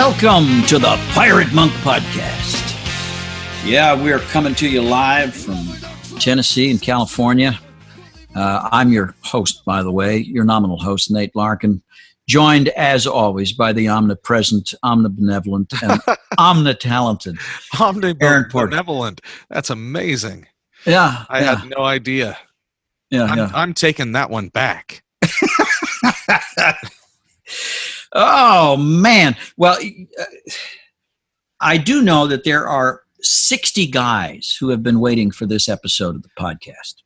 Welcome 0.00 0.62
to 0.68 0.78
the 0.78 0.96
Pirate 1.10 1.52
Monk 1.52 1.72
Podcast. 1.82 2.62
Yeah, 3.66 4.00
we 4.00 4.12
are 4.12 4.20
coming 4.20 4.54
to 4.54 4.68
you 4.68 4.80
live 4.80 5.34
from 5.34 5.66
Tennessee 6.20 6.70
and 6.70 6.80
California. 6.80 7.58
Uh, 8.32 8.68
I'm 8.70 8.92
your 8.92 9.16
host, 9.22 9.64
by 9.64 9.82
the 9.82 9.90
way, 9.90 10.18
your 10.18 10.44
nominal 10.44 10.78
host, 10.78 11.10
Nate 11.10 11.34
Larkin, 11.34 11.82
joined 12.28 12.68
as 12.68 13.08
always 13.08 13.52
by 13.52 13.72
the 13.72 13.88
omnipresent, 13.88 14.72
omnibenevolent, 14.84 15.82
and 15.82 16.00
omnitalented 16.38 17.36
Aaron 18.22 18.44
Porter. 18.52 18.76
Omnibenevolent. 18.76 19.18
That's 19.50 19.70
amazing. 19.70 20.46
Yeah, 20.86 21.24
I 21.28 21.40
yeah, 21.40 21.56
had 21.56 21.70
no 21.76 21.82
idea. 21.82 22.38
yeah, 23.10 23.24
I'm, 23.24 23.38
yeah. 23.38 23.50
I'm 23.52 23.74
taking 23.74 24.12
that 24.12 24.30
one 24.30 24.48
back. 24.48 25.02
Oh 28.12 28.76
man. 28.76 29.36
Well, 29.56 29.78
uh, 30.18 30.24
I 31.60 31.76
do 31.76 32.02
know 32.02 32.26
that 32.26 32.44
there 32.44 32.66
are 32.68 33.02
60 33.20 33.86
guys 33.88 34.56
who 34.60 34.68
have 34.70 34.82
been 34.82 35.00
waiting 35.00 35.30
for 35.30 35.44
this 35.46 35.68
episode 35.68 36.14
of 36.16 36.22
the 36.22 36.30
podcast 36.38 37.02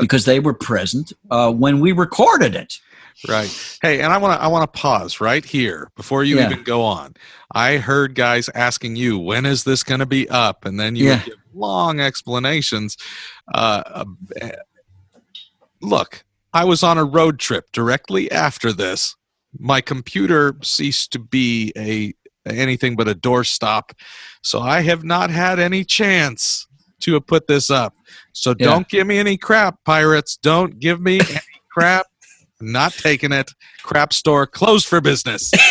because 0.00 0.24
they 0.24 0.38
were 0.40 0.54
present 0.54 1.12
uh, 1.30 1.52
when 1.52 1.80
we 1.80 1.92
recorded 1.92 2.54
it. 2.54 2.78
Right. 3.26 3.78
Hey, 3.82 4.00
and 4.02 4.12
I 4.12 4.18
want 4.18 4.38
to 4.38 4.44
I 4.44 4.46
want 4.48 4.62
to 4.70 4.78
pause 4.80 5.20
right 5.22 5.44
here 5.44 5.90
before 5.96 6.22
you 6.22 6.36
Yeah. 6.38 6.50
even 6.50 6.62
go 6.64 6.82
on. 6.82 7.14
I 7.52 7.78
heard 7.78 8.14
guys 8.14 8.50
asking 8.54 8.96
you, 8.96 9.18
"When 9.18 9.46
is 9.46 9.64
this 9.64 9.82
going 9.82 10.00
to 10.00 10.06
be 10.06 10.28
up?" 10.28 10.66
And 10.66 10.78
then 10.78 10.96
you 10.96 11.06
Yeah. 11.06 11.22
give 11.24 11.34
long 11.54 11.98
explanations. 11.98 12.96
Uh, 13.54 14.04
uh, 14.42 14.48
look, 15.80 16.24
I 16.52 16.64
was 16.64 16.82
on 16.82 16.98
a 16.98 17.04
road 17.04 17.38
trip 17.38 17.72
directly 17.72 18.30
after 18.30 18.70
this. 18.72 19.16
My 19.58 19.80
computer 19.80 20.56
ceased 20.62 21.12
to 21.12 21.18
be 21.18 21.72
a 21.76 22.14
anything 22.48 22.94
but 22.96 23.08
a 23.08 23.14
doorstop, 23.14 23.90
so 24.42 24.60
I 24.60 24.82
have 24.82 25.02
not 25.02 25.30
had 25.30 25.58
any 25.58 25.82
chance 25.84 26.66
to 27.00 27.14
have 27.14 27.26
put 27.26 27.46
this 27.48 27.70
up. 27.70 27.94
So 28.32 28.50
Yeah. 28.58 28.66
don't 28.66 28.88
give 28.88 29.06
me 29.06 29.18
any 29.18 29.36
crap, 29.36 29.82
pirates. 29.84 30.36
Don't 30.40 30.78
give 30.78 31.00
me 31.00 31.20
any 31.20 31.40
crap. 31.72 32.06
Not 32.60 32.92
taking 32.94 33.32
it. 33.32 33.50
Crap 33.82 34.12
store 34.12 34.46
closed 34.46 34.86
for 34.86 35.00
business. 35.00 35.52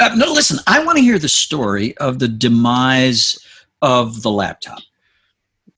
Uh, 0.00 0.12
no, 0.16 0.26
listen, 0.32 0.58
I 0.66 0.84
want 0.84 0.98
to 0.98 1.04
hear 1.04 1.20
the 1.20 1.28
story 1.28 1.96
of 1.98 2.18
the 2.18 2.26
demise 2.26 3.38
of 3.80 4.22
the 4.22 4.30
laptop. 4.30 4.80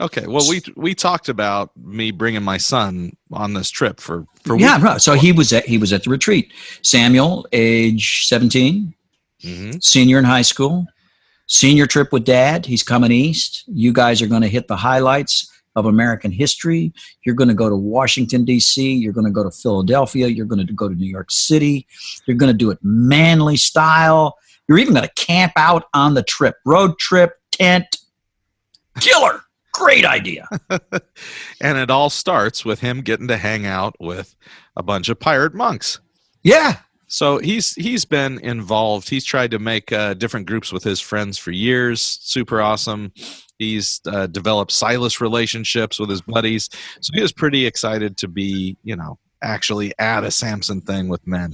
Okay. 0.00 0.26
Well, 0.26 0.48
we 0.48 0.62
we 0.76 0.94
talked 0.94 1.28
about 1.28 1.70
me 1.76 2.10
bringing 2.10 2.42
my 2.42 2.56
son 2.58 3.16
on 3.32 3.54
this 3.54 3.70
trip 3.70 4.00
for 4.00 4.26
for 4.42 4.58
Yeah, 4.58 4.82
right. 4.82 5.00
So 5.00 5.14
he 5.14 5.32
was 5.32 5.52
at 5.52 5.66
he 5.66 5.78
was 5.78 5.92
at 5.92 6.04
the 6.04 6.10
retreat. 6.10 6.52
Samuel, 6.82 7.46
age 7.52 8.26
17, 8.26 8.94
hmm 9.42 9.70
senior 9.80 10.18
in 10.18 10.24
high 10.24 10.42
school, 10.42 10.86
senior 11.46 11.86
trip 11.86 12.12
with 12.12 12.24
dad. 12.24 12.66
He's 12.66 12.82
coming 12.82 13.12
east. 13.12 13.64
You 13.68 13.92
guys 13.92 14.20
are 14.20 14.26
going 14.26 14.42
to 14.42 14.48
hit 14.48 14.66
the 14.66 14.76
highlights 14.76 15.50
of 15.76 15.86
American 15.86 16.32
history. 16.32 16.92
You're 17.24 17.34
going 17.34 17.48
to 17.48 17.54
go 17.54 17.68
to 17.68 17.76
Washington, 17.76 18.44
D.C., 18.44 18.94
you're 18.94 19.12
going 19.12 19.26
to 19.26 19.30
go 19.30 19.42
to 19.42 19.50
Philadelphia, 19.50 20.28
you're 20.28 20.46
going 20.46 20.64
to 20.64 20.72
go 20.72 20.88
to 20.88 20.94
New 20.94 21.08
York 21.08 21.30
City, 21.30 21.86
you're 22.26 22.36
going 22.36 22.52
to 22.52 22.56
do 22.56 22.70
it 22.70 22.78
manly 22.82 23.56
style. 23.56 24.36
You're 24.68 24.78
even 24.78 24.94
going 24.94 25.06
to 25.06 25.14
camp 25.14 25.52
out 25.56 25.84
on 25.92 26.14
the 26.14 26.22
trip, 26.22 26.56
road 26.64 26.98
trip, 26.98 27.34
tent. 27.50 27.98
Killer. 29.00 29.42
Great 29.74 30.04
idea. 30.04 30.48
And 31.60 31.78
it 31.78 31.90
all 31.90 32.10
starts 32.10 32.64
with 32.64 32.80
him 32.80 33.00
getting 33.00 33.28
to 33.28 33.36
hang 33.36 33.64
out 33.64 33.94
with 33.98 34.34
a 34.76 34.82
bunch 34.82 35.08
of 35.08 35.18
pirate 35.18 35.54
monks. 35.54 36.00
Yeah. 36.42 36.78
So 37.06 37.38
he's 37.38 37.74
he's 37.74 38.04
been 38.04 38.38
involved. 38.40 39.08
He's 39.08 39.24
tried 39.24 39.52
to 39.52 39.58
make 39.58 39.92
uh, 39.92 40.14
different 40.14 40.46
groups 40.46 40.72
with 40.72 40.82
his 40.82 41.00
friends 41.00 41.38
for 41.38 41.52
years. 41.52 42.02
Super 42.02 42.60
awesome. 42.60 43.12
He's 43.58 44.00
uh, 44.06 44.26
developed 44.26 44.72
Silas 44.72 45.20
relationships 45.20 45.98
with 45.98 46.10
his 46.10 46.22
buddies. 46.22 46.68
So 47.00 47.12
he 47.14 47.22
was 47.22 47.32
pretty 47.32 47.66
excited 47.66 48.16
to 48.18 48.28
be, 48.28 48.76
you 48.82 48.96
know, 48.96 49.18
actually 49.42 49.94
at 49.98 50.24
a 50.24 50.30
Samson 50.30 50.80
thing 50.80 51.08
with 51.08 51.26
men, 51.26 51.52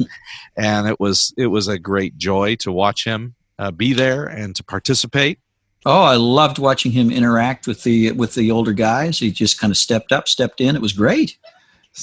and 0.56 0.88
it 0.88 0.98
was 0.98 1.34
it 1.36 1.48
was 1.48 1.68
a 1.68 1.78
great 1.78 2.16
joy 2.16 2.56
to 2.56 2.72
watch 2.72 3.04
him 3.04 3.34
uh, 3.58 3.70
be 3.70 3.92
there 3.92 4.24
and 4.24 4.56
to 4.56 4.64
participate. 4.64 5.38
Oh, 5.86 6.02
I 6.02 6.16
loved 6.16 6.58
watching 6.58 6.92
him 6.92 7.10
interact 7.10 7.66
with 7.66 7.82
the 7.84 8.12
with 8.12 8.34
the 8.34 8.50
older 8.50 8.72
guys. 8.72 9.18
He 9.18 9.30
just 9.30 9.58
kind 9.58 9.70
of 9.70 9.76
stepped 9.76 10.12
up, 10.12 10.28
stepped 10.28 10.60
in. 10.60 10.76
It 10.76 10.82
was 10.82 10.92
great. 10.92 11.38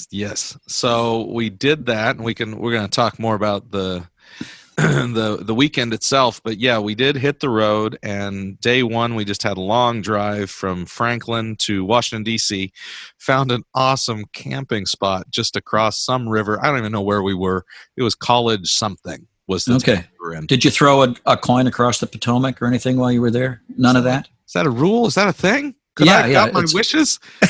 Yes. 0.10 0.58
So 0.68 1.28
we 1.32 1.50
did 1.50 1.86
that, 1.86 2.16
and 2.16 2.26
we 2.26 2.34
can 2.34 2.58
we're 2.58 2.72
going 2.72 2.88
to 2.88 2.96
talk 2.96 3.20
more 3.20 3.36
about 3.36 3.72
the 3.72 4.08
the 4.78 5.40
the 5.42 5.56
weekend 5.56 5.94
itself. 5.94 6.42
But 6.44 6.58
yeah, 6.58 6.80
we 6.80 6.96
did 6.96 7.18
hit 7.18 7.40
the 7.40 7.50
road, 7.50 8.00
and 8.02 8.60
day 8.62 8.82
one 8.82 9.14
we 9.14 9.26
just 9.26 9.44
had 9.44 9.58
a 9.58 9.62
long 9.62 10.02
drive 10.02 10.50
from 10.50 10.88
Franklin 10.88 11.56
to 11.58 11.86
Washington 11.86 12.24
D.C. 12.24 12.72
Found 13.20 13.52
an 13.52 13.64
awesome 13.76 14.26
camping 14.34 14.88
spot 14.88 15.30
just 15.30 15.56
across 15.56 16.04
some 16.04 16.28
river. 16.28 16.60
I 16.64 16.68
don't 16.68 16.80
even 16.80 16.92
know 16.92 17.02
where 17.02 17.22
we 17.22 17.36
were. 17.36 17.64
It 17.96 18.02
was 18.02 18.16
College 18.16 18.72
something 18.72 19.28
was 19.48 19.66
the 19.66 19.76
Okay. 19.76 19.96
town 19.96 20.06
we 20.22 20.28
were 20.28 20.34
in. 20.36 20.46
Did 20.46 20.64
you 20.66 20.72
throw 20.72 21.04
a, 21.04 21.16
a 21.26 21.38
coin 21.38 21.68
across 21.68 22.00
the 22.00 22.08
Potomac 22.08 22.62
or 22.62 22.68
anything 22.68 22.98
while 22.98 23.12
you 23.12 23.22
were 23.22 23.32
there? 23.32 23.62
None 23.78 23.96
of 23.96 24.04
that. 24.04 24.28
Is 24.46 24.54
that 24.54 24.66
a 24.66 24.70
rule? 24.70 25.08
Is 25.08 25.16
that 25.16 25.28
a 25.28 25.34
thing? 25.34 25.76
Could 25.96 26.08
Yeah, 26.08 26.18
I 26.18 26.22
have 26.22 26.30
yeah, 26.32 26.46
got 26.46 26.54
my 26.54 26.66
wishes? 26.74 27.20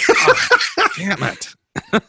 Oh, 0.79 0.87
damn 0.97 1.21
it! 1.23 1.53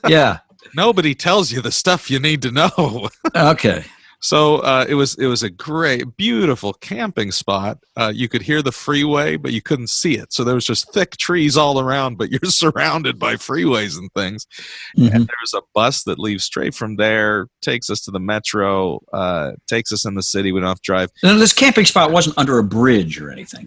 Yeah. 0.07 0.39
Nobody 0.75 1.15
tells 1.15 1.51
you 1.51 1.61
the 1.63 1.71
stuff 1.73 2.11
you 2.11 2.19
need 2.21 2.43
to 2.43 2.51
know. 2.51 3.09
Okay. 3.35 3.85
So 4.21 4.57
uh, 4.57 4.85
it 4.89 4.95
was 4.95 5.15
it 5.17 5.27
was 5.27 5.43
a 5.43 5.51
great, 5.51 6.17
beautiful 6.17 6.73
camping 6.73 7.31
spot. 7.31 7.79
Uh, 7.97 8.13
you 8.15 8.29
could 8.29 8.43
hear 8.43 8.63
the 8.63 8.73
freeway, 8.73 9.37
but 9.37 9.53
you 9.53 9.63
couldn't 9.63 9.91
see 9.91 10.17
it. 10.17 10.33
So 10.33 10.43
there 10.45 10.55
was 10.55 10.65
just 10.67 10.93
thick 10.93 11.17
trees 11.17 11.57
all 11.57 11.81
around, 11.81 12.19
but 12.19 12.31
you're 12.31 12.41
surrounded 12.51 13.19
by 13.19 13.35
freeways 13.35 13.97
and 13.97 14.11
things. 14.15 14.47
Mhm. 14.97 15.15
And 15.15 15.27
there's 15.29 15.55
a 15.55 15.63
bus 15.75 16.03
that 16.05 16.19
leaves 16.19 16.45
straight 16.45 16.75
from 16.75 16.97
there, 16.97 17.49
takes 17.63 17.91
us 17.91 18.01
to 18.03 18.11
the 18.11 18.19
metro, 18.21 19.01
uh, 19.13 19.53
takes 19.69 19.93
us 19.93 20.05
in 20.05 20.15
the 20.15 20.23
city. 20.23 20.51
We 20.53 20.61
don't 20.61 20.69
have 20.69 20.79
to 20.79 20.83
drive. 20.83 21.11
Now, 21.23 21.37
this 21.37 21.53
camping 21.53 21.85
spot 21.85 22.11
wasn't 22.11 22.37
under 22.39 22.59
a 22.59 22.65
bridge 22.65 23.21
or 23.21 23.31
anything. 23.31 23.67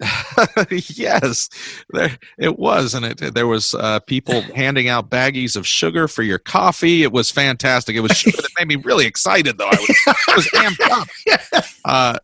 yes, 0.70 1.50
there 1.92 2.18
it 2.38 2.60
was, 2.60 2.94
and 2.94 3.06
it 3.06 3.34
there 3.34 3.48
was 3.48 3.74
uh, 3.76 4.00
people 4.02 4.42
handing 4.56 4.90
out 4.90 5.10
baggies 5.10 5.56
of 5.56 5.66
sugar 5.66 6.08
for 6.08 6.24
your 6.24 6.40
coffee. 6.40 7.04
It 7.04 7.12
was 7.12 7.32
fantastic. 7.32 7.96
It 7.96 8.02
was 8.02 8.12
sugar 8.12 8.38
that 8.38 8.50
made 8.60 8.68
me 8.68 8.76
really 8.76 9.06
excited, 9.06 9.58
though. 9.58 9.72
I 10.54 10.68
was, 10.68 10.78
was 10.78 10.78
amped 10.78 11.60
up. 11.60 11.66
Uh, 11.86 12.18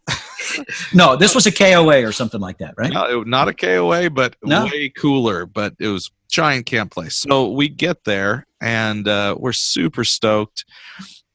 No, 0.93 1.15
this 1.15 1.33
was 1.35 1.45
a 1.45 1.51
KOA 1.51 2.05
or 2.07 2.11
something 2.11 2.39
like 2.39 2.59
that, 2.59 2.75
right? 2.77 2.91
No, 2.93 3.21
it- 3.21 3.27
not 3.27 3.47
a 3.47 3.53
KOA, 3.53 4.09
but 4.09 4.35
No? 4.43 4.65
way 4.65 4.89
cooler. 4.89 5.45
But 5.45 5.73
it 5.79 5.87
was 5.87 6.11
giant 6.29 6.65
camp 6.65 6.91
place. 6.91 7.15
So 7.17 7.49
we 7.51 7.67
get 7.69 8.03
there 8.03 8.45
and 8.61 9.07
uh, 9.07 9.35
we're 9.37 9.53
super 9.53 10.03
stoked, 10.03 10.65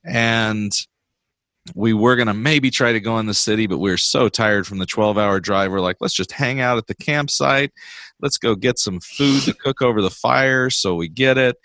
and 0.04 0.72
we 1.75 1.92
were 1.92 2.16
gonna 2.16 2.34
maybe 2.34 2.71
try 2.71 2.92
to 2.92 3.00
go 3.00 3.19
in 3.19 3.26
the 3.26 3.34
city, 3.34 3.66
but 3.69 3.78
we 3.78 3.91
were 3.91 3.97
so 3.97 4.28
tired 4.28 4.66
from 4.66 4.78
the 4.78 4.87
twelve-hour 4.87 5.41
drive. 5.41 5.71
We're 5.71 5.81
like, 5.81 5.97
let's 6.00 6.15
just 6.15 6.32
hang 6.32 6.60
out 6.60 6.76
at 6.78 6.87
the 6.88 6.94
campsite. 6.94 7.72
Let's 8.21 8.38
go 8.38 8.54
get 8.56 8.78
some 8.78 8.98
food 9.01 9.42
to 9.45 9.54
cook 9.54 9.80
over 9.83 10.03
the 10.03 10.10
fire. 10.10 10.71
So 10.71 10.95
we 10.95 11.09
get 11.09 11.39
it. 11.39 11.56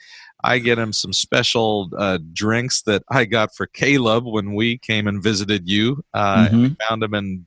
I 0.44 0.60
get 0.60 0.78
him 0.78 0.94
some 0.94 1.14
special 1.14 1.90
uh, 1.98 2.20
drinks 2.34 2.84
that 2.84 3.04
I 3.10 3.26
got 3.26 3.56
for 3.56 3.66
Caleb 3.68 4.26
when 4.26 4.54
we 4.54 4.78
came 4.78 5.08
and 5.08 5.22
visited 5.22 5.68
you. 5.68 6.04
Uh, 6.14 6.48
Mhm. 6.50 6.78
found 6.88 7.04
him 7.04 7.14
in 7.14 7.46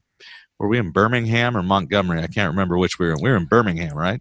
were 0.58 0.68
we 0.68 0.76
in 0.78 0.90
Birmingham 0.90 1.56
or 1.56 1.62
Montgomery? 1.62 2.20
I 2.22 2.26
can't 2.26 2.50
remember 2.50 2.76
which 2.76 2.98
we 2.98 3.06
were 3.06 3.12
in. 3.12 3.22
We 3.22 3.30
were 3.30 3.36
in 3.36 3.46
Birmingham, 3.46 3.96
right? 3.96 4.20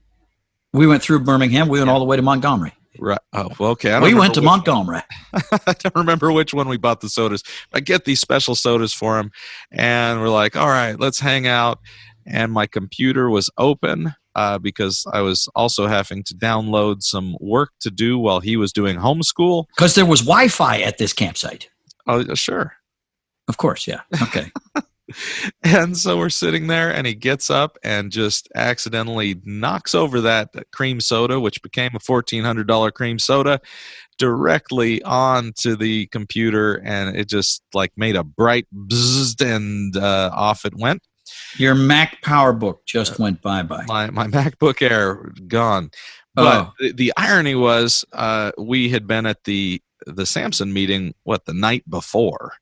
We 0.72 0.88
went 0.88 1.04
through 1.04 1.20
Birmingham. 1.22 1.68
We 1.68 1.80
went 1.80 1.90
all 1.90 2.00
the 2.00 2.06
way 2.06 2.16
to 2.16 2.22
Montgomery. 2.22 2.72
Right. 2.98 3.20
Oh, 3.34 3.50
well, 3.60 3.72
okay. 3.72 4.00
We 4.00 4.14
went 4.14 4.36
to 4.36 4.42
Montgomery. 4.42 5.02
I 5.34 5.74
don't 5.74 5.96
remember 5.96 6.32
which 6.32 6.54
one 6.54 6.68
we 6.70 6.78
bought 6.78 7.02
the 7.02 7.10
sodas. 7.10 7.44
I 7.74 7.82
get 7.82 8.06
these 8.06 8.20
special 8.22 8.56
sodas 8.56 8.94
for 8.94 9.20
him, 9.20 9.32
and 9.72 10.22
we're 10.22 10.30
like, 10.30 10.56
all 10.56 10.68
right, 10.68 10.98
let's 11.00 11.20
hang 11.20 11.46
out. 11.48 11.80
And 12.26 12.52
my 12.52 12.68
computer 12.68 13.30
was 13.30 13.50
open 13.58 14.14
uh, 14.36 14.58
because 14.58 15.06
I 15.12 15.22
was 15.22 15.48
also 15.56 15.88
having 15.88 16.24
to 16.24 16.36
download 16.36 17.04
some 17.04 17.36
work 17.40 17.72
to 17.82 17.92
do 17.92 18.18
while 18.18 18.40
he 18.40 18.58
was 18.58 18.72
doing 18.72 18.98
homeschool. 18.98 19.66
Because 19.76 19.96
there 19.96 20.06
was 20.06 20.22
Wi 20.22 20.48
Fi 20.48 20.82
at 20.82 20.98
this 20.98 21.14
campsite. 21.14 21.70
Oh, 22.08 22.34
sure. 22.36 22.74
Of 23.48 23.58
course, 23.58 23.88
yeah. 23.88 24.02
Okay. 24.22 24.52
And 25.64 25.98
so 25.98 26.18
we're 26.18 26.30
sitting 26.30 26.68
there, 26.68 26.94
and 26.94 27.08
he 27.08 27.16
gets 27.16 27.50
up 27.50 27.78
and 27.84 28.12
just 28.12 28.48
accidentally 28.56 29.42
knocks 29.44 29.96
over 29.96 30.22
that 30.22 30.50
cream 30.72 31.00
soda, 31.00 31.40
which 31.40 31.62
became 31.62 31.92
a 31.96 32.00
$1,400 32.00 32.94
cream 32.94 33.20
soda, 33.20 33.60
directly 34.18 35.02
onto 35.04 35.76
the 35.76 36.08
computer. 36.08 36.76
And 36.84 37.16
it 37.16 37.28
just 37.28 37.64
like 37.74 37.92
made 37.98 38.16
a 38.16 38.24
bright 38.24 38.68
bzzz, 38.74 39.42
and 39.42 39.96
uh, 39.98 40.32
off 40.34 40.66
it 40.66 40.74
went. 40.78 41.02
Your 41.58 41.76
Mac 41.76 42.22
PowerBook 42.22 42.80
just 42.86 43.20
went 43.20 43.42
bye 43.42 43.64
bye. 43.64 43.86
My, 43.88 44.10
my 44.10 44.28
MacBook 44.28 44.82
Air 44.82 45.32
gone. 45.48 45.92
But 46.36 46.68
Oh. 46.68 46.74
the, 46.80 46.92
the 46.94 47.14
irony 47.18 47.56
was, 47.56 48.06
uh, 48.14 48.52
we 48.58 48.90
had 48.90 49.08
been 49.08 49.26
at 49.26 49.44
the 49.44 49.82
the 50.06 50.26
Samson 50.26 50.72
meeting 50.74 51.14
what 51.24 51.46
the 51.46 51.54
night 51.54 51.84
before, 51.90 52.54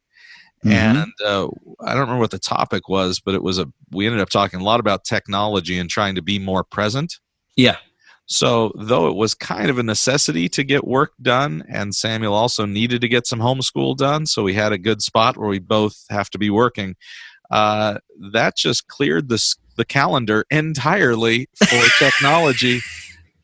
mm-hmm. 0.66 0.72
and 0.72 1.14
uh, 1.24 1.48
I 1.82 1.92
don't 1.92 2.02
remember 2.02 2.20
what 2.20 2.32
the 2.32 2.40
topic 2.40 2.90
was, 2.90 3.20
but 3.20 3.36
it 3.36 3.44
was 3.44 3.60
a. 3.60 3.72
We 3.92 4.06
ended 4.06 4.22
up 4.22 4.30
talking 4.30 4.60
a 4.60 4.64
lot 4.64 4.80
about 4.80 5.04
technology 5.04 5.78
and 5.78 5.90
trying 5.90 6.16
to 6.16 6.22
be 6.22 6.40
more 6.40 6.64
present. 6.64 7.20
Yeah. 7.56 7.78
So, 8.30 8.74
though 8.76 9.08
it 9.08 9.16
was 9.16 9.34
kind 9.34 9.70
of 9.70 9.80
a 9.80 9.84
necessity 9.84 10.50
to 10.50 10.64
get 10.64 10.86
work 10.86 11.14
done, 11.22 11.64
and 11.70 11.96
Samuel 11.96 12.34
also 12.34 12.66
needed 12.66 13.00
to 13.02 13.08
get 13.08 13.26
some 13.26 13.40
homeschool 13.40 13.96
done, 13.96 14.26
so 14.26 14.44
we 14.44 14.54
had 14.54 14.74
a 14.74 14.78
good 14.78 15.02
spot 15.02 15.38
where 15.38 15.48
we 15.48 15.60
both 15.60 16.04
have 16.10 16.30
to 16.32 16.38
be 16.38 16.50
working. 16.50 16.96
Uh, 17.50 18.00
that 18.32 18.56
just 18.56 18.88
cleared 18.88 19.30
the 19.30 19.56
the 19.78 19.86
calendar 19.86 20.46
entirely 20.50 21.48
for 21.56 21.82
technology 22.00 22.82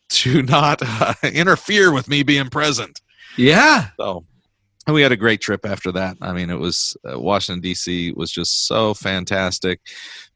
to 0.10 0.42
not 0.44 0.82
uh, 0.84 1.14
interfere 1.24 1.92
with 1.92 2.08
me 2.08 2.24
being 2.24 2.50
present. 2.50 3.02
Yeah. 3.38 3.90
So 3.98 4.26
we 4.88 5.02
had 5.02 5.12
a 5.12 5.18
great 5.18 5.42
trip 5.42 5.66
after 5.66 5.92
that. 5.94 6.18
I 6.22 6.34
mean, 6.34 6.50
it 6.50 6.60
was 6.60 6.98
uh, 7.10 7.20
Washington 7.20 7.62
D.C. 7.62 8.12
was 8.14 8.32
just 8.32 8.68
so 8.68 8.94
fantastic. 8.94 9.80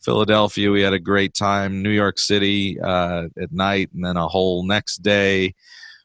Philadelphia, 0.02 0.72
we 0.72 0.82
had 0.82 0.94
a 0.94 1.00
great 1.00 1.34
time. 1.34 1.82
New 1.82 1.90
York 1.90 2.18
City 2.18 2.80
uh, 2.80 3.28
at 3.42 3.52
night, 3.52 3.90
and 3.94 4.06
then 4.06 4.18
a 4.18 4.28
whole 4.28 4.64
next 4.64 4.98
day 4.98 5.54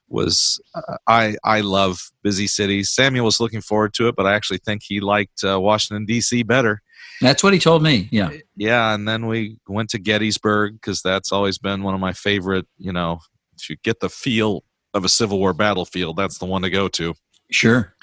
was. 0.09 0.61
Uh, 0.75 0.97
I 1.07 1.37
I 1.45 1.61
love 1.61 2.01
busy 2.23 2.47
cities. 2.47 2.91
Samuel 2.91 3.27
was 3.27 3.41
looking 3.41 3.61
forward 3.61 3.95
to 3.95 4.09
it, 4.09 4.17
but 4.17 4.27
I 4.27 4.35
actually 4.35 4.59
think 4.59 4.83
he 4.83 5.01
liked 5.01 5.45
uh, 5.45 5.61
Washington 5.61 6.05
D.C. 6.05 6.43
better. 6.43 6.83
That's 7.21 7.43
what 7.43 7.53
he 7.53 7.59
told 7.59 7.83
me. 7.83 8.09
Yeah, 8.11 8.31
yeah, 8.57 8.95
and 8.95 9.07
then 9.07 9.27
we 9.27 9.59
went 9.69 9.91
to 9.91 9.99
Gettysburg 9.99 10.75
because 10.75 11.03
that's 11.03 11.33
always 11.33 11.59
been 11.59 11.83
one 11.83 11.95
of 11.95 12.01
my 12.01 12.13
favorite. 12.13 12.67
You 12.79 12.93
know, 12.93 13.21
to 13.67 13.77
get 13.77 14.01
the 14.01 14.09
feel 14.09 14.65
of 14.95 15.05
a 15.05 15.09
Civil 15.09 15.39
War 15.39 15.53
battlefield, 15.53 16.17
that's 16.17 16.39
the 16.39 16.47
one 16.47 16.63
to 16.63 16.71
go 16.71 16.89
to. 16.89 17.15
Sure 17.51 17.95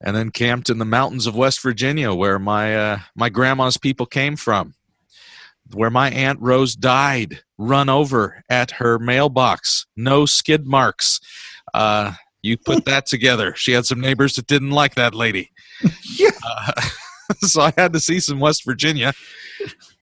and 0.00 0.14
then 0.14 0.30
camped 0.30 0.68
in 0.70 0.78
the 0.78 0.84
mountains 0.84 1.26
of 1.26 1.36
West 1.36 1.62
Virginia, 1.62 2.12
where 2.12 2.38
my 2.38 2.76
uh, 2.76 2.98
my 3.14 3.28
grandma's 3.28 3.78
people 3.78 4.06
came 4.06 4.36
from, 4.36 4.74
where 5.72 5.90
my 5.90 6.10
aunt 6.10 6.40
Rose 6.40 6.74
died, 6.74 7.40
run 7.58 7.88
over 7.88 8.42
at 8.48 8.72
her 8.72 8.98
mailbox, 8.98 9.86
no 9.96 10.26
skid 10.26 10.66
marks. 10.66 11.20
Uh, 11.72 12.12
you 12.42 12.56
put 12.56 12.84
that 12.86 13.06
together. 13.06 13.54
She 13.56 13.72
had 13.72 13.86
some 13.86 14.00
neighbors 14.00 14.34
that 14.34 14.46
didn't 14.46 14.70
like 14.70 14.94
that 14.94 15.14
lady. 15.14 15.50
yeah. 16.18 16.30
Uh, 16.46 16.72
so 17.40 17.62
I 17.62 17.72
had 17.76 17.92
to 17.92 18.00
see 18.00 18.20
some 18.20 18.40
West 18.40 18.64
Virginia, 18.64 19.12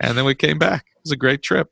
and 0.00 0.16
then 0.16 0.24
we 0.24 0.34
came 0.34 0.58
back. 0.58 0.86
It 0.96 1.00
was 1.04 1.12
a 1.12 1.16
great 1.16 1.42
trip. 1.42 1.70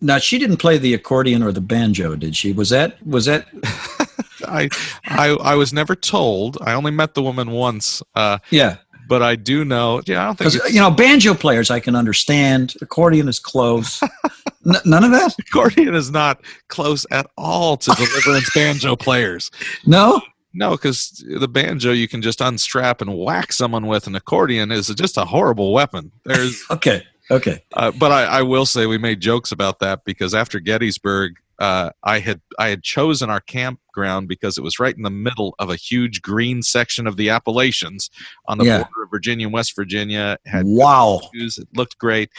Now 0.00 0.18
she 0.18 0.38
didn't 0.38 0.56
play 0.56 0.78
the 0.78 0.94
accordion 0.94 1.42
or 1.42 1.52
the 1.52 1.60
banjo, 1.60 2.16
did 2.16 2.34
she? 2.34 2.52
Was 2.52 2.70
that 2.70 3.04
was 3.06 3.26
that? 3.26 3.46
I, 4.46 4.68
I 5.06 5.30
I 5.30 5.54
was 5.54 5.72
never 5.72 5.94
told. 5.94 6.58
I 6.60 6.72
only 6.74 6.90
met 6.90 7.14
the 7.14 7.22
woman 7.22 7.52
once. 7.52 8.02
Uh, 8.14 8.38
yeah, 8.50 8.78
but 9.08 9.22
I 9.22 9.36
do 9.36 9.64
know. 9.64 10.02
Yeah, 10.06 10.22
I 10.22 10.26
don't 10.26 10.50
think 10.50 10.74
you 10.74 10.80
know 10.80 10.90
banjo 10.90 11.34
players. 11.34 11.70
I 11.70 11.80
can 11.80 11.94
understand. 11.94 12.74
Accordion 12.80 13.28
is 13.28 13.38
close. 13.38 14.02
N- 14.66 14.80
none 14.84 15.04
of 15.04 15.10
that. 15.12 15.34
Accordion 15.38 15.94
is 15.94 16.10
not 16.10 16.42
close 16.68 17.06
at 17.10 17.26
all 17.36 17.76
to 17.76 17.90
deliverance 17.92 18.50
banjo 18.54 18.96
players. 18.96 19.50
No. 19.86 20.20
No, 20.54 20.72
because 20.72 21.24
the 21.26 21.48
banjo 21.48 21.92
you 21.92 22.08
can 22.08 22.22
just 22.22 22.40
unstrap 22.40 23.00
and 23.00 23.16
whack 23.16 23.52
someone 23.52 23.86
with. 23.86 24.06
An 24.06 24.14
accordion 24.14 24.70
is 24.70 24.88
just 24.88 25.16
a 25.16 25.24
horrible 25.24 25.72
weapon. 25.72 26.12
There's 26.24 26.62
okay. 26.70 27.04
Okay. 27.30 27.62
Uh, 27.72 27.90
but 27.92 28.12
I, 28.12 28.24
I, 28.24 28.42
will 28.42 28.66
say 28.66 28.84
we 28.86 28.98
made 28.98 29.20
jokes 29.20 29.52
about 29.52 29.78
that 29.78 30.04
because 30.04 30.34
after 30.34 30.60
Gettysburg, 30.60 31.36
uh, 31.58 31.90
I 32.02 32.18
had 32.18 32.40
I 32.58 32.68
had 32.68 32.82
chosen 32.82 33.30
our 33.30 33.40
campground 33.40 34.28
because 34.28 34.58
it 34.58 34.62
was 34.62 34.80
right 34.80 34.94
in 34.94 35.02
the 35.02 35.10
middle 35.10 35.54
of 35.58 35.70
a 35.70 35.76
huge 35.76 36.20
green 36.20 36.62
section 36.62 37.06
of 37.06 37.16
the 37.16 37.30
Appalachians 37.30 38.10
on 38.46 38.58
the 38.58 38.64
yeah. 38.64 38.78
border 38.78 39.04
of 39.04 39.10
Virginia 39.10 39.46
and 39.46 39.54
West 39.54 39.76
Virginia. 39.76 40.36
Had 40.44 40.66
wow, 40.66 41.20
views. 41.32 41.58
it 41.58 41.68
looked 41.74 41.98
great. 41.98 42.30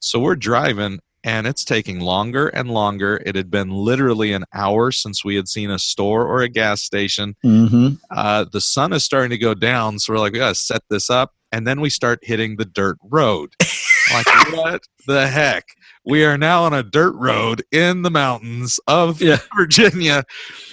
So 0.00 0.20
we're 0.20 0.36
driving, 0.36 1.00
and 1.26 1.46
it's 1.46 1.64
taking 1.64 1.98
longer 1.98 2.46
and 2.48 2.70
longer. 2.70 3.20
It 3.26 3.34
had 3.34 3.50
been 3.50 3.68
literally 3.68 4.32
an 4.32 4.44
hour 4.54 4.92
since 4.92 5.24
we 5.24 5.34
had 5.34 5.48
seen 5.48 5.70
a 5.72 5.78
store 5.78 6.24
or 6.24 6.40
a 6.40 6.48
gas 6.48 6.82
station. 6.82 7.34
Mm-hmm. 7.44 7.96
Uh, 8.10 8.44
the 8.50 8.60
sun 8.60 8.92
is 8.92 9.04
starting 9.04 9.30
to 9.30 9.38
go 9.38 9.52
down, 9.52 9.98
so 9.98 10.12
we're 10.12 10.20
like, 10.20 10.32
we 10.32 10.38
got 10.38 10.50
to 10.50 10.54
set 10.54 10.82
this 10.88 11.10
up 11.10 11.34
and 11.50 11.66
then 11.66 11.80
we 11.80 11.90
start 11.90 12.20
hitting 12.22 12.56
the 12.56 12.64
dirt 12.64 12.96
road. 13.02 13.54
like, 14.12 14.26
what 14.52 14.82
the 15.06 15.26
heck? 15.26 15.64
We 16.04 16.24
are 16.24 16.38
now 16.38 16.62
on 16.62 16.72
a 16.72 16.84
dirt 16.84 17.16
road 17.16 17.64
in 17.72 18.02
the 18.02 18.10
mountains 18.10 18.78
of 18.86 19.20
yeah. 19.20 19.38
Virginia, 19.56 20.22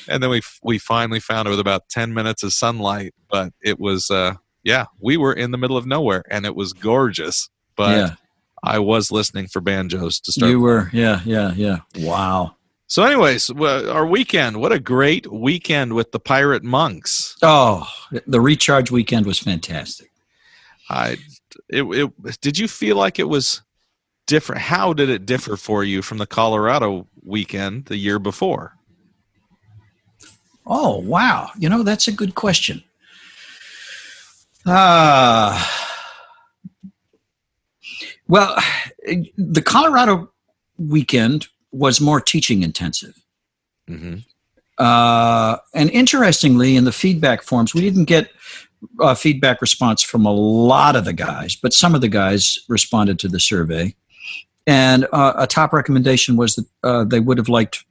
and 0.07 0.21
then 0.21 0.29
we 0.29 0.41
we 0.61 0.77
finally 0.77 1.19
found 1.19 1.47
it 1.47 1.51
with 1.51 1.59
about 1.59 1.89
ten 1.89 2.13
minutes 2.13 2.43
of 2.43 2.53
sunlight. 2.53 3.15
But 3.31 3.51
it 3.63 3.79
was, 3.79 4.11
uh, 4.11 4.35
yeah, 4.63 4.85
we 4.99 5.17
were 5.17 5.33
in 5.33 5.49
the 5.49 5.57
middle 5.57 5.77
of 5.77 5.87
nowhere, 5.87 6.23
and 6.29 6.45
it 6.45 6.55
was 6.55 6.73
gorgeous. 6.73 7.49
But 7.75 7.97
yeah. 7.97 8.15
I 8.63 8.79
was 8.79 9.11
listening 9.11 9.47
for 9.47 9.59
banjos 9.59 10.19
to 10.21 10.31
start. 10.31 10.49
You 10.49 10.61
were, 10.61 10.89
yeah, 10.93 11.19
yeah, 11.25 11.53
yeah. 11.53 11.79
Wow. 11.97 12.55
So, 12.87 13.03
anyways, 13.03 13.49
our 13.49 14.05
weekend. 14.05 14.61
What 14.61 14.71
a 14.71 14.79
great 14.79 15.31
weekend 15.31 15.93
with 15.93 16.11
the 16.11 16.19
pirate 16.19 16.63
monks. 16.63 17.35
Oh, 17.41 17.87
the 18.27 18.39
recharge 18.39 18.91
weekend 18.91 19.25
was 19.25 19.39
fantastic. 19.39 20.11
I 20.89 21.17
it, 21.69 21.83
it 21.83 22.41
did 22.41 22.57
you 22.57 22.67
feel 22.67 22.95
like 22.95 23.19
it 23.19 23.27
was 23.27 23.61
different? 24.27 24.61
How 24.61 24.93
did 24.93 25.09
it 25.09 25.25
differ 25.25 25.57
for 25.57 25.83
you 25.83 26.01
from 26.01 26.17
the 26.17 26.27
Colorado 26.27 27.07
weekend 27.23 27.85
the 27.85 27.97
year 27.97 28.19
before? 28.19 28.73
Oh 30.65 30.99
wow! 30.99 31.49
You 31.57 31.69
know 31.69 31.83
that's 31.83 32.07
a 32.07 32.11
good 32.11 32.35
question. 32.35 32.83
Ah, 34.65 35.89
uh, 35.89 35.92
well, 38.33 38.57
the 39.37 39.61
Colorado 39.61 40.31
weekend 40.77 41.47
was 41.71 42.01
more 42.01 42.19
teaching 42.19 42.63
intensive. 42.63 43.15
Mm-hmm. 43.89 44.17
Uh, 44.77 45.57
and 45.75 45.89
interestingly, 45.91 46.75
in 46.75 46.83
the 46.83 46.91
feedback 46.91 47.43
forms, 47.43 47.75
we 47.75 47.81
didn't 47.81 48.05
get 48.05 48.31
uh, 48.99 49.13
feedback 49.13 49.61
response 49.61 50.01
from 50.01 50.25
a 50.25 50.31
lot 50.31 50.95
of 50.95 51.05
the 51.05 51.13
guys, 51.13 51.55
but 51.55 51.73
some 51.73 51.93
of 51.93 52.01
the 52.01 52.07
guys 52.07 52.57
responded 52.67 53.19
to 53.19 53.27
the 53.27 53.39
survey. 53.39 53.95
And 54.65 55.07
uh, 55.13 55.33
a 55.37 55.45
top 55.45 55.71
recommendation 55.71 56.35
was 56.35 56.55
that 56.55 56.65
uh, 56.83 57.03
they 57.03 57.19
would 57.19 57.37
have 57.37 57.49
liked 57.49 57.85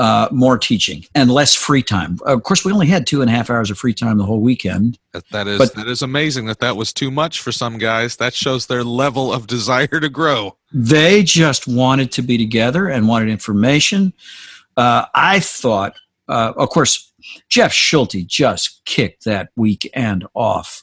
uh, 0.00 0.28
more 0.32 0.56
teaching 0.56 1.04
and 1.14 1.30
less 1.30 1.54
free 1.54 1.82
time. 1.82 2.18
Of 2.24 2.42
course, 2.42 2.64
we 2.64 2.72
only 2.72 2.86
had 2.86 3.06
two 3.06 3.20
and 3.20 3.30
a 3.30 3.34
half 3.34 3.50
hours 3.50 3.70
of 3.70 3.76
free 3.76 3.92
time 3.92 4.16
the 4.16 4.24
whole 4.24 4.40
weekend. 4.40 4.98
that, 5.12 5.28
that 5.28 5.46
is 5.46 5.58
but, 5.58 5.74
that 5.74 5.88
is 5.88 6.00
amazing 6.00 6.46
that 6.46 6.60
that 6.60 6.74
was 6.74 6.90
too 6.90 7.10
much 7.10 7.42
for 7.42 7.52
some 7.52 7.76
guys. 7.76 8.16
That 8.16 8.32
shows 8.32 8.66
their 8.66 8.82
level 8.82 9.30
of 9.30 9.46
desire 9.58 10.00
to 10.00 10.08
grow. 10.08 10.56
They 10.72 11.22
just 11.22 11.68
wanted 11.68 12.12
to 12.12 12.22
be 12.22 12.38
together 12.38 12.88
and 12.88 13.08
wanted 13.08 13.28
information. 13.28 14.14
Uh, 14.74 15.04
I 15.14 15.38
thought, 15.38 15.96
uh, 16.30 16.54
of 16.56 16.70
course, 16.70 17.12
Jeff 17.50 17.70
Schulte 17.70 18.26
just 18.26 18.82
kicked 18.86 19.26
that 19.26 19.50
weekend 19.54 20.26
off 20.32 20.82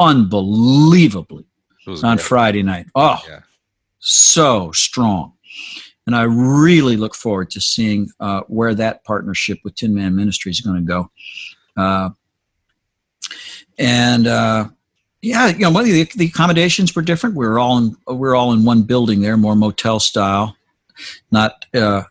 unbelievably 0.00 1.46
on 1.86 2.16
great. 2.16 2.20
Friday 2.20 2.62
night. 2.64 2.86
Oh, 2.96 3.22
yeah. 3.28 3.42
so 4.00 4.72
strong. 4.72 5.34
And 6.06 6.14
I 6.14 6.24
really 6.24 6.96
look 6.96 7.14
forward 7.14 7.50
to 7.50 7.60
seeing 7.60 8.10
uh, 8.20 8.42
where 8.48 8.74
that 8.74 9.04
partnership 9.04 9.58
with 9.64 9.74
Tin 9.74 9.94
Man 9.94 10.14
Ministries 10.14 10.56
is 10.56 10.60
going 10.60 10.76
to 10.76 10.82
go. 10.82 11.10
Uh, 11.76 12.10
and 13.78 14.26
uh, 14.26 14.68
yeah, 15.22 15.48
you 15.48 15.70
know, 15.70 15.82
the, 15.82 16.04
the 16.14 16.26
accommodations 16.26 16.94
were 16.94 17.02
different. 17.02 17.36
We 17.36 17.46
were 17.46 17.58
all 17.58 17.78
in 17.78 17.96
we 18.06 18.16
were 18.16 18.36
all 18.36 18.52
in 18.52 18.64
one 18.64 18.82
building 18.82 19.22
there, 19.22 19.36
more 19.36 19.56
motel 19.56 19.98
style, 19.98 20.56
not 21.30 21.64
uh, 21.74 22.02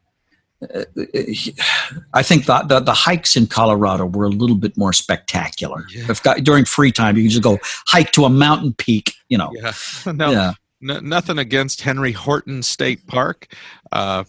I 2.13 2.23
think 2.23 2.45
the, 2.45 2.63
the, 2.67 2.79
the 2.79 2.93
hikes 2.93 3.35
in 3.35 3.47
Colorado 3.47 4.05
were 4.05 4.25
a 4.25 4.29
little 4.29 4.55
bit 4.55 4.77
more 4.77 4.93
spectacular. 4.93 5.85
Yeah. 5.93 6.05
If 6.09 6.23
got, 6.23 6.43
during 6.43 6.65
free 6.65 6.91
time, 6.91 7.17
you 7.17 7.23
can 7.23 7.31
just 7.31 7.43
go 7.43 7.59
hike 7.88 8.12
to 8.13 8.25
a 8.25 8.29
mountain 8.29 8.73
peak. 8.73 9.13
You 9.29 9.38
know, 9.38 9.51
yeah, 9.53 9.73
no, 10.12 10.31
yeah. 10.31 10.53
N- 10.88 11.08
nothing 11.08 11.38
against 11.38 11.82
Henry 11.82 12.12
Horton 12.12 12.63
State 12.63 13.08
Park, 13.08 13.54
uh, 13.92 14.24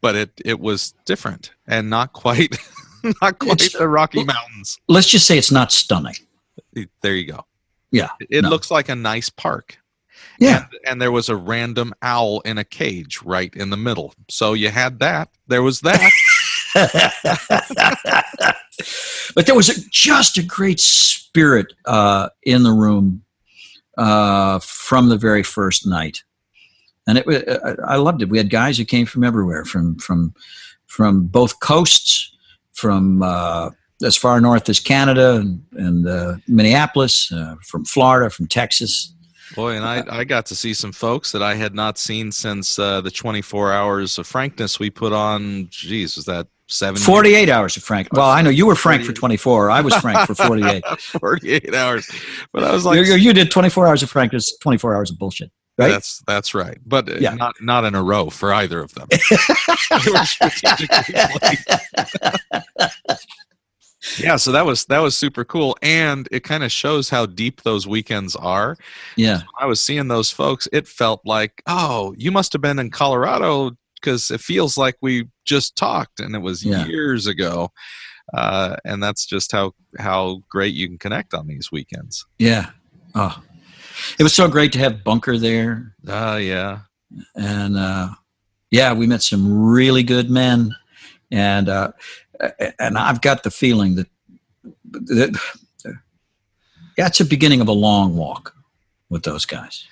but 0.00 0.14
it 0.14 0.30
it 0.44 0.60
was 0.60 0.94
different 1.04 1.52
and 1.66 1.90
not 1.90 2.12
quite 2.12 2.56
not 3.22 3.38
quite 3.38 3.62
it's, 3.62 3.76
the 3.76 3.88
Rocky 3.88 4.24
Mountains. 4.24 4.78
Let's 4.88 5.08
just 5.08 5.26
say 5.26 5.38
it's 5.38 5.52
not 5.52 5.72
stunning. 5.72 6.14
There 7.02 7.14
you 7.14 7.26
go. 7.26 7.44
Yeah, 7.90 8.10
it, 8.20 8.28
it 8.30 8.42
no. 8.42 8.50
looks 8.50 8.70
like 8.70 8.88
a 8.88 8.94
nice 8.94 9.28
park. 9.28 9.78
Yeah. 10.38 10.64
And, 10.64 10.66
and, 10.86 11.02
there 11.02 11.12
was 11.12 11.28
a 11.28 11.36
random 11.36 11.92
owl 12.02 12.40
in 12.40 12.56
a 12.56 12.64
cage 12.64 13.20
right 13.22 13.54
in 13.54 13.70
the 13.70 13.76
middle. 13.76 14.14
So 14.28 14.54
you 14.54 14.70
had 14.70 14.98
that. 15.00 15.28
There 15.48 15.62
was 15.62 15.80
that. 15.80 16.10
but 19.34 19.46
there 19.46 19.54
was 19.54 19.68
a, 19.68 19.80
just 19.90 20.38
a 20.38 20.42
great 20.42 20.80
spirit 20.80 21.72
uh, 21.84 22.28
in 22.42 22.62
the 22.62 22.72
room 22.72 23.22
uh, 23.98 24.58
from 24.60 25.08
the 25.08 25.16
very 25.16 25.42
first 25.42 25.86
night. 25.86 26.22
And 27.06 27.18
it, 27.18 27.48
uh, 27.48 27.76
I 27.86 27.96
loved 27.96 28.22
it. 28.22 28.28
We 28.28 28.38
had 28.38 28.50
guys 28.50 28.78
who 28.78 28.84
came 28.84 29.06
from 29.06 29.24
everywhere, 29.24 29.64
from 29.64 29.96
from 29.96 30.34
from 30.86 31.26
both 31.26 31.60
coasts, 31.60 32.32
from 32.72 33.22
uh, 33.22 33.70
as 34.02 34.16
far 34.16 34.40
north 34.40 34.68
as 34.68 34.80
Canada 34.80 35.36
and, 35.36 35.62
and 35.72 36.08
uh, 36.08 36.36
Minneapolis, 36.48 37.30
uh, 37.32 37.56
from 37.62 37.84
Florida, 37.84 38.30
from 38.30 38.46
Texas. 38.46 39.14
Boy, 39.54 39.74
and 39.74 39.84
I, 39.84 40.04
I 40.08 40.24
got 40.24 40.46
to 40.46 40.54
see 40.54 40.74
some 40.74 40.92
folks 40.92 41.32
that 41.32 41.42
I 41.42 41.54
had 41.54 41.74
not 41.74 41.98
seen 41.98 42.30
since 42.30 42.78
uh, 42.78 43.00
the 43.00 43.10
24 43.10 43.72
hours 43.72 44.16
of 44.16 44.26
frankness 44.26 44.78
we 44.78 44.90
put 44.90 45.12
on. 45.12 45.66
Geez, 45.70 46.16
was 46.16 46.24
that 46.26 46.46
seven? 46.70 47.00
48 47.00 47.48
hours 47.48 47.76
of 47.76 47.82
Frank. 47.82 48.08
Well, 48.12 48.28
I 48.28 48.42
know 48.42 48.50
you 48.50 48.66
were 48.66 48.74
Frank 48.74 49.04
for 49.04 49.12
24. 49.12 49.70
I 49.70 49.80
was 49.80 49.94
Frank 49.96 50.26
for 50.26 50.34
48. 50.34 50.84
48 50.98 51.74
hours. 51.74 52.10
But 52.52 52.64
I 52.64 52.72
was 52.72 52.84
like, 52.84 53.04
you, 53.06 53.14
you, 53.14 53.32
did 53.32 53.50
24 53.50 53.86
hours 53.86 54.02
of 54.02 54.10
frankness, 54.10 54.56
24 54.58 54.94
hours 54.94 55.10
of 55.10 55.18
bullshit. 55.18 55.50
Right? 55.78 55.88
That's 55.88 56.22
that's 56.26 56.54
right, 56.54 56.76
but 56.84 57.08
uh, 57.08 57.14
Yeah. 57.20 57.34
not 57.34 57.54
not 57.62 57.84
in 57.84 57.94
a 57.94 58.02
row 58.02 58.28
for 58.28 58.52
either 58.52 58.80
of 58.80 58.92
them. 58.94 59.08
They 60.04 60.10
were 60.10 60.24
strategically 60.24 61.14
placed. 61.38 61.68
yeah, 64.18 64.36
so 64.36 64.52
that 64.52 64.64
was 64.64 64.84
that 64.86 64.98
was 64.98 65.16
super 65.16 65.44
cool, 65.44 65.76
and 65.82 66.28
it 66.30 66.44
kind 66.44 66.64
of 66.64 66.72
shows 66.72 67.10
how 67.10 67.26
deep 67.26 67.62
those 67.62 67.86
weekends 67.86 68.36
are. 68.36 68.76
Yeah. 69.16 69.42
I 69.58 69.66
was 69.66 69.80
seeing 69.80 70.08
those 70.08 70.30
folks. 70.30 70.68
It 70.72 70.88
felt 70.88 71.20
like, 71.24 71.62
oh, 71.66 72.14
you 72.16 72.30
must 72.30 72.52
have 72.52 72.62
been 72.62 72.78
in 72.78 72.90
Colorado 72.90 73.72
because 74.00 74.30
it 74.30 74.40
feels 74.40 74.76
like 74.78 74.96
we 75.02 75.28
just 75.44 75.76
talked, 75.76 76.20
and 76.20 76.34
it 76.34 76.40
was 76.40 76.64
Yeah. 76.64 76.86
years 76.86 77.26
ago. 77.26 77.70
Uh, 78.32 78.76
and 78.84 79.02
that's 79.02 79.26
just 79.26 79.50
how 79.52 79.72
how 79.98 80.40
great 80.48 80.72
you 80.74 80.86
can 80.86 80.98
connect 80.98 81.34
on 81.34 81.48
these 81.48 81.72
weekends. 81.72 82.24
Yeah. 82.38 82.70
Oh, 83.14 83.42
it 84.18 84.22
was 84.22 84.34
so 84.34 84.46
great 84.48 84.72
to 84.72 84.78
have 84.78 85.02
Bunker 85.02 85.36
there. 85.36 85.94
Uh, 86.06 86.38
yeah. 86.40 86.80
and 87.34 87.76
uh, 87.76 88.10
yeah, 88.70 88.92
we 88.92 89.08
met 89.08 89.22
some 89.22 89.52
really 89.64 90.04
good 90.04 90.30
men, 90.30 90.76
and 91.32 91.68
uh, 91.68 91.90
and 92.78 92.96
I've 92.96 93.20
got 93.20 93.42
the 93.42 93.50
feeling 93.50 93.96
that 93.96 94.06
that 94.92 95.36
that's 96.96 97.18
the 97.18 97.24
beginning 97.24 97.60
of 97.60 97.66
a 97.68 97.72
long 97.72 98.16
walk 98.16 98.54
with 99.08 99.24
those 99.24 99.44
guys. 99.44 99.86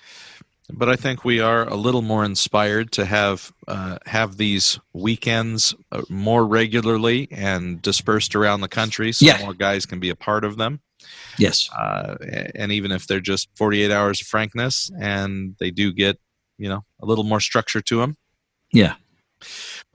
But 0.71 0.89
I 0.89 0.97
think 0.97 1.25
we 1.25 1.41
are 1.41 1.67
a 1.69 1.75
little 1.77 2.03
more 2.03 2.25
inspired 2.25 2.93
to 2.93 3.05
have 3.05 3.53
uh, 3.67 3.99
have 4.07 4.37
these 4.37 4.79
weekends 4.93 5.75
uh, 5.93 6.03
more 6.09 6.47
regularly 6.47 7.29
and 7.31 7.81
dispersed 7.83 8.35
around 8.35 8.61
the 8.61 8.69
country, 8.69 9.13
so 9.13 9.27
Yeah. 9.27 9.39
more 9.39 9.55
guys 9.55 9.87
can 9.87 10.01
be 10.01 10.11
a 10.11 10.17
part 10.17 10.45
of 10.45 10.57
them. 10.57 10.81
Yes, 11.39 11.69
Uh, 11.71 12.17
and 12.55 12.73
even 12.73 12.91
if 12.93 13.07
they're 13.07 13.21
just 13.21 13.49
48 13.57 13.91
hours 13.93 14.21
of 14.21 14.27
frankness, 14.27 14.91
and 15.01 15.55
they 15.61 15.71
do 15.71 15.93
get 15.93 16.19
you 16.59 16.69
know 16.69 16.85
a 17.01 17.07
little 17.07 17.25
more 17.25 17.41
structure 17.41 17.81
to 17.81 18.01
them. 18.01 18.17
Yeah. 18.73 18.95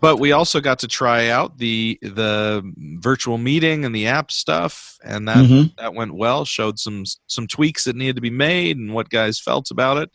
But 0.03 0.19
we 0.19 0.33
also 0.33 0.59
got 0.59 0.79
to 0.79 0.87
try 0.89 1.29
out 1.29 1.59
the 1.59 1.97
the 2.01 2.61
virtual 2.99 3.37
meeting 3.37 3.85
and 3.85 3.95
the 3.95 4.05
app 4.05 4.31
stuff, 4.31 4.97
and 5.01 5.29
that 5.29 5.37
Mhm. 5.37 5.77
that 5.77 5.93
went 5.93 6.13
well. 6.15 6.43
Showed 6.43 6.77
some 6.77 7.05
some 7.27 7.47
tweaks 7.47 7.85
that 7.85 7.95
needed 7.95 8.17
to 8.17 8.21
be 8.21 8.29
made 8.29 8.75
and 8.75 8.93
what 8.93 9.09
guys 9.09 9.39
felt 9.39 9.71
about 9.71 9.95
it. 9.97 10.11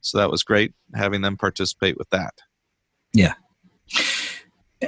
So 0.00 0.18
that 0.18 0.30
was 0.30 0.44
great 0.44 0.74
having 0.94 1.22
them 1.22 1.36
participate 1.36 1.98
with 1.98 2.08
that. 2.10 2.34
Yeah. 3.12 3.34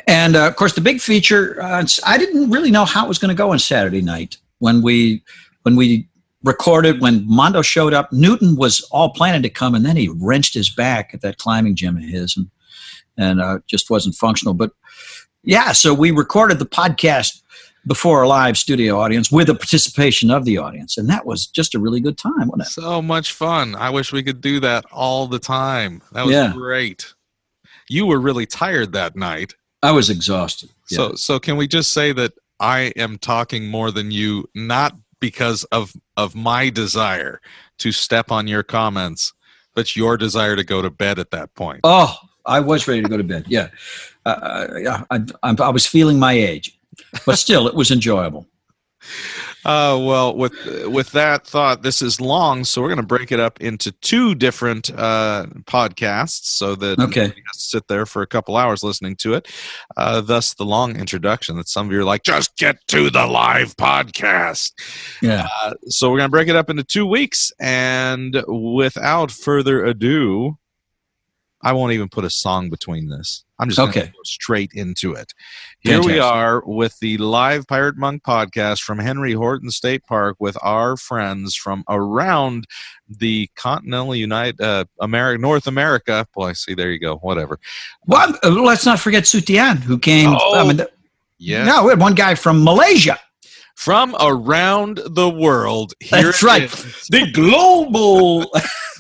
And 0.07 0.37
uh, 0.37 0.47
of 0.47 0.55
course 0.55 0.75
the 0.75 0.81
big 0.81 1.01
feature. 1.01 1.61
Uh, 1.61 1.85
I 2.07 2.17
didn't 2.17 2.49
really 2.49 2.71
know 2.71 2.85
how 2.85 3.05
it 3.07 3.09
was 3.09 3.19
going 3.19 3.31
to 3.31 3.43
go 3.43 3.51
on 3.51 3.59
Saturday 3.59 4.03
night 4.03 4.37
when 4.61 4.83
we 4.83 5.25
when 5.63 5.75
we 5.75 6.09
recorded 6.45 7.01
when 7.01 7.27
Mondo 7.27 7.63
showed 7.63 7.93
up. 7.93 8.13
Newton 8.13 8.55
was 8.55 8.83
all 8.93 9.11
planning 9.11 9.43
to 9.43 9.51
come, 9.51 9.75
and 9.75 9.85
then 9.85 9.97
he 9.97 10.09
wrenched 10.09 10.55
his 10.55 10.71
back 10.71 11.11
at 11.13 11.23
that 11.23 11.39
climbing 11.39 11.75
gym 11.75 11.97
of 11.97 12.05
his, 12.05 12.37
and 12.37 12.49
and 13.17 13.41
uh, 13.41 13.59
just 13.67 13.91
wasn't 13.91 14.15
functional. 14.15 14.55
But 14.55 14.71
yeah, 15.43 15.73
so 15.73 15.93
we 15.95 16.11
recorded 16.11 16.59
the 16.59 16.67
podcast 16.67 17.41
before 17.87 18.23
a 18.23 18.29
live 18.29 18.57
studio 18.57 18.99
audience 18.99 19.31
with 19.31 19.47
the 19.49 19.55
participation 19.55 20.31
of 20.31 20.45
the 20.47 20.57
audience, 20.59 20.97
and 20.97 21.09
that 21.11 21.27
was 21.27 21.47
just 21.47 21.75
a 21.75 21.79
really 21.79 22.01
good 22.01 22.17
time, 22.17 22.49
wasn't 22.49 22.63
it? 22.63 22.67
So 22.69 23.03
much 23.03 23.33
fun. 23.33 23.75
I 23.75 23.91
wish 23.91 24.13
we 24.13 24.23
could 24.23 24.41
do 24.41 24.59
that 24.61 24.85
all 24.91 25.27
the 25.27 25.39
time. 25.39 26.01
That 26.13 26.25
was 26.25 26.35
Yeah. 26.35 26.53
great. 26.53 27.13
You 27.89 28.07
were 28.07 28.19
really 28.21 28.47
tired 28.47 28.93
that 28.93 29.17
night. 29.17 29.55
I 29.83 29.91
was 29.91 30.09
exhausted. 30.09 30.71
Yeah. 30.91 30.97
So 30.97 31.15
so 31.15 31.39
can 31.39 31.57
we 31.59 31.69
just 31.69 31.93
say 31.93 32.13
that 32.13 32.33
I 32.59 32.93
am 32.97 33.19
talking 33.19 33.67
more 33.69 33.91
than 33.91 34.11
you 34.11 34.49
not 34.55 34.97
because 35.21 35.65
of 35.65 35.93
of 36.17 36.35
my 36.35 36.71
desire 36.71 37.41
to 37.79 37.93
step 37.93 38.31
on 38.31 38.47
your 38.49 38.63
comments, 38.63 39.35
but 39.75 39.95
your 39.95 40.17
desire 40.17 40.57
to 40.57 40.65
go 40.65 40.81
to 40.81 40.89
bed 40.89 41.19
at 41.19 41.31
that 41.33 41.55
point. 41.55 41.81
Oh, 41.85 42.17
I 42.47 42.61
was 42.61 42.87
ready 42.87 43.03
to 43.03 43.09
go 43.09 43.17
to 43.17 43.25
bed. 43.25 43.45
Yeah, 43.49 43.69
uh, 44.27 44.29
uh, 44.29 44.79
yeah. 44.81 45.05
I, 45.11 45.21
I, 45.43 45.55
I 45.59 45.69
was 45.71 45.87
feeling 45.87 46.19
my 46.19 46.33
age, 46.33 46.79
but 47.27 47.39
still, 47.39 47.67
it 47.67 47.75
was 47.75 47.91
enjoyable. 47.91 48.47
Uh, 49.67 49.99
well, 50.01 50.37
with 50.37 50.53
with 50.87 51.11
that 51.13 51.47
thought, 51.47 51.83
this 51.83 52.03
is 52.03 52.21
long, 52.21 52.65
so 52.65 52.83
we're 52.83 52.89
going 52.89 52.97
to 52.99 53.03
break 53.03 53.33
it 53.33 53.41
up 53.41 53.59
into 53.63 53.91
two 53.93 54.35
different 54.35 54.91
uh, 54.95 55.47
podcasts, 55.65 56.45
so 56.45 56.75
that 56.75 56.99
Okay. 56.99 57.33
sit 57.55 57.87
there 57.89 58.05
for 58.05 58.21
a 58.21 58.27
couple 58.27 58.57
hours 58.57 58.83
listening 58.83 59.17
to 59.17 59.33
it. 59.33 59.49
Uh, 59.97 60.21
thus, 60.21 60.53
the 60.55 60.67
long 60.67 60.97
introduction 60.97 61.57
that 61.57 61.69
some 61.69 61.87
of 61.87 61.93
you 61.93 62.01
are 62.01 62.05
like, 62.05 62.23
just 62.25 62.57
get 62.59 62.77
to 62.89 63.09
the 63.09 63.27
live 63.27 63.75
podcast. 63.77 64.73
Yeah. 65.23 65.49
Uh, 65.63 65.75
so 65.87 66.11
we're 66.11 66.19
going 66.19 66.29
to 66.29 66.37
break 66.37 66.49
it 66.49 66.57
up 66.57 66.69
into 66.69 66.85
two 66.85 67.07
weeks, 67.07 67.51
and 67.59 68.43
without 68.47 69.31
further 69.31 69.83
ado, 69.85 70.59
I 71.65 71.73
won't 71.73 71.93
even 71.93 72.09
put 72.09 72.25
a 72.25 72.31
song 72.31 72.69
between 72.71 73.09
this. 73.09 73.45
I'm 73.59 73.69
just 73.69 73.79
going 73.79 73.93
to 73.93 73.99
Okay. 74.01 74.09
go 74.09 74.19
straight 74.25 74.73
into 74.75 75.15
it. 75.15 75.33
Here 75.81 76.03
we 76.03 76.19
are 76.19 76.63
with 76.67 76.99
the 77.01 77.17
live 77.19 77.67
Pirate 77.67 77.97
Monk 77.97 78.23
podcast 78.23 78.83
from 78.83 78.99
Henry 78.99 79.33
Horton 79.33 79.71
State 79.71 80.05
Park 80.05 80.37
with 80.41 80.57
our 80.63 80.97
friends 80.97 81.55
from 81.57 81.83
around 81.89 82.67
the 83.09 83.49
continental 83.57 84.15
United 84.15 84.61
uh, 84.61 84.85
America, 85.01 85.41
North 85.41 85.67
America. 85.67 86.27
Boy, 86.35 86.49
I 86.49 86.53
see, 86.53 86.75
there 86.75 86.91
you 86.91 86.99
go. 86.99 87.17
Whatever. 87.17 87.59
Well, 88.07 88.37
uh, 88.45 88.51
let's 88.51 88.85
not 88.85 89.01
forget 89.01 89.25
Sutian, 89.25 89.79
who 89.79 89.99
came. 89.99 90.31
I 90.31 90.39
Oh, 90.41 90.67
mean, 90.67 90.77
th- 90.79 90.89
Yeah. 91.39 91.65
no, 91.65 91.85
we 91.85 91.91
had 91.91 92.01
one 92.01 92.15
guy 92.15 92.35
from 92.35 92.63
Malaysia. 92.63 93.19
From 93.77 94.15
around 94.21 95.01
the 95.05 95.29
world. 95.29 95.95
Here 96.01 96.23
That's 96.23 96.43
right. 96.45 96.63
is. 96.65 97.07
The 97.11 97.29
global 97.33 98.47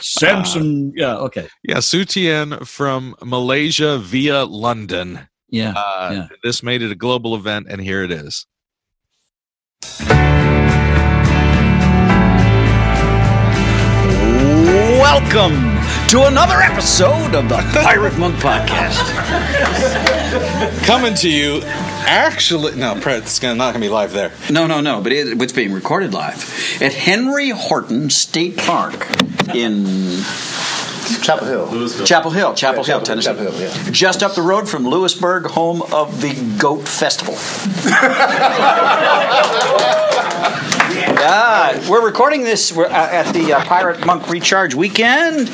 Samson. 0.00 0.92
yeah. 0.96 1.16
Okay. 1.16 1.48
Yeah, 1.62 1.78
Sutian 1.78 2.66
from 2.66 3.14
Malaysia 3.24 3.98
via 3.98 4.44
London. 4.44 5.28
Yeah. 5.48 5.72
Uh, 5.76 6.10
Yeah. 6.12 6.26
This 6.42 6.62
made 6.62 6.82
it 6.82 6.90
a 6.90 6.94
global 6.96 7.34
event, 7.34 7.66
and 7.68 7.80
here 7.80 8.02
it 8.02 8.10
is. 8.10 8.46
Welcome 15.02 15.54
to 16.08 16.26
another 16.26 16.60
episode 16.60 17.34
of 17.34 17.48
the 17.48 17.56
Pirate 17.82 18.16
Monk 18.18 18.36
Podcast. 18.36 19.02
coming 20.86 21.14
to 21.14 21.28
you. 21.28 21.60
Actually, 22.04 22.76
no, 22.76 22.94
it's 22.96 23.38
gonna, 23.38 23.54
not 23.54 23.72
going 23.72 23.82
to 23.82 23.88
be 23.88 23.88
live 23.88 24.12
there. 24.12 24.32
No, 24.50 24.66
no, 24.66 24.80
no, 24.80 25.00
but 25.00 25.12
it, 25.12 25.40
it's 25.40 25.52
being 25.52 25.72
recorded 25.72 26.12
live 26.12 26.36
at 26.82 26.92
Henry 26.92 27.50
Horton 27.50 28.10
State 28.10 28.56
Park 28.58 29.06
in 29.54 30.20
Chapel 31.22 31.46
Hill. 31.46 32.04
Chapel 32.04 32.30
Hill, 32.30 32.54
Chapel 32.54 32.80
Yeah, 32.82 32.86
Hill, 32.86 33.00
Chapel- 33.00 33.06
Tennessee. 33.06 33.26
Chapel 33.26 33.50
Hill, 33.52 33.84
yeah. 33.84 33.90
Just 33.92 34.22
up 34.22 34.34
the 34.34 34.42
road 34.42 34.68
from 34.68 34.86
Lewisburg, 34.86 35.46
home 35.46 35.82
of 35.92 36.20
the 36.20 36.34
Goat 36.58 36.86
Festival. 36.88 37.34
Yeah, 41.22 41.88
we're 41.88 42.04
recording 42.04 42.42
this 42.42 42.72
we're, 42.72 42.86
uh, 42.86 42.90
at 42.90 43.32
the 43.32 43.52
uh, 43.52 43.64
Pirate 43.64 44.04
Monk 44.04 44.28
Recharge 44.28 44.74
Weekend. 44.74 45.48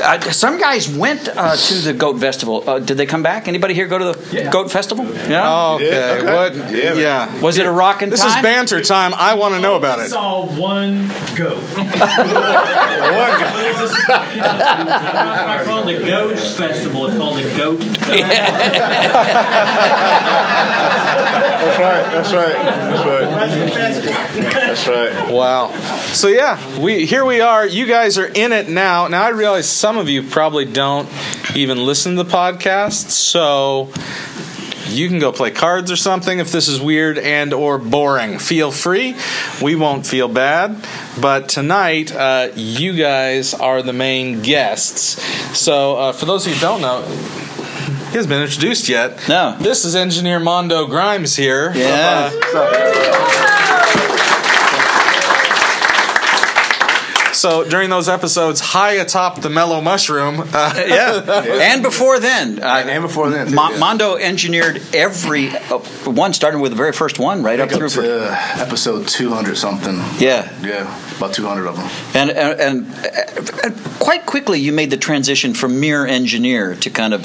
Uh, 0.00 0.20
some 0.30 0.58
guys 0.60 0.88
went 0.88 1.26
uh, 1.28 1.56
to 1.56 1.74
the 1.74 1.92
Goat 1.92 2.20
Festival. 2.20 2.62
Uh, 2.70 2.78
did 2.78 2.98
they 2.98 3.06
come 3.06 3.24
back? 3.24 3.48
Anybody 3.48 3.74
here 3.74 3.88
go 3.88 3.98
to 3.98 4.12
the 4.12 4.48
Goat 4.52 4.70
Festival? 4.70 5.06
Yeah. 5.28 5.72
Okay, 5.74 5.90
Yeah, 5.90 6.22
okay. 6.22 6.34
what? 6.36 6.54
Yeah. 6.72 6.92
Yeah. 6.94 7.40
Was 7.40 7.58
it 7.58 7.66
a 7.66 7.70
rockin' 7.72 8.10
This 8.10 8.20
time? 8.20 8.28
This 8.28 8.36
is 8.36 8.42
banter 8.42 8.80
time. 8.80 9.12
I 9.12 9.34
want 9.34 9.54
to 9.54 9.60
know 9.60 9.74
about 9.74 9.98
it. 9.98 10.10
saw 10.10 10.46
one 10.56 11.08
goat. 11.34 11.58
I 14.06 15.62
call 15.64 15.88
it 15.88 15.98
the 15.98 16.06
Goats 16.06 16.56
Festival. 16.56 17.06
It's 17.06 17.16
called 17.16 17.38
the 17.38 17.56
Goat. 17.56 17.80
That's 21.58 21.78
right. 21.80 22.04
That's 22.12 22.32
right. 22.32 22.54
That's 22.54 23.04
right. 23.04 23.28
That's 24.52 24.86
right. 24.86 25.07
Wow. 25.30 25.72
So 26.12 26.28
yeah, 26.28 26.58
we 26.80 27.06
here 27.06 27.24
we 27.24 27.40
are. 27.40 27.66
You 27.66 27.86
guys 27.86 28.18
are 28.18 28.26
in 28.26 28.52
it 28.52 28.68
now. 28.68 29.08
Now 29.08 29.22
I 29.24 29.30
realize 29.30 29.68
some 29.68 29.96
of 29.98 30.08
you 30.08 30.22
probably 30.22 30.64
don't 30.64 31.08
even 31.54 31.84
listen 31.84 32.16
to 32.16 32.22
the 32.24 32.30
podcast, 32.30 33.10
so 33.10 33.90
you 34.88 35.08
can 35.08 35.18
go 35.18 35.32
play 35.32 35.50
cards 35.50 35.90
or 35.90 35.96
something 35.96 36.38
if 36.38 36.50
this 36.50 36.66
is 36.68 36.80
weird 36.80 37.18
and 37.18 37.52
or 37.52 37.76
boring. 37.78 38.38
Feel 38.38 38.70
free. 38.70 39.14
We 39.60 39.76
won't 39.76 40.06
feel 40.06 40.28
bad. 40.28 40.82
But 41.20 41.48
tonight, 41.50 42.10
uh, 42.14 42.48
you 42.54 42.94
guys 42.94 43.52
are 43.52 43.82
the 43.82 43.92
main 43.92 44.40
guests. 44.42 45.22
So 45.58 45.96
uh, 45.96 46.12
for 46.12 46.24
those 46.24 46.46
of 46.46 46.52
you 46.52 46.58
who 46.58 46.62
don't 46.62 46.80
know, 46.80 47.02
He 47.02 48.14
hasn't 48.16 48.30
been 48.30 48.42
introduced 48.42 48.88
yet. 48.88 49.28
No. 49.28 49.56
This 49.60 49.84
is 49.84 49.94
engineer 49.94 50.40
Mondo 50.40 50.86
Grimes 50.86 51.36
here. 51.36 51.70
Yeah. 51.74 52.30
So 57.38 57.62
during 57.68 57.88
those 57.88 58.08
episodes, 58.08 58.60
high 58.60 58.94
atop 58.94 59.40
the 59.42 59.48
mellow 59.50 59.80
mushroom. 59.80 60.40
Uh, 60.52 60.74
yeah. 60.86 61.44
And 61.72 61.82
before 61.82 62.18
then, 62.18 62.58
uh, 62.60 62.84
And 62.86 63.02
before 63.02 63.30
then, 63.30 63.48
too, 63.48 63.54
Mo- 63.54 63.70
yeah. 63.70 63.78
Mondo 63.78 64.16
engineered 64.16 64.82
every 64.92 65.48
uh, 65.50 65.78
one, 66.04 66.32
starting 66.32 66.60
with 66.60 66.72
the 66.72 66.76
very 66.76 66.92
first 66.92 67.18
one, 67.18 67.42
right 67.44 67.60
up 67.60 67.70
Up 67.70 67.76
through. 67.78 67.90
For, 67.90 68.02
episode 68.60 69.06
200 69.06 69.56
something. 69.56 69.96
yeah. 70.18 70.50
Yeah, 70.62 70.84
about 71.18 71.34
200 71.34 71.66
of 71.66 71.76
them. 71.76 71.88
And, 72.14 72.30
and, 72.30 72.60
and, 72.60 72.94
uh, 73.04 73.70
quite 73.98 74.24
quickly, 74.26 74.58
you 74.60 74.72
made 74.72 74.90
the 74.90 74.96
transition 74.96 75.52
from 75.54 75.78
mere 75.80 76.06
engineer 76.06 76.74
to 76.76 76.90
kind 76.90 77.12
of 77.12 77.22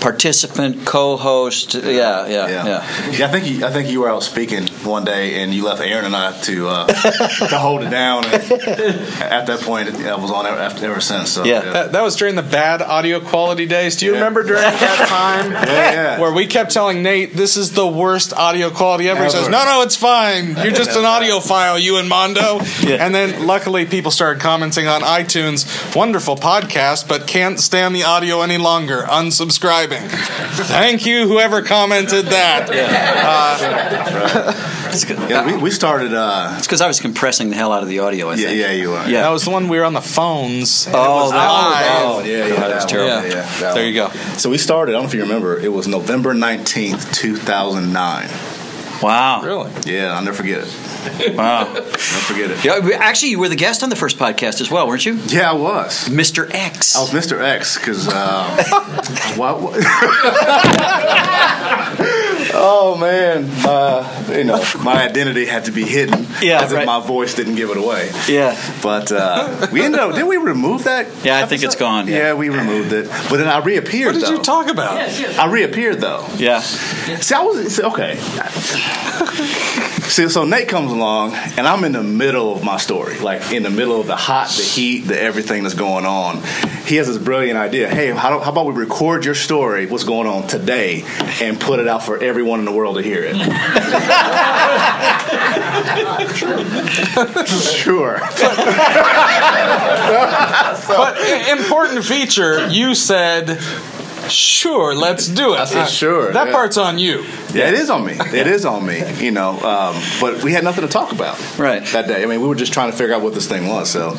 participant, 0.00 0.84
co-host. 0.86 1.74
Yeah, 1.74 2.26
yeah, 2.26 2.26
yeah. 2.26 2.48
Yeah. 2.48 3.10
Yeah, 3.10 3.26
I 3.26 3.30
think 3.30 3.46
you, 3.46 3.64
I 3.64 3.70
think 3.70 3.90
you 3.90 4.00
were 4.00 4.08
out 4.10 4.22
speaking 4.22 4.66
one 4.84 5.04
day, 5.04 5.42
and 5.42 5.52
you 5.54 5.64
left 5.64 5.80
Aaron 5.80 6.04
and 6.06 6.16
I 6.16 6.32
to 6.42 6.68
uh, 6.68 6.86
to 6.86 7.58
hold 7.58 7.82
it 7.82 7.90
down. 7.90 8.24
And 8.24 8.34
at 9.22 9.46
that 9.46 9.60
point, 9.60 9.88
I 9.94 10.14
was 10.16 10.30
on 10.30 10.46
ever, 10.46 10.58
after, 10.58 10.86
ever 10.90 11.00
since. 11.00 11.30
So, 11.30 11.44
Yeah. 11.44 11.60
That, 11.60 11.92
that 11.92 12.02
was 12.02 12.16
during 12.16 12.34
the 12.34 12.42
bad 12.42 12.82
audio 12.82 13.20
quality 13.20 13.66
days. 13.66 13.96
Do 13.96 14.06
you 14.06 14.12
Yeah. 14.12 14.18
remember 14.18 14.42
during 14.42 14.62
that 14.62 15.06
time 15.08 15.52
Yeah, 15.52 15.92
yeah. 15.92 16.20
where 16.20 16.32
we 16.32 16.46
kept 16.46 16.72
telling 16.72 17.02
Nate 17.02 17.34
this 17.34 17.56
is 17.56 17.72
the 17.72 17.86
worst 17.86 18.32
audio 18.32 18.70
quality 18.70 19.08
ever? 19.08 19.22
He 19.24 19.30
says, 19.30 19.48
"No, 19.48 19.64
no, 19.64 19.82
it's 19.82 19.96
fine. 19.96 20.56
You're 20.56 20.72
just 20.72 20.90
an 20.96 21.04
audiophile, 21.04 21.80
you 21.80 21.98
and 21.98 22.08
Mondo." 22.08 22.60
Yeah. 22.82 23.04
And 23.04 23.14
then 23.14 23.19
luckily 23.46 23.84
people 23.86 24.10
started 24.10 24.40
commenting 24.40 24.86
on 24.88 25.02
iTunes, 25.02 25.66
"Wonderful 25.94 26.36
podcast, 26.36 27.06
but 27.08 27.26
can't 27.26 27.58
stand 27.60 27.94
the 27.94 28.04
audio 28.04 28.40
any 28.42 28.58
longer. 28.58 29.02
Unsubscribing." 29.08 30.08
Thank 30.66 31.06
you, 31.06 31.26
whoever 31.28 31.62
commented 31.62 32.26
that. 32.26 32.68
Yeah, 35.30 35.46
we, 35.46 35.56
we 35.56 35.70
started. 35.70 36.12
Uh, 36.12 36.54
It's 36.58 36.66
because 36.66 36.80
I 36.80 36.86
was 36.88 37.00
compressing 37.00 37.50
the 37.50 37.56
hell 37.56 37.72
out 37.72 37.82
of 37.82 37.88
the 37.88 38.00
audio. 38.00 38.28
I 38.30 38.34
yeah, 38.34 38.46
think. 38.48 38.60
yeah, 38.60 38.72
you 38.72 38.90
were. 38.90 39.06
Yeah. 39.06 39.22
That 39.22 39.30
was 39.30 39.44
the 39.44 39.50
one 39.50 39.68
we 39.68 39.78
were 39.78 39.84
on 39.84 39.92
the 39.94 40.00
phones. 40.00 40.86
and 40.86 40.94
it 40.94 40.98
Oh, 40.98 41.22
was 41.24 41.30
that 41.32 41.48
live. 41.48 42.16
was- 42.16 42.26
yeah, 42.26 42.46
yeah, 42.46 42.54
that 42.56 42.74
was 42.74 42.84
terrible. 42.86 43.08
Yeah, 43.08 43.22
yeah, 43.24 43.30
that 43.60 43.74
There 43.74 43.84
one. 43.84 43.84
you 43.86 43.94
go. 43.94 44.08
So 44.36 44.50
we 44.50 44.58
started. 44.58 44.92
I 44.92 44.94
don't 44.94 45.02
know 45.04 45.08
if 45.08 45.14
you 45.14 45.22
remember. 45.22 45.58
It 45.58 45.72
was 45.72 45.86
November 45.86 46.34
19th, 46.34 47.12
2009. 47.14 48.28
Wow. 49.02 49.42
Really? 49.42 49.70
Yeah, 49.86 50.14
I'll 50.14 50.22
never 50.22 50.36
forget 50.36 50.60
it. 50.62 51.36
Wow. 51.36 51.72
Never 51.72 51.82
forget 51.90 52.50
it. 52.50 52.64
Yeah, 52.64 52.96
actually, 52.98 53.30
you 53.30 53.38
were 53.38 53.48
the 53.48 53.56
guest 53.56 53.82
on 53.82 53.88
the 53.90 53.96
first 53.96 54.18
podcast 54.18 54.60
as 54.60 54.70
well, 54.70 54.86
weren't 54.86 55.06
you? 55.06 55.14
Yeah, 55.26 55.50
I 55.50 55.54
was. 55.54 56.08
Mr. 56.08 56.50
X. 56.52 56.96
I 56.96 57.00
was 57.00 57.10
Mr. 57.10 57.40
X 57.40 57.78
because 57.78 58.08
uh, 58.08 58.64
what? 59.36 59.60
what- 59.62 59.80
oh 62.54 62.96
man, 62.98 63.48
uh, 63.66 64.32
you 64.32 64.44
know 64.44 64.62
my 64.82 65.04
identity 65.04 65.46
had 65.46 65.64
to 65.66 65.72
be 65.72 65.84
hidden. 65.84 66.26
Yeah, 66.42 66.62
as 66.62 66.72
if 66.72 66.86
my 66.86 67.00
voice 67.00 67.34
didn't 67.34 67.56
give 67.56 67.70
it 67.70 67.76
away. 67.76 68.10
Yeah. 68.28 68.56
But 68.82 69.12
uh, 69.12 69.68
we 69.72 69.82
ended 69.82 70.00
up. 70.00 70.14
Did 70.14 70.26
we 70.26 70.36
remove 70.36 70.84
that? 70.84 71.06
Yeah, 71.24 71.42
I 71.42 71.46
think 71.46 71.62
it's 71.62 71.76
gone, 71.76 72.06
Yeah. 72.08 72.16
yeah. 72.16 72.34
we 72.34 72.48
removed 72.48 72.92
it. 72.92 73.08
But 73.28 73.36
then 73.38 73.48
I 73.48 73.58
reappeared. 73.58 74.14
What 74.14 74.20
did 74.20 74.28
though. 74.28 74.36
you 74.36 74.42
talk 74.42 74.68
about? 74.68 74.98
I 74.98 75.50
reappeared 75.50 76.00
though. 76.00 76.26
Yeah. 76.36 76.60
See, 76.60 77.34
I 77.34 77.42
was 77.42 77.76
see, 77.76 77.82
okay. 77.82 78.18
See, 80.10 80.28
so 80.28 80.44
Nate 80.44 80.66
comes 80.66 80.90
along, 80.90 81.34
and 81.34 81.68
I'm 81.68 81.84
in 81.84 81.92
the 81.92 82.02
middle 82.02 82.52
of 82.52 82.64
my 82.64 82.78
story, 82.78 83.20
like 83.20 83.52
in 83.52 83.62
the 83.62 83.70
middle 83.70 84.00
of 84.00 84.08
the 84.08 84.16
hot, 84.16 84.48
the 84.48 84.62
heat, 84.64 85.02
the 85.06 85.18
everything 85.20 85.62
that's 85.62 85.76
going 85.76 86.04
on. 86.04 86.42
He 86.84 86.96
has 86.96 87.06
this 87.06 87.16
brilliant 87.16 87.56
idea. 87.56 87.88
Hey, 87.88 88.10
how, 88.10 88.30
do- 88.36 88.42
how 88.44 88.50
about 88.50 88.66
we 88.66 88.72
record 88.74 89.24
your 89.24 89.36
story, 89.36 89.86
what's 89.86 90.02
going 90.02 90.26
on 90.26 90.48
today, 90.48 91.04
and 91.40 91.60
put 91.60 91.78
it 91.78 91.86
out 91.86 92.02
for 92.02 92.18
everyone 92.20 92.58
in 92.58 92.64
the 92.64 92.72
world 92.72 92.96
to 92.96 93.02
hear 93.02 93.22
it? 93.24 93.36
sure. 97.46 98.18
But 100.88 101.16
i- 101.18 101.54
important 101.56 102.04
feature, 102.04 102.66
you 102.68 102.96
said, 102.96 103.60
"Sure, 104.30 104.94
let's 104.94 105.26
do 105.26 105.54
it." 105.54 105.60
I 105.60 105.64
said, 105.64 105.86
"Sure," 105.88 106.32
That 106.32 106.46
yeah. 106.48 106.52
part's 106.52 106.76
on 106.78 106.98
you. 106.98 107.24
Yeah, 107.52 107.68
it 107.68 107.74
is 107.74 107.90
on 107.90 108.04
me. 108.04 108.12
It 108.14 108.46
is 108.46 108.64
on 108.64 108.86
me. 108.86 109.02
You 109.18 109.30
know, 109.32 109.50
um, 109.60 110.00
but 110.20 110.42
we 110.42 110.52
had 110.52 110.64
nothing 110.64 110.82
to 110.82 110.88
talk 110.88 111.12
about 111.12 111.36
Right. 111.58 111.84
that 111.88 112.06
day. 112.08 112.22
I 112.22 112.26
mean, 112.26 112.40
we 112.40 112.48
were 112.48 112.54
just 112.54 112.72
trying 112.72 112.90
to 112.90 112.96
figure 112.96 113.14
out 113.14 113.22
what 113.22 113.34
this 113.34 113.46
thing 113.48 113.66
was. 113.68 113.90
So, 113.90 114.10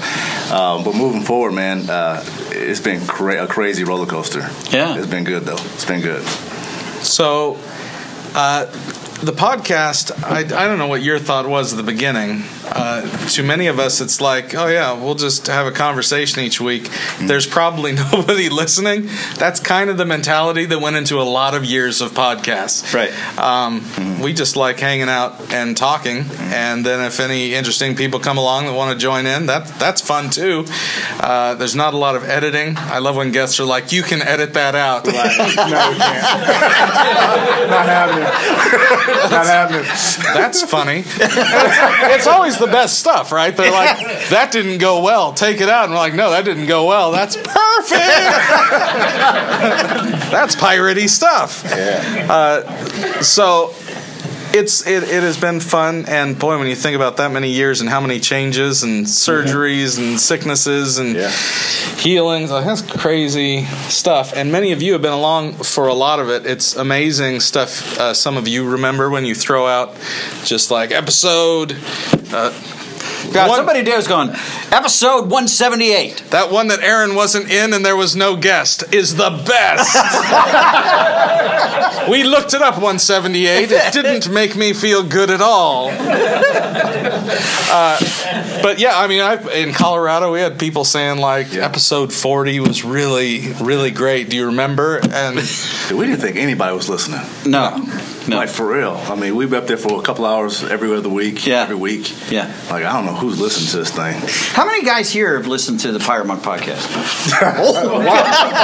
um, 0.53 0.83
but 0.83 0.95
moving 0.95 1.21
forward, 1.23 1.53
man, 1.53 1.89
uh, 1.89 2.23
it's 2.51 2.79
been 2.81 3.05
cra- 3.07 3.43
a 3.43 3.47
crazy 3.47 3.83
roller 3.83 4.05
coaster. 4.05 4.49
Yeah. 4.69 4.97
it's 4.97 5.07
been 5.07 5.23
good 5.23 5.43
though. 5.45 5.61
It's 5.73 5.85
been 5.85 6.01
good. 6.01 6.23
So, 7.03 7.57
uh, 8.35 8.65
the 9.21 9.31
podcast, 9.31 10.11
I, 10.23 10.39
I 10.39 10.67
don't 10.67 10.79
know 10.79 10.87
what 10.87 11.03
your 11.03 11.19
thought 11.19 11.47
was 11.47 11.73
at 11.73 11.77
the 11.77 11.83
beginning. 11.83 12.43
Uh, 12.65 13.07
to 13.29 13.43
many 13.43 13.67
of 13.67 13.79
us, 13.79 14.01
it's 14.01 14.19
like, 14.19 14.55
oh, 14.55 14.67
yeah, 14.67 14.93
we'll 14.93 15.15
just 15.15 15.47
have 15.47 15.67
a 15.67 15.71
conversation 15.71 16.41
each 16.41 16.59
week. 16.59 16.89
There's 17.19 17.45
probably 17.45 17.91
nobody 18.11 18.49
listening. 18.49 19.09
That's 19.37 19.59
kind 19.59 19.89
of 19.89 19.97
the 19.97 20.05
mentality 20.05 20.65
that 20.65 20.79
went 20.79 20.95
into 20.95 21.21
a 21.21 21.23
lot 21.23 21.53
of 21.53 21.63
years 21.65 22.01
of 22.01 22.11
podcasts. 22.11 22.93
Right. 22.93 23.11
Um, 23.37 24.21
We 24.21 24.33
just 24.33 24.55
like 24.55 24.79
hanging 24.79 25.09
out 25.09 25.51
and 25.53 25.75
talking. 25.77 26.25
And 26.39 26.85
then 26.85 27.05
if 27.05 27.19
any 27.19 27.53
interesting 27.53 27.95
people 27.95 28.19
come 28.19 28.37
along 28.37 28.65
that 28.65 28.73
want 28.73 28.93
to 28.93 28.97
join 28.99 29.25
in, 29.25 29.47
that, 29.47 29.67
that's 29.79 30.01
fun 30.01 30.29
too. 30.29 30.65
Uh, 31.19 31.55
there's 31.55 31.75
not 31.75 31.93
a 31.93 31.97
lot 31.97 32.15
of 32.15 32.23
editing. 32.23 32.75
I 32.77 32.99
love 32.99 33.15
when 33.15 33.31
guests 33.31 33.59
are 33.59 33.65
like, 33.65 33.91
you 33.91 34.01
can 34.03 34.21
edit 34.21 34.53
that 34.55 34.73
out. 34.75 35.05
no, 35.05 35.11
we 35.11 35.15
can't. 35.55 35.97
Not 37.71 37.85
happening. 37.85 39.07
Not 39.11 39.45
happening. 39.45 39.83
That's 40.33 40.63
funny. 40.63 41.03
it's 41.05 42.27
always 42.27 42.57
the 42.57 42.67
best 42.67 42.99
stuff, 42.99 43.31
right? 43.31 43.55
They're 43.55 43.71
like, 43.71 44.29
that 44.29 44.51
didn't 44.51 44.79
go 44.79 45.01
well. 45.01 45.33
Take 45.33 45.61
it 45.61 45.69
out. 45.69 45.85
And 45.85 45.93
we're 45.93 45.99
like, 45.99 46.13
no, 46.15 46.31
that 46.31 46.45
didn't 46.45 46.67
go 46.67 46.87
well. 46.87 47.11
That's 47.11 47.35
perfect. 47.35 47.51
That's 50.31 50.55
piratey 50.55 51.09
stuff. 51.09 51.65
Uh, 51.65 53.21
so 53.21 53.73
it's 54.53 54.85
it, 54.87 55.03
it 55.03 55.23
has 55.23 55.37
been 55.39 55.59
fun 55.59 56.05
and 56.07 56.37
boy 56.37 56.57
when 56.57 56.67
you 56.67 56.75
think 56.75 56.95
about 56.95 57.17
that 57.17 57.31
many 57.31 57.49
years 57.49 57.81
and 57.81 57.89
how 57.89 57.99
many 58.01 58.19
changes 58.19 58.83
and 58.83 59.05
surgeries 59.05 59.97
and 59.97 60.19
sicknesses 60.19 60.97
and 60.97 61.15
Yeah. 61.15 61.29
healings 61.97 62.51
like, 62.51 62.65
that's 62.65 62.81
crazy 62.81 63.63
stuff 63.89 64.33
and 64.35 64.51
many 64.51 64.71
of 64.71 64.81
you 64.81 64.93
have 64.93 65.01
been 65.01 65.13
along 65.13 65.53
for 65.53 65.87
a 65.87 65.93
lot 65.93 66.19
of 66.19 66.29
it 66.29 66.45
it's 66.45 66.75
amazing 66.75 67.39
stuff 67.39 67.97
uh, 67.99 68.13
some 68.13 68.37
of 68.37 68.47
you 68.47 68.69
remember 68.69 69.09
when 69.09 69.25
you 69.25 69.35
throw 69.35 69.67
out 69.67 69.95
just 70.43 70.71
like 70.71 70.91
episode 70.91 71.75
uh, 72.33 72.51
God, 73.33 73.49
One- 73.49 73.57
somebody 73.57 73.81
there's 73.81 74.07
going, 74.07 74.29
episode 74.71 75.21
178. 75.29 76.23
that 76.31 76.51
one 76.51 76.67
that 76.69 76.79
Aaron 76.81 77.15
wasn't 77.15 77.49
in 77.51 77.73
and 77.73 77.85
there 77.85 77.95
was 77.95 78.15
no 78.15 78.35
guest 78.35 78.83
is 78.93 79.15
the 79.15 79.29
best. 79.47 79.95
we 82.09 82.23
looked 82.23 82.53
it 82.53 82.61
up 82.61 82.75
178. 82.75 83.71
It 83.71 83.93
didn't 83.93 84.29
make 84.33 84.55
me 84.55 84.73
feel 84.73 85.03
good 85.03 85.29
at 85.29 85.41
all. 85.41 85.89
Uh, 87.73 87.97
but 88.61 88.79
yeah, 88.79 88.97
I 88.97 89.07
mean, 89.07 89.21
I, 89.21 89.35
in 89.53 89.73
Colorado, 89.73 90.31
we 90.33 90.39
had 90.41 90.59
people 90.59 90.83
saying 90.83 91.19
like 91.19 91.53
Yeah. 91.53 91.65
episode 91.65 92.11
40 92.11 92.59
was 92.59 92.83
really, 92.83 93.53
really 93.61 93.91
great. 93.91 94.29
Do 94.29 94.35
you 94.35 94.47
remember? 94.47 94.99
And 95.11 95.35
We 95.37 96.05
didn't 96.05 96.19
think 96.21 96.35
anybody 96.37 96.75
was 96.75 96.89
listening. 96.89 97.21
No. 97.45 97.61
No. 97.77 98.01
Like 98.27 98.49
for 98.49 98.65
real. 98.67 98.93
I 98.93 99.15
mean, 99.15 99.35
we 99.35 99.45
were 99.45 99.57
up 99.57 99.67
there 99.67 99.77
for 99.77 99.99
a 99.99 100.03
couple 100.03 100.25
hours 100.25 100.63
every 100.63 100.93
other 100.95 101.09
week. 101.09 101.45
Yeah. 101.45 101.63
Every 101.63 101.75
week. 101.75 102.13
Yeah. 102.31 102.47
Like 102.69 102.83
I 102.85 102.93
don't 102.93 103.05
know 103.05 103.13
who's 103.15 103.39
listening 103.39 103.69
to 103.71 103.77
this 103.77 103.91
thing. 103.91 104.21
How 104.55 104.65
many 104.65 104.83
guys 104.83 105.09
here 105.11 105.37
have 105.37 105.47
listened 105.47 105.79
to 105.81 105.91
the 105.91 105.99
Pirate 105.99 106.25
Monk 106.27 106.41
podcast? 106.43 106.87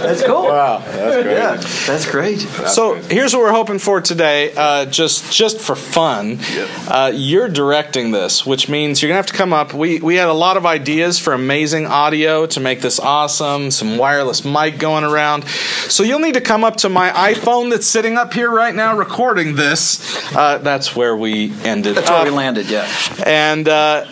That's 0.00 0.22
cool. 0.24 0.44
Wow, 0.44 0.78
that's 0.78 1.22
great. 1.22 1.32
Yeah, 1.32 1.56
that's 1.86 2.10
great. 2.10 2.38
so 2.68 2.94
here's 2.94 3.32
what 3.34 3.40
we're 3.42 3.52
hoping 3.52 3.78
for 3.78 4.00
today, 4.00 4.52
uh, 4.56 4.86
just 4.86 5.32
just 5.32 5.60
for 5.60 5.76
fun. 5.76 6.38
Yep. 6.52 6.68
Uh, 6.88 7.12
you're 7.14 7.48
directing 7.48 8.10
this, 8.10 8.44
which 8.46 8.68
means 8.68 9.00
you're 9.02 9.08
gonna 9.08 9.16
have 9.18 9.26
to 9.26 9.34
come 9.34 9.52
up. 9.52 9.72
We 9.74 10.00
we 10.00 10.16
had 10.16 10.28
a 10.28 10.32
lot 10.34 10.56
of 10.56 10.66
ideas 10.66 11.18
for 11.18 11.32
amazing 11.32 11.86
audio 11.86 12.46
to 12.46 12.60
make 12.60 12.80
this 12.80 12.98
awesome. 12.98 13.70
Some 13.70 13.98
wireless 13.98 14.44
mic 14.44 14.78
going 14.78 15.04
around. 15.04 15.44
So 15.88 16.02
you'll 16.02 16.18
need 16.20 16.34
to 16.34 16.40
come 16.40 16.64
up 16.64 16.76
to 16.78 16.88
my 16.88 17.10
iPhone 17.10 17.70
that's 17.70 17.86
sitting 17.86 18.16
up 18.16 18.29
here 18.34 18.50
right 18.50 18.74
now, 18.74 18.96
recording 18.96 19.54
this. 19.56 20.00
Uh, 20.34 20.58
that's 20.58 20.94
where 20.96 21.16
we 21.16 21.52
ended. 21.64 21.96
That's 21.96 22.08
where 22.10 22.18
up. 22.20 22.24
we 22.24 22.30
landed, 22.30 22.68
yeah. 22.70 22.88
and 23.26 23.68
uh, 23.68 24.06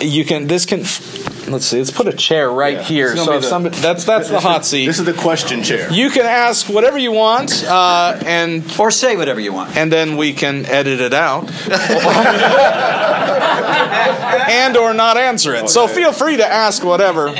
you 0.00 0.24
can 0.24 0.46
this 0.46 0.66
can. 0.66 0.84
Let's 1.50 1.64
see. 1.64 1.78
Let's 1.78 1.90
put 1.90 2.06
a 2.08 2.12
chair 2.12 2.50
right 2.50 2.74
Yeah. 2.74 2.82
here. 2.82 3.16
So 3.16 3.32
if 3.32 3.40
the- 3.40 3.48
somebody, 3.48 3.78
that's 3.78 4.04
that's 4.04 4.28
the 4.28 4.38
hot 4.38 4.66
seat. 4.66 4.84
This 4.86 4.98
is 4.98 5.06
the 5.06 5.14
question 5.14 5.62
chair. 5.62 5.90
You 5.90 6.10
can 6.10 6.26
ask 6.26 6.68
whatever 6.68 6.98
you 6.98 7.10
want, 7.10 7.64
uh, 7.64 8.18
and 8.26 8.62
Or 8.78 8.90
say 8.90 9.16
whatever 9.16 9.40
you 9.40 9.54
want. 9.54 9.74
and 9.74 9.90
then 9.90 10.18
we 10.18 10.34
can 10.34 10.66
edit 10.66 11.00
it 11.00 11.14
out, 11.14 11.44
and 14.50 14.76
or 14.76 14.92
not 14.92 15.16
answer 15.16 15.54
it. 15.54 15.70
So 15.70 15.86
feel 15.88 16.12
free 16.12 16.36
to 16.36 16.46
ask 16.46 16.84
whatever. 16.84 17.32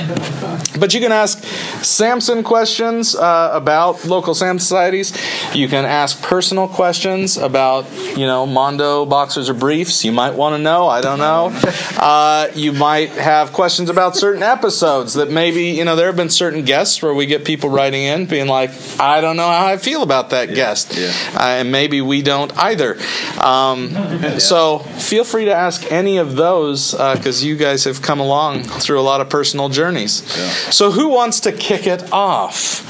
But 0.78 0.94
you 0.94 1.00
can 1.00 1.12
ask 1.12 1.42
Samson 1.82 2.42
questions 2.42 3.14
uh, 3.14 3.50
about 3.52 4.04
local 4.04 4.34
Sam 4.34 4.58
societies. 4.58 5.12
You 5.54 5.68
can 5.68 5.84
ask 5.84 6.22
personal 6.22 6.68
questions 6.68 7.36
about, 7.36 7.86
you 8.16 8.26
know, 8.26 8.46
Mondo 8.46 9.04
boxers 9.06 9.48
or 9.48 9.54
briefs. 9.54 10.04
You 10.04 10.12
might 10.12 10.34
want 10.34 10.54
to 10.54 10.58
know. 10.62 10.86
I 10.88 11.00
don't 11.00 11.18
know. 11.18 11.50
Uh, 11.98 12.48
you 12.54 12.72
might 12.72 13.10
have 13.10 13.52
questions 13.52 13.90
about 13.90 14.16
certain 14.16 14.42
episodes 14.42 15.14
that 15.14 15.30
maybe, 15.30 15.64
you 15.70 15.84
know, 15.84 15.96
there 15.96 16.06
have 16.06 16.16
been 16.16 16.30
certain 16.30 16.64
guests 16.64 17.02
where 17.02 17.14
we 17.14 17.26
get 17.26 17.44
people 17.44 17.70
writing 17.70 18.02
in 18.04 18.26
being 18.26 18.46
like, 18.46 18.70
I 19.00 19.20
don't 19.20 19.36
know 19.36 19.48
how 19.48 19.66
I 19.66 19.76
feel 19.76 20.02
about 20.02 20.30
that 20.30 20.54
guest. 20.54 20.94
yeah. 20.96 21.12
Uh, 21.34 21.58
and 21.60 21.72
maybe 21.72 22.00
we 22.00 22.22
don't 22.22 22.56
either. 22.58 22.96
Um, 23.40 23.90
So 24.38 24.78
feel 24.78 25.24
free 25.24 25.46
to 25.46 25.54
ask 25.54 25.90
any 25.90 26.18
of 26.18 26.36
those 26.36 26.92
because 26.92 27.42
you 27.44 27.56
guys 27.56 27.84
have 27.84 28.00
come 28.02 28.20
along 28.20 28.62
through 28.64 29.00
a 29.00 29.02
lot 29.02 29.20
of 29.20 29.28
personal 29.28 29.68
journeys. 29.68 30.22
So 30.70 30.90
who 30.90 31.08
wants 31.08 31.40
to 31.40 31.52
kick 31.52 31.86
it 31.86 32.12
off 32.12 32.86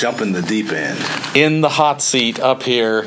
Jump 0.00 0.20
in 0.20 0.32
the 0.32 0.42
deep 0.42 0.70
end. 0.72 0.98
in 1.36 1.60
the 1.60 1.68
hot 1.68 2.00
seat 2.02 2.38
up 2.40 2.62
here 2.62 3.04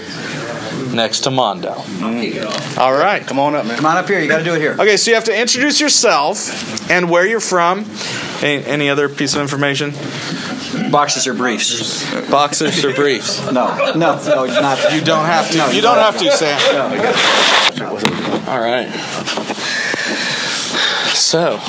next 0.94 1.22
to 1.22 1.32
Mondo? 1.32 1.74
Mm. 1.74 2.78
All 2.78 2.94
right. 2.94 3.26
Come 3.26 3.40
on 3.40 3.56
up, 3.56 3.66
man. 3.66 3.78
Come 3.78 3.86
on 3.86 3.98
up 3.98 4.08
here. 4.08 4.20
You 4.20 4.28
got 4.28 4.40
to 4.40 4.44
do 4.44 4.54
it 4.56 4.60
here. 4.62 4.74
Okay, 4.74 4.98
so 4.98 5.12
you 5.12 5.16
have 5.16 5.26
to 5.26 5.40
introduce 5.40 5.80
yourself 5.80 6.90
and 6.90 7.10
where 7.10 7.26
you're 7.28 7.40
from. 7.40 7.86
Any, 8.42 8.66
any 8.66 8.90
other 8.90 9.08
piece 9.08 9.36
of 9.36 9.42
information? 9.42 9.92
Boxes 10.92 11.28
or 11.28 11.34
briefs? 11.34 12.04
Boxers 12.30 12.84
or 12.84 12.94
briefs? 12.94 13.40
No, 13.52 13.76
no, 13.94 14.16
no, 14.24 14.46
not. 14.46 14.94
You 14.94 15.02
don't 15.02 15.26
have 15.26 15.52
to. 15.52 15.58
No, 15.58 15.70
you 15.70 15.82
don't 15.82 15.98
have 15.98 16.18
to, 16.18 16.32
Sam. 16.32 16.60
All 18.48 18.60
right. 18.60 18.90
So, 21.14 21.60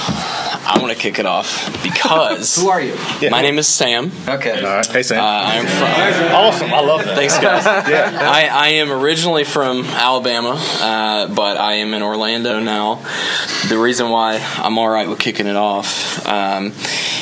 I 0.73 0.79
want 0.79 0.91
to 0.91 0.99
kick 0.99 1.19
it 1.19 1.27
off 1.27 1.71
because 1.83 2.57
Who 2.63 2.71
are 2.71 2.81
you? 2.81 2.97
my 3.31 3.43
name 3.43 3.59
is 3.59 3.69
Sam. 3.69 4.11
Okay. 4.27 4.59
All 4.59 4.77
right. 4.77 4.87
Hey, 4.87 5.03
Sam. 5.03 5.23
Uh, 5.23 5.27
I'm 5.27 5.67
from. 5.67 6.35
awesome. 6.35 6.73
I 6.73 6.81
love 6.81 7.05
that. 7.05 7.15
Thanks, 7.15 7.39
guys. 7.39 7.67
yeah. 7.89 8.19
I, 8.19 8.47
I 8.47 8.69
am 8.69 8.91
originally 8.91 9.45
from 9.45 9.85
Alabama, 9.85 10.55
uh, 10.57 11.29
but 11.29 11.59
I 11.59 11.75
am 11.75 11.93
in 11.93 12.03
Orlando 12.03 12.59
now. 12.59 13.05
The 13.69 13.79
reason 13.79 14.09
why 14.09 14.39
I'm 14.57 14.79
all 14.79 14.89
right 14.89 15.07
with 15.07 15.19
kicking 15.19 15.47
it 15.47 15.57
off 15.57 16.27
um, 16.27 16.73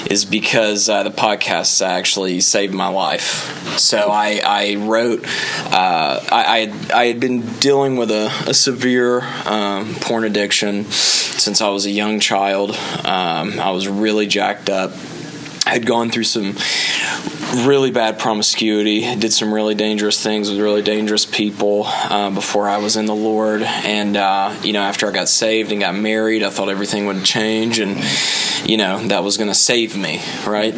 is 0.08 0.24
because 0.24 0.88
uh, 0.88 1.02
the 1.02 1.10
podcast 1.10 1.84
actually 1.84 2.38
saved 2.40 2.72
my 2.72 2.88
life. 2.88 3.78
So 3.80 4.10
I, 4.10 4.40
I 4.44 4.76
wrote, 4.76 5.24
uh, 5.24 6.24
I, 6.30 6.44
I, 6.46 6.58
had, 6.66 6.92
I 6.92 7.06
had 7.06 7.18
been 7.18 7.40
dealing 7.58 7.96
with 7.96 8.12
a, 8.12 8.26
a 8.46 8.54
severe 8.54 9.22
um, 9.44 9.96
porn 9.96 10.22
addiction 10.22 10.84
since 11.40 11.60
I 11.60 11.70
was 11.70 11.86
a 11.86 11.90
young 11.90 12.20
child. 12.20 12.72
Um, 13.04 13.39
Um, 13.40 13.58
I 13.58 13.70
was 13.70 13.88
really 13.88 14.26
jacked 14.26 14.68
up. 14.68 14.92
I 15.70 15.74
had 15.74 15.86
gone 15.86 16.10
through 16.10 16.24
some 16.24 16.56
really 17.64 17.92
bad 17.92 18.18
promiscuity, 18.18 19.14
did 19.14 19.32
some 19.32 19.54
really 19.54 19.76
dangerous 19.76 20.20
things 20.20 20.50
with 20.50 20.58
really 20.58 20.82
dangerous 20.82 21.24
people 21.24 21.84
uh, 21.86 22.30
before 22.30 22.68
I 22.68 22.78
was 22.78 22.96
in 22.96 23.06
the 23.06 23.14
Lord. 23.14 23.62
And, 23.62 24.16
uh, 24.16 24.52
you 24.64 24.72
know, 24.72 24.82
after 24.82 25.06
I 25.06 25.12
got 25.12 25.28
saved 25.28 25.70
and 25.70 25.80
got 25.80 25.94
married, 25.94 26.42
I 26.42 26.50
thought 26.50 26.70
everything 26.70 27.06
would 27.06 27.24
change 27.24 27.78
and, 27.78 28.02
you 28.68 28.78
know, 28.78 28.98
that 29.06 29.22
was 29.22 29.36
going 29.36 29.46
to 29.48 29.54
save 29.54 29.96
me, 29.96 30.20
right? 30.44 30.74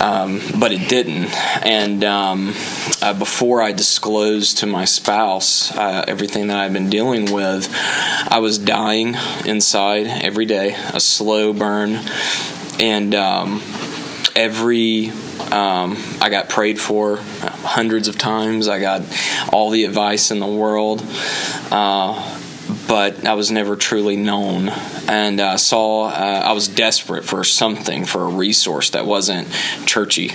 Um, 0.00 0.40
but 0.60 0.70
it 0.70 0.88
didn't. 0.88 1.34
And 1.66 2.04
um, 2.04 2.54
uh, 3.02 3.14
before 3.14 3.60
I 3.60 3.72
disclosed 3.72 4.58
to 4.58 4.66
my 4.68 4.84
spouse 4.84 5.76
uh, 5.76 6.04
everything 6.06 6.46
that 6.46 6.58
I'd 6.58 6.72
been 6.72 6.88
dealing 6.88 7.32
with, 7.32 7.68
I 8.28 8.38
was 8.38 8.58
dying 8.58 9.16
inside 9.44 10.06
every 10.06 10.46
day, 10.46 10.76
a 10.94 11.00
slow 11.00 11.52
burn. 11.52 11.98
And, 12.78 13.12
um, 13.16 13.60
every 14.36 15.10
um, 15.50 15.96
I 16.20 16.28
got 16.30 16.48
prayed 16.48 16.80
for 16.80 17.16
hundreds 17.16 18.08
of 18.08 18.18
times. 18.18 18.68
I 18.68 18.80
got 18.80 19.02
all 19.52 19.70
the 19.70 19.84
advice 19.84 20.30
in 20.30 20.38
the 20.38 20.46
world, 20.46 21.02
uh, 21.70 22.38
but 22.86 23.26
I 23.26 23.34
was 23.34 23.50
never 23.50 23.76
truly 23.76 24.16
known. 24.16 24.68
And 25.08 25.40
uh, 25.40 25.56
saw 25.56 26.08
uh, 26.08 26.42
I 26.44 26.52
was 26.52 26.68
desperate 26.68 27.24
for 27.24 27.42
something, 27.44 28.04
for 28.04 28.24
a 28.24 28.28
resource 28.28 28.90
that 28.90 29.06
wasn't 29.06 29.48
churchy. 29.86 30.32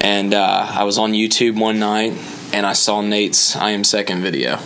And 0.00 0.32
uh, 0.32 0.66
I 0.70 0.84
was 0.84 0.96
on 0.98 1.12
YouTube 1.12 1.60
one 1.60 1.78
night, 1.78 2.14
and 2.52 2.64
I 2.64 2.72
saw 2.72 3.02
Nate's 3.02 3.56
"I 3.56 3.70
Am 3.70 3.84
Second" 3.84 4.22
video 4.22 4.58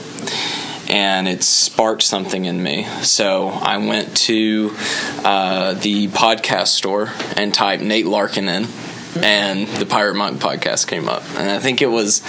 and 0.89 1.29
it 1.29 1.43
sparked 1.43 2.03
something 2.03 2.45
in 2.45 2.63
me. 2.63 2.87
So 3.03 3.49
I 3.49 3.79
went 3.79 4.17
to 4.19 4.75
uh, 5.25 5.75
the 5.75 6.09
podcast 6.09 6.69
store 6.69 7.11
and 7.37 7.53
typed 7.55 7.83
Nate 7.83 8.07
Larkin 8.07 8.49
in. 8.49 8.67
And 9.17 9.69
the 9.69 9.87
Pirate 9.87 10.17
Monk 10.17 10.41
podcast 10.41 10.89
came 10.89 11.09
up, 11.09 11.23
and 11.39 11.49
I 11.49 11.61
think 11.61 11.81
it 11.81 11.87
was, 11.87 12.21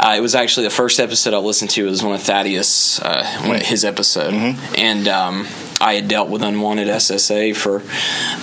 uh, 0.00 0.14
it 0.16 0.22
was 0.22 0.34
actually 0.34 0.64
the 0.64 0.70
first 0.70 1.00
episode 1.00 1.34
I 1.34 1.36
listened 1.36 1.68
to. 1.72 1.86
It 1.86 1.90
was 1.90 2.02
one 2.02 2.14
of 2.14 2.22
Thaddeus, 2.22 2.98
uh, 2.98 3.22
his 3.62 3.84
episode, 3.84 4.32
and 4.78 5.06
um, 5.06 5.46
I 5.80 5.94
had 5.94 6.08
dealt 6.08 6.28
with 6.28 6.42
unwanted 6.42 6.88
SSA 6.88 7.54
for, 7.56 7.82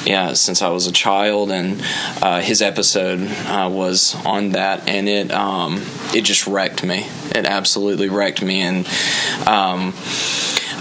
yeah, 0.09 0.33
since 0.33 0.61
I 0.61 0.69
was 0.69 0.87
a 0.87 0.91
child, 0.91 1.51
and 1.51 1.81
uh, 2.21 2.39
his 2.41 2.61
episode 2.61 3.27
uh, 3.47 3.69
was 3.71 4.15
on 4.25 4.51
that, 4.51 4.87
and 4.87 5.09
it 5.09 5.31
um, 5.31 5.83
it 6.13 6.21
just 6.21 6.47
wrecked 6.47 6.83
me. 6.83 7.05
It 7.35 7.45
absolutely 7.45 8.09
wrecked 8.09 8.41
me, 8.41 8.61
and 8.61 8.87
um, 9.47 9.93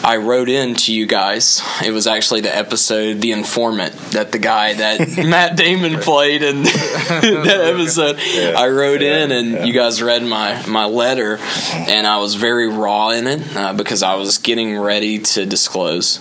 I 0.05 0.19
wrote 0.19 0.51
in 0.51 0.75
to 0.75 0.95
you 0.95 1.07
guys. 1.07 1.63
It 1.83 1.91
was 1.91 2.07
actually 2.07 2.43
the 2.43 2.55
episode, 2.55 3.23
The 3.23 3.33
Informant, 3.33 3.95
that 4.13 4.33
the 4.33 4.39
guy 4.39 4.75
that 4.75 5.17
Matt 5.25 5.57
Damon 5.57 5.99
played 6.01 6.43
in 6.43 6.63
that 6.65 7.73
episode. 7.73 8.19
I 8.55 8.69
wrote 8.69 9.01
in, 9.01 9.33
and 9.33 9.67
you 9.67 9.73
guys 9.73 10.03
read 10.03 10.23
my, 10.23 10.63
my 10.67 10.85
letter, 10.85 11.39
and 11.73 12.07
I 12.07 12.19
was 12.19 12.35
very 12.35 12.69
raw 12.69 13.11
in 13.11 13.27
it 13.27 13.57
uh, 13.57 13.73
because 13.73 14.03
I 14.03 14.17
was 14.17 14.37
getting 14.37 14.77
ready 14.77 15.21
to 15.21 15.47
disclose. 15.47 16.21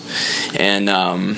And, 0.58 0.90
um, 0.90 1.36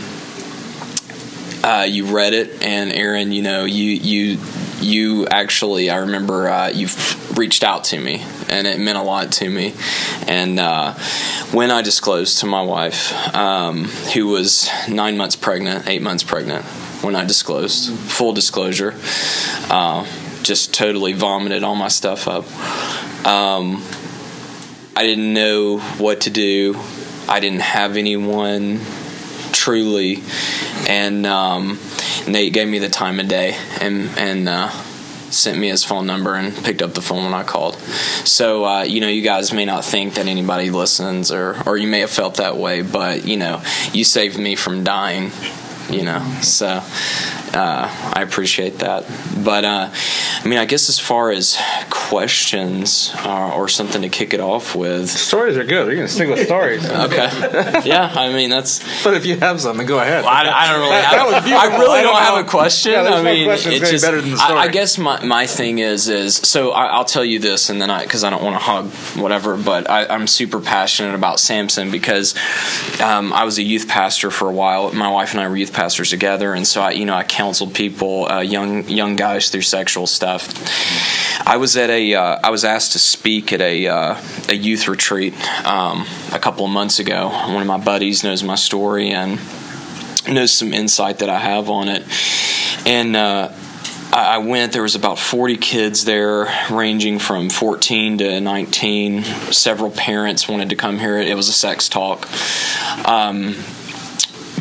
uh, 1.64 1.88
you 1.90 2.16
read 2.16 2.36
it, 2.36 2.62
and 2.64 2.94
Aaron, 2.94 3.32
you 3.32 3.42
know, 3.42 3.66
you 3.66 3.90
you 3.90 4.38
you 4.82 5.28
actually, 5.28 5.90
I 5.90 5.98
remember 5.98 6.50
uh, 6.50 6.70
you've 6.70 7.38
reached 7.38 7.64
out 7.64 7.86
to 7.86 8.00
me, 8.00 8.24
and 8.50 8.68
it 8.68 8.80
meant 8.80 8.98
a 8.98 9.02
lot 9.02 9.32
to 9.34 9.50
me. 9.50 9.74
And 10.28 10.60
uh, 10.60 10.94
when 11.52 11.72
I 11.72 11.82
disclosed 11.82 12.40
to 12.40 12.46
my 12.46 12.62
wife, 12.62 13.14
um, 13.36 13.86
who 14.14 14.28
was 14.28 14.70
nine 14.90 15.18
months 15.18 15.36
pregnant, 15.36 15.88
eight 15.88 16.02
months 16.02 16.24
pregnant, 16.24 16.66
when 17.04 17.16
I 17.16 17.26
disclosed, 17.26 17.92
full 17.94 18.34
disclosure, 18.34 18.94
uh, 19.70 20.06
just 20.44 20.74
totally 20.74 21.14
vomited 21.14 21.64
all 21.64 21.76
my 21.76 21.88
stuff 21.88 22.28
up. 22.28 22.46
Um, 23.26 23.84
I 24.96 25.04
didn't 25.04 25.34
know 25.34 25.80
what 25.98 26.22
to 26.22 26.30
do. 26.30 26.80
I 27.28 27.40
didn't 27.40 27.62
have 27.62 27.98
anyone 27.98 28.80
truly, 29.66 30.22
and 30.88 31.26
um, 31.26 31.80
Nate 32.28 32.54
gave 32.54 32.68
me 32.68 32.78
the 32.78 32.90
time 32.90 33.20
of 33.20 33.28
day 33.28 33.58
and 33.82 34.08
and 34.16 34.48
uh, 34.48 34.70
sent 35.32 35.58
me 35.58 35.70
his 35.70 35.84
phone 35.84 36.06
number 36.06 36.36
and 36.36 36.56
picked 36.64 36.84
up 36.84 36.94
the 36.94 37.02
phone 37.02 37.24
when 37.24 37.34
I 37.34 37.42
called. 37.42 37.74
So 38.26 38.64
uh, 38.64 38.84
you 38.84 39.02
know, 39.02 39.08
you 39.08 39.24
guys 39.24 39.52
may 39.52 39.66
not 39.66 39.84
think 39.84 40.14
that 40.16 40.28
anybody 40.28 40.70
listens, 40.70 41.32
or 41.32 41.56
or 41.66 41.78
you 41.78 41.88
may 41.88 42.02
have 42.02 42.12
felt 42.12 42.36
that 42.36 42.58
way, 42.58 42.84
but 42.84 43.26
you 43.26 43.38
know, 43.38 43.64
you 43.92 44.04
saved 44.04 44.38
me 44.38 44.56
from 44.56 44.84
dying. 44.84 45.32
You 45.90 46.04
know, 46.04 46.20
so 46.42 46.68
uh, 46.68 48.12
I 48.14 48.22
appreciate 48.22 48.80
that. 48.80 49.06
But 49.44 49.66
uh, 49.66 49.90
I 49.92 50.48
mean, 50.48 50.58
I 50.60 50.66
guess 50.66 50.90
as 50.90 51.00
far 51.00 51.32
as 51.32 51.58
questions 51.90 53.12
uh, 53.18 53.54
or 53.56 53.68
something 53.68 54.02
to 54.02 54.10
kick 54.10 54.34
it 54.34 54.40
off 54.40 54.76
with, 54.76 55.10
Stories 55.10 55.58
are 55.58 55.64
good. 55.64 55.88
You're 55.88 55.96
gonna 55.96 56.08
stick 56.08 56.30
with 56.30 56.46
stories. 56.46 56.86
okay, 56.90 57.82
yeah, 57.86 58.12
I 58.16 58.34
mean 58.34 58.50
that's 58.50 58.84
but 59.04 59.14
if 59.14 59.26
you 59.26 59.38
have 59.38 59.62
something, 59.62 59.86
go 59.86 60.00
ahead. 60.00 60.26
I, 60.26 60.66
I 60.66 60.72
don't 60.72 60.82
really. 60.82 61.02
Have. 61.02 61.14
I 61.74 61.78
really 61.78 62.00
I 62.00 62.04
don't 62.04 62.14
don't 62.14 62.24
have 62.24 62.36
know. 62.36 62.48
a 62.48 62.50
question. 62.50 62.92
Yeah, 62.92 63.04
I 63.04 63.22
mean, 63.22 63.46
question 63.46 63.74
it's 63.74 63.92
just. 63.92 64.04
better 64.04 64.22
than 64.22 64.32
the 64.32 64.38
I, 64.42 64.56
I 64.56 64.68
guess 64.70 64.98
my, 64.98 65.24
my 65.24 65.46
thing 65.48 65.80
is 65.80 66.08
is 66.08 66.36
so 66.36 66.72
I, 66.72 66.88
I'll 66.88 67.06
tell 67.06 67.26
you 67.26 67.40
this, 67.40 67.70
and 67.70 67.82
then 67.82 67.90
I 67.90 68.04
because 68.04 68.24
I 68.24 68.30
don't 68.30 68.44
want 68.44 68.56
to 68.56 68.60
hog 68.60 68.88
whatever, 69.22 69.58
but 69.58 69.90
I, 69.90 70.06
I'm 70.08 70.28
super 70.28 70.60
passionate 70.60 71.16
about 71.16 71.40
Samson 71.40 71.92
because 71.92 72.36
um, 73.02 73.34
I 73.34 73.44
was 73.44 73.58
a 73.58 73.64
youth 73.64 73.88
pastor 73.88 74.32
for 74.32 74.50
a 74.50 74.54
while. 74.54 74.92
My 74.94 75.10
wife 75.10 75.32
and 75.32 75.42
I 75.42 75.48
were 75.48 75.56
youth 75.56 75.74
pastors 75.76 76.10
together, 76.10 76.54
and 76.54 76.66
so 76.66 76.82
I 76.82 76.92
you 76.92 77.06
know 77.06 77.14
I 77.14 77.24
counseled 77.24 77.74
people, 77.74 78.26
uh, 78.32 78.42
young 78.42 78.88
young 78.88 79.16
guys 79.16 79.50
through 79.50 79.62
sexual 79.62 80.08
stuff. 80.08 80.48
I 81.48 81.58
was 81.58 81.78
at 81.78 81.90
a 81.90 82.16
uh, 82.16 82.40
I 82.44 82.50
was 82.50 82.66
asked 82.66 82.94
to 82.94 83.00
speak 83.00 83.54
at 83.54 83.62
a 83.62 83.88
uh, 83.88 84.22
a 84.50 84.56
youth 84.56 84.88
retreat 84.88 85.34
um, 85.66 86.06
a 86.32 86.40
couple 86.40 86.66
of 86.66 86.72
months 86.72 87.00
ago. 87.00 87.30
One 87.30 87.62
of 87.62 87.68
my 87.68 87.78
buddies 87.78 88.24
knows 88.24 88.42
my 88.44 88.56
story 88.56 89.12
and 89.12 89.40
knows 90.28 90.52
some 90.52 90.74
insight 90.74 91.20
that 91.20 91.30
I 91.30 91.40
have 91.40 91.70
on 91.70 91.88
it. 91.90 92.04
And 92.86 93.16
uh, 93.16 93.52
I 94.12 94.38
went, 94.38 94.72
there 94.72 94.82
was 94.82 94.96
about 94.96 95.20
40 95.20 95.58
kids 95.58 96.06
there, 96.06 96.48
ranging 96.72 97.20
from 97.20 97.50
14 97.50 98.20
to 98.20 98.40
19. 98.40 99.24
Several 99.24 99.92
parents 99.92 100.48
wanted 100.48 100.70
to 100.70 100.76
come 100.76 101.00
here. 101.00 101.18
It 101.18 101.36
was 101.36 101.50
a 101.50 101.54
sex 101.54 101.90
talk. 101.90 102.28
Um, 103.08 103.56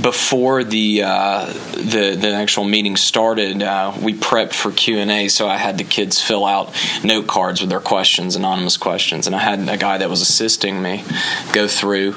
before 0.05 0.63
the 0.65 1.03
uh, 1.03 1.47
the 1.47 2.15
the 2.15 2.29
actual 2.35 2.65
meeting 2.65 2.95
started, 2.95 3.63
uh, 3.63 3.97
we 4.03 4.13
prepped 4.13 4.53
for 4.53 4.71
Q 4.71 4.99
and 4.99 5.11
A. 5.11 5.29
So 5.29 5.49
I 5.49 5.57
had 5.57 5.79
the 5.79 5.85
kids 5.85 6.21
fill 6.21 6.45
out 6.45 6.75
note 7.03 7.27
cards 7.27 7.63
with 7.63 7.71
their 7.71 7.81
questions, 7.81 8.37
anonymous 8.37 8.77
questions, 8.77 9.27
and 9.27 9.35
I 9.35 9.39
had 9.39 9.67
a 9.67 9.79
guy 9.79 9.97
that 9.97 10.11
was 10.11 10.21
assisting 10.21 10.83
me 10.83 11.03
go 11.55 11.67
through, 11.67 12.17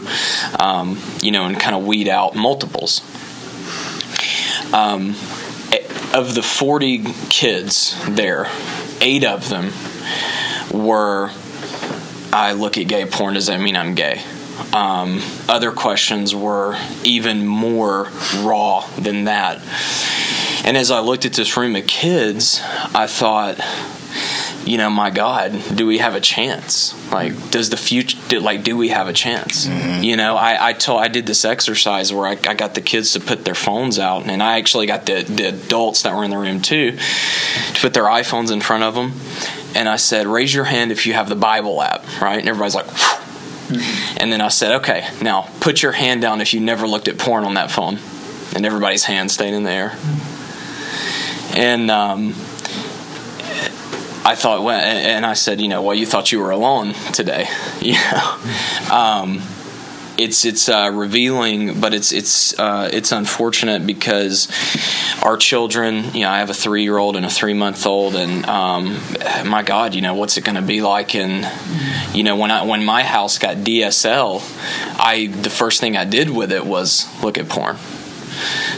um, 0.60 1.02
you 1.21 1.32
know, 1.32 1.45
and 1.45 1.58
kind 1.58 1.78
of 1.78 1.88
weed 1.88 2.10
out 2.10 2.36
multiples. 2.36 3.00
Um, 4.73 5.15
of 6.13 6.36
the 6.36 6.41
40 6.43 7.06
kids 7.30 7.95
there, 8.10 8.50
eight 9.00 9.23
of 9.23 9.47
them 9.47 9.71
were 10.73 11.32
I 12.34 12.52
look 12.52 12.78
at 12.78 12.89
gay 12.89 13.06
porn, 13.06 13.36
does 13.36 13.47
that 13.47 13.62
mean 13.62 13.78
I'm 13.78 13.95
gay? 13.95 14.21
Um, 14.74 15.22
other 15.48 15.72
questions 15.72 16.36
were 16.36 16.78
even 17.04 17.46
more 17.46 18.10
raw 18.38 18.88
than 18.98 19.26
that. 19.26 19.62
And 20.65 20.76
as 20.76 20.91
I 20.91 21.00
looked 21.00 21.26
at 21.26 21.34
this 21.34 21.56
room 21.56 21.76
of 21.76 21.88
kids, 21.88 22.62
I 22.93 23.08
thought, 23.08 23.60
you 24.67 24.78
know, 24.78 24.89
my 24.89 25.10
God, 25.10 25.63
do 25.74 25.88
we 25.88 26.00
have 26.00 26.13
a 26.13 26.20
chance? 26.20 26.93
Like, 27.12 27.52
does 27.52 27.70
the 27.70 27.78
future, 27.78 28.39
like, 28.39 28.63
do 28.63 28.76
we 28.76 28.89
have 28.89 29.08
a 29.08 29.13
chance? 29.13 29.65
Mm-hmm. 29.65 30.04
You 30.04 30.17
know, 30.17 30.36
I, 30.36 30.70
I 30.70 30.74
told, 30.74 31.02
I 31.02 31.08
did 31.08 31.26
this 31.26 31.46
exercise 31.46 32.12
where 32.12 32.28
I, 32.28 32.32
I, 32.32 32.54
got 32.54 32.76
the 32.76 32.82
kids 32.82 33.13
to 33.13 33.22
put 33.22 33.46
their 33.46 33.56
phones 33.56 33.98
out, 33.98 34.28
and 34.28 34.43
I 34.43 34.58
actually 34.58 34.88
got 34.88 35.06
the, 35.06 35.24
the 35.24 35.50
adults 35.50 36.02
that 36.04 36.13
were 36.13 36.26
in 36.26 36.32
the 36.32 36.38
room 36.38 36.62
too 36.62 36.98
to 36.98 37.80
put 37.80 37.93
their 37.93 38.04
iPhones 38.04 38.52
in 38.52 38.60
front 38.60 38.84
of 38.84 38.93
them. 38.93 39.13
And 39.74 39.88
I 39.88 39.96
said, 39.96 40.28
raise 40.28 40.54
your 40.54 40.65
hand 40.65 40.91
if 40.91 41.06
you 41.06 41.13
have 41.13 41.30
the 41.30 41.36
Bible 41.36 41.82
app, 41.82 42.04
right? 42.22 42.39
And 42.39 42.50
everybody's 42.50 42.76
like, 42.76 42.88
mm-hmm. 43.67 44.17
and 44.19 44.32
then 44.32 44.41
I 44.41 44.49
said, 44.49 44.77
okay, 44.77 45.08
now 45.21 45.49
put 45.60 45.82
your 45.82 45.91
hand 45.91 46.21
down 46.21 46.41
if 46.41 46.53
you 46.53 46.60
never 46.60 46.88
looked 46.88 47.08
at 47.08 47.17
porn 47.17 47.43
on 47.43 47.56
that 47.56 47.71
phone. 47.71 47.99
And 48.56 48.65
everybody's 48.65 49.03
hand 49.03 49.30
stayed 49.30 49.53
in 49.53 49.63
the 49.63 49.71
air. 49.71 49.97
And, 51.56 51.91
um, 51.91 52.34
I 54.27 54.36
thought, 54.36 54.62
well, 54.62 54.77
and 54.77 55.25
I 55.25 55.36
said, 55.36 55.62
you 55.62 55.69
know, 55.69 55.82
well, 55.82 55.95
you 55.95 56.06
thought 56.06 56.34
you 56.34 56.39
were 56.39 56.51
alone 56.51 56.93
today, 57.13 57.47
you 57.82 57.93
know. 57.93 58.38
Um, 58.91 59.41
it's 60.17 60.45
it's 60.45 60.69
uh, 60.69 60.91
revealing, 60.93 61.80
but 61.80 61.93
it's 61.93 62.12
it's 62.12 62.58
uh, 62.60 62.89
it's 62.91 63.12
unfortunate 63.12 63.86
because 63.86 64.47
our 65.23 65.38
children. 65.38 66.13
You 66.13 66.21
know, 66.21 66.30
I 66.30 66.39
have 66.39 66.49
a 66.49 66.53
three 66.53 66.84
year 66.84 66.97
old 66.97 67.15
and 67.15 67.25
a 67.25 67.30
three 67.30 67.53
month 67.53 67.86
old, 67.86 68.15
and 68.15 68.45
um, 68.45 68.97
my 69.45 69.63
God, 69.63 69.95
you 69.95 70.01
know, 70.01 70.13
what's 70.15 70.38
it 70.38 70.43
going 70.43 70.56
to 70.56 70.62
be 70.62 70.82
like? 70.82 71.15
And 71.15 71.47
you 72.15 72.23
know, 72.23 72.36
when 72.36 72.51
I 72.51 72.63
when 72.63 72.84
my 72.84 73.03
house 73.03 73.38
got 73.38 73.58
DSL, 73.58 74.41
I 74.99 75.27
the 75.27 75.49
first 75.49 75.80
thing 75.80 75.97
I 75.97 76.06
did 76.06 76.30
with 76.30 76.51
it 76.51 76.65
was 76.65 77.08
look 77.23 77.38
at 77.38 77.49
porn. 77.49 77.77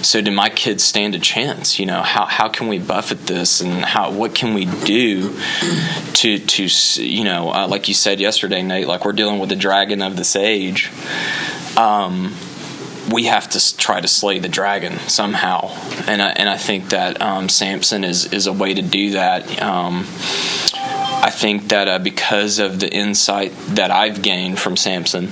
So 0.01 0.21
do 0.21 0.31
my 0.31 0.49
kids 0.49 0.83
stand 0.83 1.15
a 1.15 1.19
chance? 1.19 1.79
You 1.79 1.85
know, 1.85 2.01
how 2.01 2.25
how 2.25 2.49
can 2.49 2.67
we 2.67 2.79
buffet 2.79 3.27
this, 3.27 3.61
and 3.61 3.83
how 3.83 4.11
what 4.11 4.35
can 4.35 4.53
we 4.53 4.65
do 4.65 5.37
to 6.13 6.39
to 6.39 7.03
you 7.03 7.23
know, 7.23 7.51
uh, 7.51 7.67
like 7.67 7.87
you 7.87 7.93
said 7.93 8.19
yesterday, 8.19 8.61
Nate, 8.61 8.87
like 8.87 9.05
we're 9.05 9.13
dealing 9.13 9.39
with 9.39 9.49
the 9.49 9.55
dragon 9.55 10.01
of 10.01 10.15
this 10.15 10.35
age. 10.35 10.91
Um, 11.77 12.35
we 13.11 13.25
have 13.25 13.49
to 13.49 13.77
try 13.77 14.01
to 14.01 14.07
slay 14.07 14.39
the 14.39 14.49
dragon 14.49 14.97
somehow, 15.07 15.69
and 16.07 16.21
I, 16.21 16.29
and 16.31 16.47
I 16.49 16.57
think 16.57 16.89
that 16.89 17.21
um, 17.21 17.49
Samson 17.49 18.03
is 18.03 18.31
is 18.33 18.47
a 18.47 18.53
way 18.53 18.73
to 18.73 18.81
do 18.81 19.11
that. 19.11 19.61
Um, 19.61 20.05
I 21.21 21.31
think 21.31 21.69
that 21.69 21.87
uh, 21.87 21.99
because 21.99 22.59
of 22.59 22.79
the 22.79 22.91
insight 22.91 23.51
that 23.69 23.91
I've 23.91 24.21
gained 24.21 24.59
from 24.59 24.77
Samson, 24.77 25.31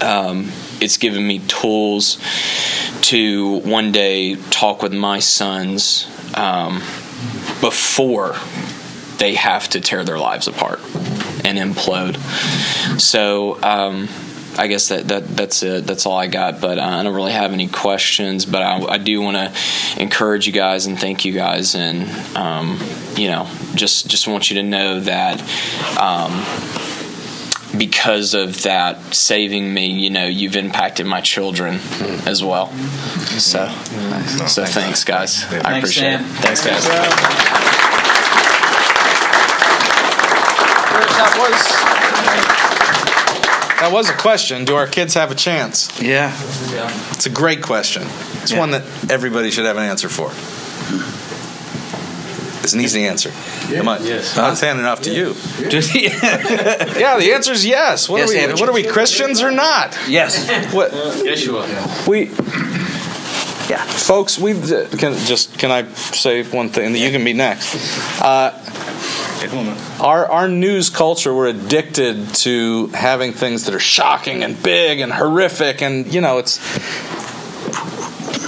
um, 0.00 0.50
it's 0.80 0.96
given 0.96 1.26
me 1.26 1.40
tools 1.40 2.18
to 3.02 3.58
one 3.60 3.92
day 3.92 4.36
talk 4.36 4.82
with 4.82 4.92
my 4.92 5.18
sons 5.18 6.06
um, 6.34 6.78
before 7.60 8.36
they 9.18 9.34
have 9.34 9.68
to 9.70 9.80
tear 9.80 10.04
their 10.04 10.18
lives 10.18 10.46
apart 10.46 10.80
and 11.44 11.58
implode. 11.58 12.16
So. 13.00 13.62
Um, 13.62 14.08
I 14.58 14.66
guess 14.66 14.88
that, 14.88 15.06
that 15.06 15.28
that's 15.28 15.62
it. 15.62 15.86
That's 15.86 16.04
all 16.04 16.16
I 16.16 16.26
got. 16.26 16.60
But 16.60 16.78
uh, 16.78 16.82
I 16.82 17.02
don't 17.04 17.14
really 17.14 17.32
have 17.32 17.52
any 17.52 17.68
questions. 17.68 18.44
But 18.44 18.62
I, 18.62 18.80
I 18.94 18.98
do 18.98 19.20
want 19.22 19.36
to 19.36 20.02
encourage 20.02 20.48
you 20.48 20.52
guys 20.52 20.86
and 20.86 20.98
thank 20.98 21.24
you 21.24 21.32
guys, 21.32 21.76
and 21.76 22.08
um, 22.36 22.80
you 23.14 23.28
know, 23.28 23.48
just 23.76 24.08
just 24.08 24.26
want 24.26 24.50
you 24.50 24.56
to 24.56 24.64
know 24.64 24.98
that 24.98 25.40
um, 25.96 26.42
because 27.78 28.34
of 28.34 28.62
that 28.64 29.14
saving 29.14 29.72
me, 29.72 29.86
you 29.86 30.10
know, 30.10 30.26
you've 30.26 30.56
impacted 30.56 31.06
my 31.06 31.20
children 31.20 31.74
as 32.26 32.42
well. 32.42 32.72
So, 33.38 33.68
so 34.46 34.64
thanks, 34.64 35.04
guys. 35.04 35.44
I 35.52 35.78
appreciate 35.78 36.14
it. 36.14 36.20
Thanks, 36.20 36.66
guys. 36.66 36.84
That 41.18 41.34
was 41.38 41.88
that 43.80 43.92
was 43.92 44.10
a 44.10 44.14
question. 44.14 44.64
Do 44.64 44.74
our 44.74 44.88
kids 44.88 45.14
have 45.14 45.30
a 45.30 45.36
chance? 45.36 45.88
Yeah, 46.02 46.32
it's 47.12 47.26
a 47.26 47.30
great 47.30 47.62
question. 47.62 48.02
It's 48.42 48.50
yeah. 48.52 48.58
one 48.58 48.72
that 48.72 48.82
everybody 49.10 49.50
should 49.50 49.66
have 49.66 49.76
an 49.76 49.84
answer 49.84 50.08
for. 50.08 50.30
It's 52.68 52.74
an 52.74 52.82
easy 52.82 53.06
answer. 53.06 53.30
Yeah. 53.70 53.78
Come 53.78 53.88
on. 53.88 54.04
Yes. 54.04 54.36
I'm 54.36 54.52
not 54.52 54.60
handing 54.60 54.84
off 54.84 55.00
to 55.02 55.10
you. 55.10 55.28
yeah, 55.58 57.18
the 57.18 57.32
answer 57.34 57.52
is 57.52 57.64
yes. 57.64 58.10
What, 58.10 58.18
yes, 58.18 58.30
are, 58.30 58.54
we, 58.54 58.60
what 58.60 58.68
are 58.68 58.72
we, 58.72 58.82
Christians 58.84 59.42
or 59.42 59.50
not? 59.50 59.96
Yes. 60.06 60.46
What? 60.74 60.92
Yes, 60.92 61.46
you 61.46 61.56
are. 61.56 61.66
We. 62.06 62.26
Yeah, 63.70 63.82
folks, 63.84 64.38
we 64.38 64.52
can 64.52 65.14
just 65.24 65.58
can 65.58 65.70
I 65.70 65.90
say 65.92 66.42
one 66.42 66.68
thing? 66.68 66.92
That 66.92 66.98
you 66.98 67.10
can 67.10 67.24
be 67.24 67.32
next. 67.32 68.22
Uh, 68.22 68.52
our 70.00 70.26
our 70.26 70.48
news 70.48 70.90
culture, 70.90 71.34
we're 71.34 71.48
addicted 71.48 72.34
to 72.34 72.88
having 72.88 73.32
things 73.32 73.64
that 73.64 73.74
are 73.74 73.80
shocking 73.80 74.42
and 74.42 74.62
big 74.62 75.00
and 75.00 75.10
horrific, 75.10 75.80
and 75.80 76.12
you 76.12 76.20
know 76.20 76.36
it's 76.38 76.58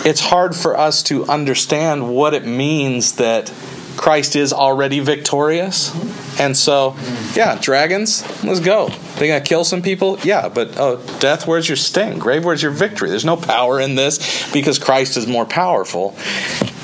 it's 0.05 0.21
hard 0.21 0.57
for 0.57 0.77
us 0.77 1.03
to 1.05 1.27
understand 1.27 2.15
what 2.15 2.35
it 2.35 2.47
means 2.47 3.17
that 3.17 3.53
Christ 4.01 4.35
is 4.35 4.55
already 4.55 5.01
victorious. 5.01 5.95
And 6.41 6.57
so, 6.57 6.97
yeah, 7.35 7.59
dragons, 7.61 8.23
let's 8.43 8.61
go. 8.61 8.89
They 9.19 9.29
gonna 9.29 9.43
kill 9.43 9.63
some 9.63 9.83
people? 9.83 10.19
Yeah, 10.21 10.49
but 10.49 10.79
oh, 10.79 11.05
death, 11.19 11.47
where's 11.47 11.69
your 11.69 11.77
sting? 11.77 12.19
Grave, 12.19 12.43
where's 12.43 12.63
your 12.63 12.71
victory? 12.73 13.11
There's 13.11 13.27
no 13.27 13.37
power 13.37 13.79
in 13.79 13.97
this 13.97 14.51
because 14.55 14.79
Christ 14.79 15.19
is 15.19 15.27
more 15.27 15.45
powerful. 15.45 16.17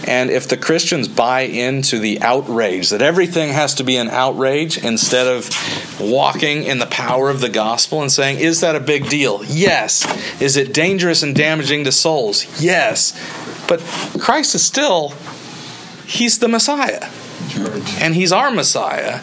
And 0.06 0.28
if 0.28 0.46
the 0.46 0.58
Christians 0.58 1.08
buy 1.08 1.40
into 1.40 1.98
the 1.98 2.20
outrage, 2.20 2.90
that 2.90 3.00
everything 3.00 3.50
has 3.50 3.76
to 3.76 3.82
be 3.82 3.96
an 3.96 4.08
outrage 4.10 4.76
instead 4.76 5.26
of 5.26 5.48
walking 5.98 6.64
in 6.64 6.80
the 6.80 6.86
power 6.86 7.30
of 7.30 7.40
the 7.40 7.48
gospel 7.48 8.02
and 8.02 8.12
saying, 8.12 8.40
is 8.40 8.60
that 8.60 8.76
a 8.76 8.80
big 8.80 9.08
deal? 9.08 9.42
Yes. 9.46 10.04
Is 10.42 10.58
it 10.58 10.74
dangerous 10.74 11.22
and 11.22 11.34
damaging 11.34 11.84
to 11.84 11.92
souls? 11.92 12.44
Yes. 12.62 13.18
But 13.68 13.80
Christ 14.20 14.54
is 14.54 14.62
still 14.62 15.14
He's 16.06 16.38
the 16.38 16.48
Messiah. 16.48 17.10
And 18.00 18.14
he's 18.14 18.32
our 18.32 18.50
Messiah. 18.50 19.20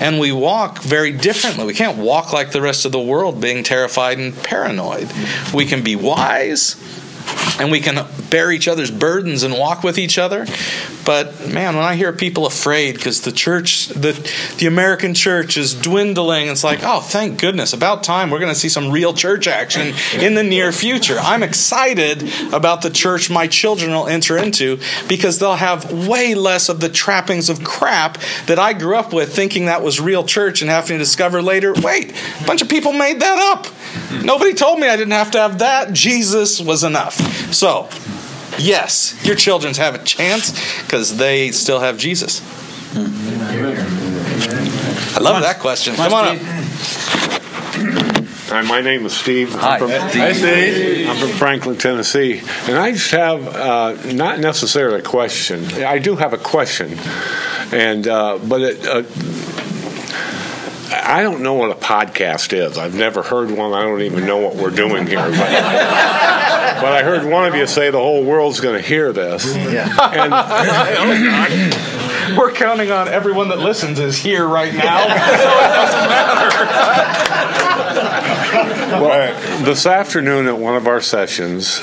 And 0.00 0.18
we 0.18 0.32
walk 0.32 0.82
very 0.82 1.12
differently. 1.12 1.64
We 1.64 1.74
can't 1.74 1.98
walk 1.98 2.32
like 2.32 2.52
the 2.52 2.62
rest 2.62 2.84
of 2.84 2.92
the 2.92 3.00
world, 3.00 3.40
being 3.40 3.62
terrified 3.62 4.18
and 4.18 4.34
paranoid. 4.34 5.10
We 5.52 5.66
can 5.66 5.82
be 5.82 5.96
wise 5.96 6.76
and 7.58 7.70
we 7.70 7.80
can 7.80 8.06
bear 8.30 8.52
each 8.52 8.68
other's 8.68 8.90
burdens 8.90 9.42
and 9.42 9.54
walk 9.54 9.82
with 9.82 9.98
each 9.98 10.18
other. 10.18 10.46
But 11.04 11.48
man, 11.48 11.76
when 11.76 11.84
I 11.84 11.96
hear 11.96 12.12
people 12.12 12.46
afraid 12.46 12.94
because 12.94 13.22
the 13.22 13.32
church, 13.32 13.88
the 13.88 14.12
the 14.58 14.66
American 14.66 15.14
church 15.14 15.56
is 15.56 15.74
dwindling, 15.74 16.48
it's 16.48 16.62
like, 16.62 16.80
oh, 16.82 17.00
thank 17.00 17.40
goodness! 17.40 17.72
About 17.72 18.04
time 18.04 18.30
we're 18.30 18.38
going 18.38 18.52
to 18.52 18.58
see 18.58 18.68
some 18.68 18.90
real 18.90 19.12
church 19.14 19.48
action 19.48 19.94
in 20.20 20.34
the 20.34 20.42
near 20.42 20.72
future. 20.72 21.18
I'm 21.18 21.42
excited 21.42 22.30
about 22.52 22.82
the 22.82 22.90
church 22.90 23.30
my 23.30 23.46
children 23.46 23.92
will 23.92 24.06
enter 24.06 24.36
into 24.36 24.78
because 25.08 25.38
they'll 25.38 25.56
have 25.56 26.06
way 26.06 26.34
less 26.34 26.68
of 26.68 26.80
the 26.80 26.88
trappings 26.88 27.48
of 27.48 27.64
crap 27.64 28.18
that 28.46 28.58
I 28.58 28.72
grew 28.72 28.96
up 28.96 29.12
with, 29.12 29.34
thinking 29.34 29.66
that 29.66 29.82
was 29.82 30.00
real 30.00 30.24
church, 30.24 30.60
and 30.60 30.70
having 30.70 30.94
to 30.94 30.98
discover 30.98 31.42
later, 31.42 31.72
wait, 31.72 32.12
a 32.40 32.46
bunch 32.46 32.62
of 32.62 32.68
people 32.68 32.92
made 32.92 33.20
that 33.20 33.56
up. 33.56 33.66
Nobody 34.22 34.54
told 34.54 34.80
me 34.80 34.88
I 34.88 34.96
didn't 34.96 35.12
have 35.12 35.30
to 35.32 35.38
have 35.38 35.58
that. 35.58 35.92
Jesus 35.92 36.60
was 36.60 36.84
enough. 36.84 37.14
So, 37.54 37.88
yes, 38.58 39.14
your 39.24 39.36
children 39.36 39.74
have 39.74 39.94
a 39.94 40.02
chance 40.04 40.52
because 40.82 41.16
they 41.16 41.50
still 41.52 41.80
have 41.80 41.98
Jesus. 41.98 42.40
I 45.16 45.20
love 45.20 45.42
that 45.42 45.58
question. 45.60 45.94
Come 45.94 46.12
on 46.12 46.36
up. 46.36 46.38
Hi, 48.50 48.62
my 48.62 48.80
name 48.80 49.06
is 49.06 49.16
Steve. 49.16 49.52
Hi, 49.54 49.74
I'm 49.74 49.78
from, 49.78 49.90
Hi, 49.90 50.32
Steve. 50.32 51.08
I'm 51.08 51.16
from 51.16 51.28
Franklin, 51.38 51.78
Tennessee, 51.78 52.42
and 52.66 52.76
I 52.76 52.90
just 52.90 53.12
have 53.12 53.46
uh, 53.46 53.94
not 54.12 54.40
necessarily 54.40 54.98
a 54.98 55.02
question. 55.02 55.64
I 55.84 56.00
do 56.00 56.16
have 56.16 56.32
a 56.32 56.38
question, 56.38 56.98
and 57.72 58.08
uh, 58.08 58.38
but 58.42 58.60
it, 58.60 58.84
uh, 58.84 59.04
I 60.92 61.22
don't 61.22 61.42
know 61.42 61.54
what 61.54 61.70
a 61.70 61.74
podcast 61.74 62.52
is. 62.52 62.76
I've 62.76 62.94
never 62.94 63.22
heard 63.22 63.50
one. 63.50 63.72
I 63.72 63.82
don't 63.82 64.02
even 64.02 64.26
know 64.26 64.38
what 64.38 64.56
we're 64.56 64.70
doing 64.70 65.06
here. 65.06 65.18
But, 65.18 65.36
but 65.36 66.92
I 66.92 67.02
heard 67.02 67.30
one 67.30 67.46
of 67.46 67.54
you 67.54 67.66
say 67.66 67.90
the 67.90 67.98
whole 67.98 68.24
world's 68.24 68.60
going 68.60 68.80
to 68.80 68.86
hear 68.86 69.12
this. 69.12 69.44
And 69.54 70.32
We're 72.36 72.52
counting 72.52 72.90
on 72.90 73.08
everyone 73.08 73.48
that 73.48 73.58
listens 73.58 73.98
is 73.98 74.16
here 74.16 74.46
right 74.46 74.72
now, 74.72 75.06
so 75.06 75.14
it 75.14 75.18
doesn't 75.74 76.08
matter. 76.10 76.50
well, 79.00 79.64
this 79.64 79.86
afternoon 79.86 80.46
at 80.46 80.56
one 80.58 80.76
of 80.76 80.86
our 80.86 81.00
sessions, 81.00 81.80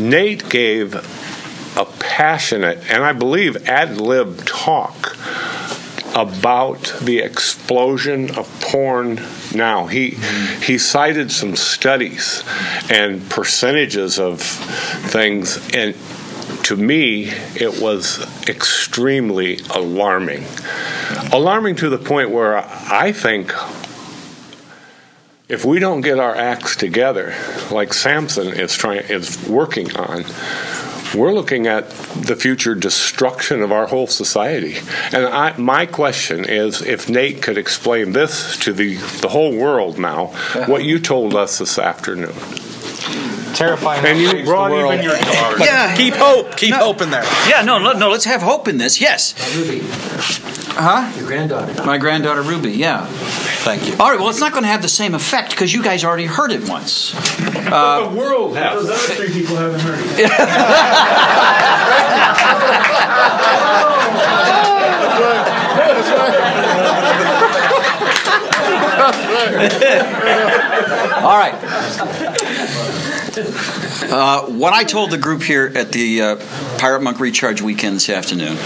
Nate 0.00 0.48
gave 0.48 0.94
a 1.76 1.84
passionate 1.84 2.78
and 2.90 3.02
I 3.02 3.12
believe 3.12 3.68
ad 3.68 4.00
lib 4.00 4.44
talk 4.44 5.16
about 6.14 6.94
the 7.02 7.18
explosion 7.18 8.36
of 8.36 8.48
porn 8.60 9.20
now. 9.54 9.86
He 9.86 10.10
he 10.62 10.78
cited 10.78 11.30
some 11.32 11.56
studies 11.56 12.44
and 12.88 13.28
percentages 13.28 14.18
of 14.18 14.40
things 14.40 15.58
and 15.74 15.94
to 16.64 16.76
me 16.76 17.30
it 17.56 17.80
was 17.80 18.20
extremely 18.48 19.58
alarming. 19.74 20.44
Alarming 21.32 21.76
to 21.76 21.88
the 21.88 21.98
point 21.98 22.30
where 22.30 22.58
I 22.58 23.12
think 23.12 23.52
if 25.48 25.64
we 25.64 25.78
don't 25.78 26.00
get 26.00 26.18
our 26.18 26.34
acts 26.34 26.76
together 26.76 27.34
like 27.70 27.92
Samson 27.92 28.48
is 28.48 28.74
trying 28.74 29.04
is 29.08 29.46
working 29.48 29.94
on 29.96 30.24
we're 31.14 31.32
looking 31.32 31.66
at 31.66 31.88
the 31.90 32.36
future 32.36 32.74
destruction 32.74 33.62
of 33.62 33.72
our 33.72 33.86
whole 33.86 34.06
society. 34.06 34.76
And 35.12 35.26
I, 35.26 35.56
my 35.56 35.86
question 35.86 36.44
is 36.44 36.82
if 36.82 37.08
Nate 37.08 37.42
could 37.42 37.58
explain 37.58 38.12
this 38.12 38.56
to 38.60 38.72
the, 38.72 38.96
the 39.20 39.28
whole 39.28 39.56
world 39.56 39.98
now, 39.98 40.26
what 40.66 40.84
you 40.84 40.98
told 40.98 41.34
us 41.34 41.58
this 41.58 41.78
afternoon. 41.78 42.34
Terrifying. 43.54 44.04
And 44.04 44.18
you 44.18 44.30
Change 44.32 44.40
the 44.44 44.50
brought 44.50 44.70
world. 44.72 44.92
even 44.94 45.04
your 45.04 45.16
card. 45.16 45.60
Yeah. 45.60 45.94
Keep 45.96 46.14
hope. 46.14 46.56
Keep 46.56 46.70
No. 46.70 46.78
hope 46.78 47.02
in 47.02 47.10
there. 47.10 47.22
Yeah, 47.48 47.62
no, 47.62 47.78
no, 47.78 47.92
no, 47.92 48.10
let's 48.10 48.24
have 48.24 48.42
hope 48.42 48.66
in 48.66 48.78
this. 48.78 49.00
Yes. 49.00 49.34
Ruby, 49.56 49.80
Huh? 50.76 51.12
your 51.16 51.26
granddaughter. 51.28 51.84
My 51.84 51.98
granddaughter 51.98 52.42
Ruby, 52.42 52.72
yeah. 52.72 53.06
Thank 53.06 53.86
you. 53.86 53.94
All 54.00 54.10
right, 54.10 54.18
well, 54.18 54.28
it's 54.28 54.40
not 54.40 54.50
going 54.52 54.64
to 54.64 54.68
have 54.68 54.82
the 54.82 54.88
same 54.88 55.14
effect 55.14 55.50
because 55.50 55.72
you 55.72 55.84
guys 55.84 56.02
already 56.04 56.26
heard 56.26 56.50
it 56.50 56.68
once. 56.68 57.14
The 57.74 58.16
world 58.16 58.56
has. 58.56 58.86
Those 58.86 58.90
other 58.90 59.14
three 59.14 59.32
people 59.32 59.56
haven't 59.56 59.80
heard 59.80 59.98
it. 60.00 60.30
All 71.24 71.38
right. 71.38 71.54
Uh, 74.10 74.42
what 74.52 74.72
I 74.72 74.84
told 74.84 75.10
the 75.10 75.18
group 75.18 75.42
here 75.42 75.72
at 75.74 75.90
the 75.92 76.22
uh, 76.22 76.36
Pirate 76.78 77.02
Monk 77.02 77.18
Recharge 77.18 77.60
weekend 77.60 77.96
this 77.96 78.08
afternoon, 78.08 78.56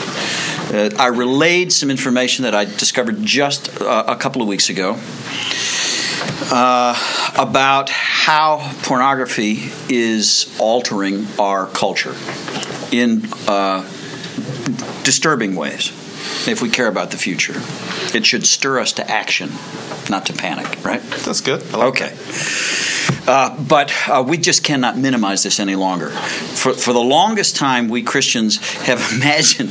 uh, 0.73 0.90
I 0.99 1.07
relayed 1.07 1.73
some 1.73 1.90
information 1.90 2.42
that 2.42 2.55
I 2.55 2.66
discovered 2.66 3.23
just 3.23 3.81
uh, 3.81 4.05
a 4.07 4.16
couple 4.16 4.42
of 4.42 4.49
weeks 4.49 4.68
ago 4.68 4.99
uh, 6.51 7.33
about 7.37 7.90
how 7.90 8.72
pornography 8.83 9.70
is 9.88 10.55
altering 10.59 11.27
our 11.38 11.66
culture 11.66 12.14
in 12.92 13.22
uh, 13.46 13.83
disturbing 15.03 15.57
ways. 15.57 15.92
If 16.46 16.62
we 16.62 16.68
care 16.70 16.88
about 16.88 17.11
the 17.11 17.16
future, 17.16 17.61
it 18.16 18.24
should 18.24 18.46
stir 18.46 18.79
us 18.81 18.92
to 18.94 19.11
action, 19.11 19.51
not 20.11 20.27
to 20.27 20.33
panic, 20.33 20.85
right? 20.85 21.03
That's 21.03 21.40
good. 21.40 21.72
Like 21.72 21.88
Okay. 21.88 22.16
Uh, 23.27 23.55
but 23.62 23.92
uh, 24.09 24.24
we 24.27 24.38
just 24.38 24.64
cannot 24.64 24.96
minimize 24.96 25.42
this 25.42 25.61
any 25.61 25.77
longer. 25.77 26.09
For, 26.09 26.72
for 26.72 26.94
the 26.94 27.01
longest 27.01 27.57
time, 27.57 27.88
we 27.88 28.03
Christians 28.03 28.57
have 28.83 29.12
imagined 29.12 29.70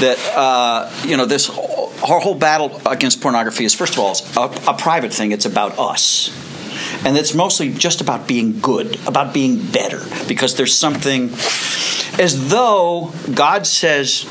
that 0.00 0.18
uh, 0.36 0.90
you 1.06 1.16
know 1.16 1.24
this 1.24 1.48
our 2.08 2.20
whole 2.20 2.34
battle 2.34 2.80
against 2.86 3.20
pornography 3.20 3.64
is 3.64 3.74
first 3.74 3.94
of 3.94 3.98
all 3.98 4.16
a, 4.36 4.70
a 4.70 4.74
private 4.76 5.12
thing. 5.12 5.32
It's 5.32 5.46
about 5.46 5.78
us, 5.78 6.30
and 7.04 7.16
it's 7.16 7.34
mostly 7.34 7.72
just 7.72 8.00
about 8.00 8.26
being 8.26 8.60
good, 8.60 8.98
about 9.06 9.34
being 9.34 9.64
better, 9.70 10.02
because 10.26 10.56
there's 10.56 10.76
something 10.76 11.30
as 12.18 12.48
though 12.48 13.12
God 13.34 13.66
says 13.66 14.26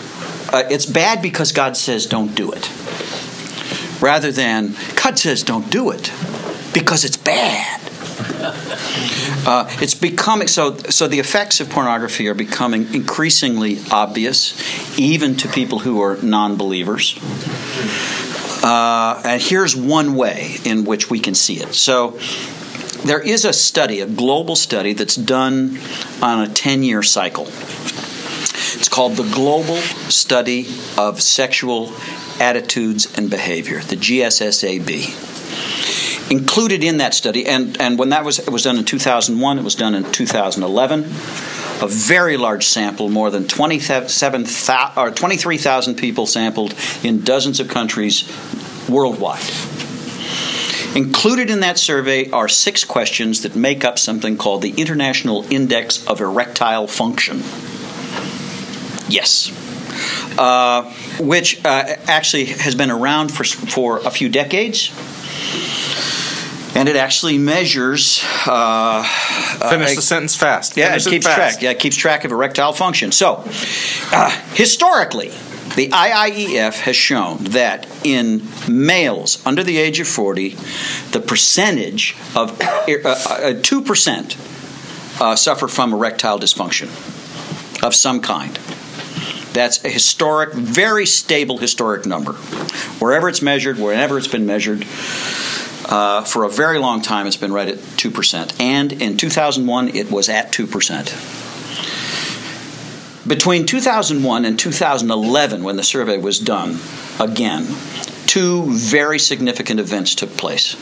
uh, 0.51 0.63
it's 0.69 0.85
bad 0.85 1.21
because 1.21 1.51
God 1.51 1.77
says 1.77 2.05
don't 2.05 2.33
do 2.35 2.51
it, 2.51 2.69
rather 4.01 4.31
than 4.31 4.75
God 5.01 5.19
says 5.19 5.43
don't 5.43 5.69
do 5.69 5.91
it 5.91 6.11
because 6.73 7.05
it's 7.05 7.17
bad. 7.17 7.81
Uh, 9.45 9.67
it's 9.81 9.95
becoming 9.95 10.47
so. 10.47 10.75
So 10.75 11.07
the 11.07 11.19
effects 11.19 11.61
of 11.61 11.69
pornography 11.69 12.27
are 12.27 12.33
becoming 12.33 12.93
increasingly 12.93 13.79
obvious, 13.91 14.53
even 14.99 15.35
to 15.37 15.47
people 15.47 15.79
who 15.79 16.01
are 16.01 16.17
non-believers. 16.17 17.17
Uh, 18.61 19.21
and 19.23 19.41
here's 19.41 19.75
one 19.75 20.15
way 20.15 20.57
in 20.65 20.83
which 20.83 21.09
we 21.09 21.19
can 21.19 21.33
see 21.33 21.55
it. 21.55 21.73
So 21.73 22.19
there 23.05 23.21
is 23.21 23.45
a 23.45 23.53
study, 23.53 24.01
a 24.01 24.05
global 24.05 24.57
study 24.57 24.93
that's 24.93 25.15
done 25.15 25.79
on 26.21 26.43
a 26.43 26.47
10-year 26.47 27.01
cycle. 27.01 27.45
It's 27.47 28.89
called 28.89 29.15
the 29.15 29.23
Global 29.23 29.77
Study 30.09 30.67
of 30.97 31.21
Sexual 31.21 31.93
Attitudes 32.41 33.17
and 33.17 33.29
Behavior, 33.29 33.79
the 33.79 33.95
GSSAB 33.95 35.29
included 36.29 36.83
in 36.83 36.97
that 36.97 37.13
study, 37.13 37.45
and, 37.45 37.79
and 37.81 37.97
when 37.97 38.09
that 38.09 38.23
was 38.23 38.39
it 38.39 38.49
was 38.49 38.63
done 38.63 38.77
in 38.77 38.85
2001, 38.85 39.59
it 39.59 39.63
was 39.63 39.75
done 39.75 39.95
in 39.95 40.09
2011. 40.11 41.03
A 41.81 41.87
very 41.87 42.37
large 42.37 42.65
sample, 42.65 43.09
more 43.09 43.31
than 43.31 43.47
27, 43.47 44.45
or 44.97 45.11
23,000 45.11 45.95
people 45.95 46.25
sampled 46.25 46.75
in 47.03 47.21
dozens 47.21 47.59
of 47.59 47.67
countries 47.69 48.29
worldwide. 48.89 49.43
Included 50.95 51.49
in 51.49 51.61
that 51.61 51.77
survey 51.77 52.29
are 52.31 52.47
six 52.49 52.83
questions 52.83 53.43
that 53.43 53.55
make 53.55 53.85
up 53.85 53.97
something 53.97 54.37
called 54.37 54.61
the 54.61 54.71
International 54.71 55.45
Index 55.51 56.05
of 56.05 56.19
Erectile 56.19 56.87
Function. 56.87 57.37
Yes. 59.07 59.55
Uh, 60.37 60.91
which 61.19 61.63
uh, 61.65 61.95
actually 62.07 62.45
has 62.45 62.75
been 62.75 62.91
around 62.91 63.31
for, 63.31 63.43
for 63.43 63.99
a 63.99 64.09
few 64.09 64.29
decades 64.29 64.91
and 66.75 66.89
it 66.89 66.95
actually 66.95 67.37
measures. 67.37 68.23
Uh, 68.45 69.03
Finish 69.69 69.91
uh, 69.91 69.95
the 69.95 70.01
sentence 70.01 70.35
fast. 70.35 70.77
Yeah, 70.77 70.89
Finish 70.89 71.07
it 71.07 71.09
keeps 71.09 71.25
fast. 71.25 71.37
track. 71.37 71.61
Yeah, 71.61 71.71
it 71.71 71.79
keeps 71.79 71.95
track 71.95 72.25
of 72.25 72.31
erectile 72.31 72.73
function. 72.73 73.11
So, 73.11 73.43
uh, 74.11 74.29
historically, 74.53 75.29
the 75.75 75.89
IIEF 75.89 76.79
has 76.81 76.95
shown 76.95 77.43
that 77.45 77.87
in 78.03 78.47
males 78.67 79.45
under 79.45 79.63
the 79.63 79.77
age 79.77 79.99
of 79.99 80.07
40, 80.07 80.49
the 81.11 81.19
percentage 81.25 82.15
of 82.35 82.59
two 83.63 83.81
percent 83.81 84.37
uh, 85.19 85.35
suffer 85.35 85.67
from 85.67 85.93
erectile 85.93 86.39
dysfunction 86.39 86.87
of 87.83 87.95
some 87.95 88.21
kind. 88.21 88.59
That's 89.53 89.83
a 89.83 89.89
historic, 89.89 90.53
very 90.53 91.05
stable 91.05 91.57
historic 91.57 92.05
number. 92.05 92.33
Wherever 92.99 93.27
it's 93.27 93.41
measured, 93.41 93.79
wherever 93.79 94.17
it's 94.17 94.27
been 94.27 94.45
measured, 94.45 94.85
uh, 95.89 96.23
for 96.23 96.43
a 96.43 96.49
very 96.49 96.77
long 96.77 97.01
time, 97.01 97.27
it's 97.27 97.35
been 97.35 97.51
right 97.51 97.67
at 97.67 97.77
2%. 97.77 98.61
And 98.61 98.93
in 98.93 99.17
2001, 99.17 99.89
it 99.89 100.11
was 100.11 100.29
at 100.29 100.51
2%. 100.51 101.47
Between 103.27 103.65
2001 103.65 104.45
and 104.45 104.57
2011, 104.57 105.63
when 105.63 105.75
the 105.75 105.83
survey 105.83 106.17
was 106.17 106.39
done, 106.39 106.77
again, 107.19 107.67
two 108.27 108.71
very 108.71 109.19
significant 109.19 109.79
events 109.79 110.15
took 110.15 110.37
place. 110.37 110.75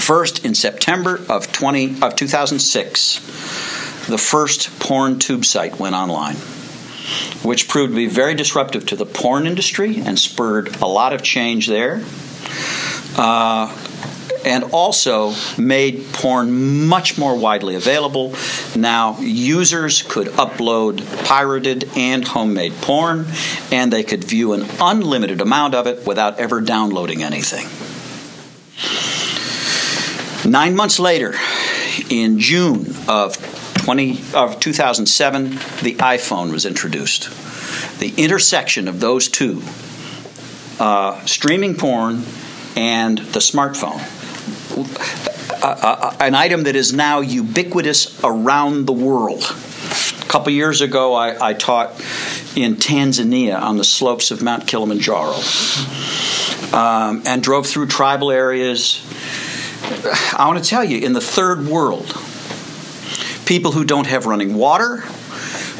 First, 0.00 0.44
in 0.44 0.54
September 0.54 1.20
of, 1.28 1.52
20, 1.52 2.02
of 2.02 2.16
2006, 2.16 4.06
the 4.08 4.18
first 4.18 4.78
porn 4.80 5.18
tube 5.18 5.44
site 5.44 5.78
went 5.78 5.94
online 5.94 6.36
which 7.42 7.68
proved 7.68 7.92
to 7.92 7.96
be 7.96 8.06
very 8.06 8.34
disruptive 8.34 8.86
to 8.86 8.96
the 8.96 9.04
porn 9.04 9.46
industry 9.46 10.00
and 10.00 10.18
spurred 10.18 10.74
a 10.80 10.86
lot 10.86 11.12
of 11.12 11.22
change 11.22 11.66
there. 11.66 12.02
Uh, 13.16 13.72
and 14.44 14.64
also 14.72 15.34
made 15.56 16.04
porn 16.12 16.86
much 16.86 17.16
more 17.18 17.36
widely 17.36 17.74
available. 17.74 18.34
Now, 18.76 19.18
users 19.20 20.02
could 20.02 20.28
upload 20.28 21.02
pirated 21.24 21.88
and 21.96 22.26
homemade 22.26 22.74
porn, 22.82 23.26
and 23.72 23.92
they 23.92 24.02
could 24.02 24.24
view 24.24 24.52
an 24.52 24.66
unlimited 24.80 25.40
amount 25.40 25.74
of 25.74 25.86
it 25.86 26.06
without 26.06 26.38
ever 26.38 26.60
downloading 26.60 27.22
anything. 27.22 27.66
Nine 30.50 30.76
months 30.76 30.98
later, 30.98 31.34
in 32.10 32.38
June 32.38 32.94
of 33.08 33.36
20, 33.78 34.20
of 34.34 34.60
2007, 34.60 35.50
the 35.82 35.94
iPhone 35.96 36.52
was 36.52 36.66
introduced. 36.66 37.30
The 37.98 38.12
intersection 38.16 38.88
of 38.88 39.00
those 39.00 39.28
two 39.28 39.62
uh, 40.78 41.24
streaming 41.24 41.76
porn 41.76 42.24
and 42.76 43.18
the 43.18 43.40
smartphone. 43.40 44.00
Uh, 45.62 46.14
an 46.20 46.34
item 46.34 46.64
that 46.64 46.76
is 46.76 46.92
now 46.92 47.20
ubiquitous 47.20 48.22
around 48.22 48.86
the 48.86 48.92
world. 48.92 49.42
A 50.20 50.26
couple 50.26 50.52
years 50.52 50.80
ago, 50.80 51.14
I, 51.14 51.50
I 51.50 51.54
taught 51.54 51.92
in 52.56 52.76
Tanzania 52.76 53.60
on 53.60 53.76
the 53.76 53.84
slopes 53.84 54.30
of 54.30 54.42
Mount 54.42 54.66
Kilimanjaro 54.66 55.36
um, 56.72 57.22
and 57.24 57.42
drove 57.42 57.66
through 57.66 57.86
tribal 57.86 58.30
areas. 58.30 59.00
I 60.36 60.46
want 60.46 60.62
to 60.62 60.68
tell 60.68 60.84
you, 60.84 60.98
in 60.98 61.12
the 61.12 61.20
third 61.20 61.66
world, 61.66 62.06
people 63.46 63.72
who 63.72 63.84
don't 63.84 64.06
have 64.06 64.26
running 64.26 64.54
water, 64.54 64.98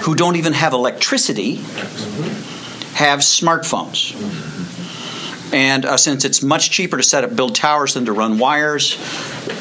who 0.03 0.15
don't 0.15 0.37
even 0.37 0.53
have 0.53 0.73
electricity, 0.73 1.57
have 2.95 3.21
smartphones. 3.21 4.15
And 5.55 5.87
uh, 5.87 5.97
since 5.99 6.25
it's 6.25 6.43
much 6.43 6.73
cheaper 6.73 6.97
to 6.97 7.03
set 7.05 7.23
up, 7.23 7.37
build 7.37 7.55
towers 7.55 7.95
than 7.95 8.07
to 8.07 8.13
run 8.13 8.41
wires, 8.41 8.99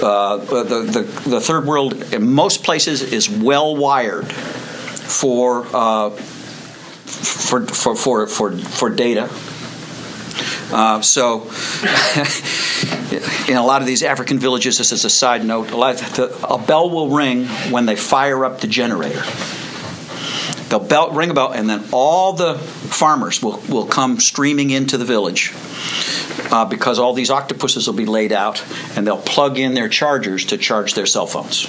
uh, 0.02 0.38
the, 0.38 0.64
the, 0.64 1.30
the 1.30 1.40
third 1.40 1.68
world 1.68 1.94
in 2.12 2.34
most 2.34 2.64
places 2.64 3.04
is 3.04 3.30
well 3.30 3.76
wired 3.76 4.34
for, 4.34 5.68
uh, 5.72 6.10
for, 6.10 7.68
for, 7.68 7.96
for, 7.96 8.26
for, 8.26 8.58
for 8.58 8.90
data. 8.90 9.30
Uh, 10.72 11.00
so, 11.02 11.42
in 13.48 13.56
a 13.56 13.64
lot 13.64 13.82
of 13.82 13.86
these 13.86 14.02
African 14.02 14.40
villages, 14.40 14.80
this 14.80 14.92
is 14.92 15.06
a 15.06 15.12
side 15.12 15.46
note, 15.46 15.70
a, 15.70 15.76
the, 15.76 16.48
a 16.50 16.58
bell 16.58 16.90
will 16.90 17.10
ring 17.10 17.46
when 17.70 17.86
they 17.86 17.96
fire 17.96 18.46
up 18.46 18.62
the 18.62 18.68
generator. 18.68 19.22
They'll 20.74 20.80
bell, 20.80 21.12
ring 21.12 21.30
a 21.30 21.36
bell, 21.36 21.52
and 21.52 21.70
then 21.70 21.84
all 21.92 22.34
the 22.34 22.56
farmers 22.56 23.44
will, 23.44 23.60
will 23.70 23.86
come 23.86 24.20
streaming 24.20 24.72
into 24.72 24.98
the 24.98 25.06
village 25.06 25.54
uh, 26.52 26.66
because 26.66 26.98
all 26.98 27.14
these 27.14 27.30
octopuses 27.30 27.86
will 27.86 27.94
be 27.94 28.08
laid 28.08 28.32
out, 28.32 28.66
and 28.98 29.06
they'll 29.06 29.22
plug 29.22 29.60
in 29.60 29.76
their 29.76 29.88
chargers 29.88 30.46
to 30.46 30.58
charge 30.58 30.96
their 30.96 31.06
cell 31.06 31.28
phones. 31.28 31.68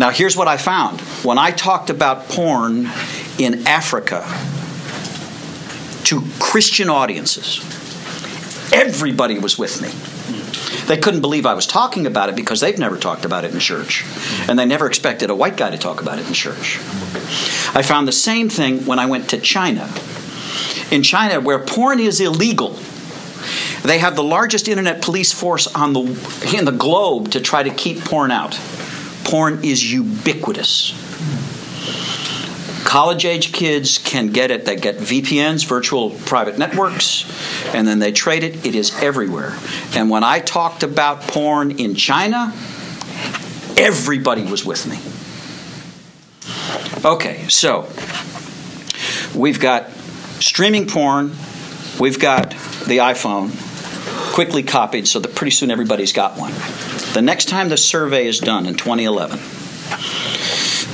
Now, 0.00 0.10
here's 0.10 0.36
what 0.36 0.48
I 0.48 0.56
found. 0.56 1.00
When 1.22 1.38
I 1.38 1.52
talked 1.52 1.90
about 1.90 2.28
porn 2.28 2.90
in 3.38 3.68
Africa 3.68 4.22
to 6.06 6.22
Christian 6.40 6.90
audiences, 6.90 7.60
everybody 8.72 9.38
was 9.38 9.56
with 9.56 9.80
me. 9.80 9.90
They 10.86 10.96
couldn't 10.96 11.20
believe 11.20 11.46
I 11.46 11.54
was 11.54 11.66
talking 11.66 12.06
about 12.06 12.28
it 12.28 12.36
because 12.36 12.60
they've 12.60 12.78
never 12.78 12.96
talked 12.96 13.24
about 13.24 13.44
it 13.44 13.52
in 13.52 13.60
church. 13.60 14.04
And 14.48 14.58
they 14.58 14.66
never 14.66 14.86
expected 14.86 15.30
a 15.30 15.34
white 15.34 15.56
guy 15.56 15.70
to 15.70 15.78
talk 15.78 16.02
about 16.02 16.18
it 16.18 16.26
in 16.26 16.32
church. 16.32 16.80
I 17.74 17.82
found 17.82 18.06
the 18.06 18.12
same 18.12 18.48
thing 18.48 18.86
when 18.86 18.98
I 18.98 19.06
went 19.06 19.30
to 19.30 19.38
China. 19.38 19.92
In 20.90 21.02
China, 21.02 21.40
where 21.40 21.58
porn 21.58 22.00
is 22.00 22.20
illegal, 22.20 22.78
they 23.82 23.98
have 23.98 24.14
the 24.14 24.22
largest 24.22 24.68
internet 24.68 25.02
police 25.02 25.32
force 25.32 25.66
on 25.66 25.92
the, 25.92 26.00
in 26.56 26.64
the 26.64 26.72
globe 26.72 27.32
to 27.32 27.40
try 27.40 27.62
to 27.62 27.70
keep 27.70 28.04
porn 28.04 28.30
out. 28.30 28.58
Porn 29.24 29.64
is 29.64 29.92
ubiquitous. 29.92 30.92
College 32.84 33.24
age 33.24 33.52
kids 33.52 33.98
can 33.98 34.28
get 34.28 34.50
it. 34.50 34.66
They 34.66 34.76
get 34.76 34.98
VPNs, 34.98 35.66
virtual 35.66 36.10
private 36.10 36.58
networks, 36.58 37.24
and 37.74 37.86
then 37.88 38.00
they 38.00 38.12
trade 38.12 38.44
it. 38.44 38.66
It 38.66 38.74
is 38.74 38.94
everywhere. 39.02 39.56
And 39.94 40.10
when 40.10 40.24
I 40.24 40.40
talked 40.40 40.82
about 40.82 41.22
porn 41.22 41.70
in 41.72 41.94
China, 41.94 42.52
everybody 43.78 44.42
was 44.42 44.64
with 44.64 44.86
me. 44.86 44.98
Okay, 47.04 47.48
so 47.48 47.88
we've 49.34 49.60
got 49.60 49.90
streaming 50.40 50.86
porn, 50.86 51.32
we've 51.98 52.18
got 52.18 52.50
the 52.50 52.98
iPhone 52.98 53.50
quickly 54.32 54.62
copied 54.62 55.06
so 55.06 55.20
that 55.20 55.34
pretty 55.34 55.50
soon 55.50 55.70
everybody's 55.70 56.12
got 56.12 56.38
one. 56.38 56.52
The 57.12 57.22
next 57.22 57.48
time 57.48 57.68
the 57.68 57.76
survey 57.76 58.26
is 58.26 58.38
done 58.38 58.66
in 58.66 58.74
2011, 58.74 59.38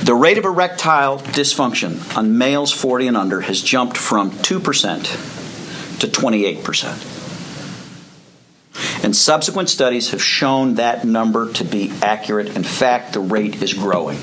the 0.03 0.15
rate 0.15 0.37
of 0.37 0.45
erectile 0.45 1.19
dysfunction 1.19 2.17
on 2.17 2.37
males 2.37 2.71
40 2.71 3.07
and 3.07 3.17
under 3.17 3.41
has 3.41 3.61
jumped 3.61 3.97
from 3.97 4.31
2% 4.31 5.99
to 5.99 6.07
28%. 6.07 9.03
And 9.03 9.15
subsequent 9.15 9.69
studies 9.69 10.11
have 10.11 10.21
shown 10.21 10.75
that 10.75 11.05
number 11.05 11.51
to 11.53 11.63
be 11.63 11.91
accurate. 12.01 12.55
In 12.55 12.63
fact, 12.63 13.13
the 13.13 13.19
rate 13.19 13.61
is 13.61 13.73
growing. 13.73 14.19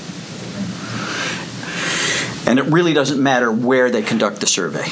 And 2.46 2.58
it 2.58 2.66
really 2.66 2.92
doesn't 2.92 3.20
matter 3.22 3.50
where 3.50 3.90
they 3.90 4.02
conduct 4.02 4.40
the 4.40 4.46
survey. 4.46 4.84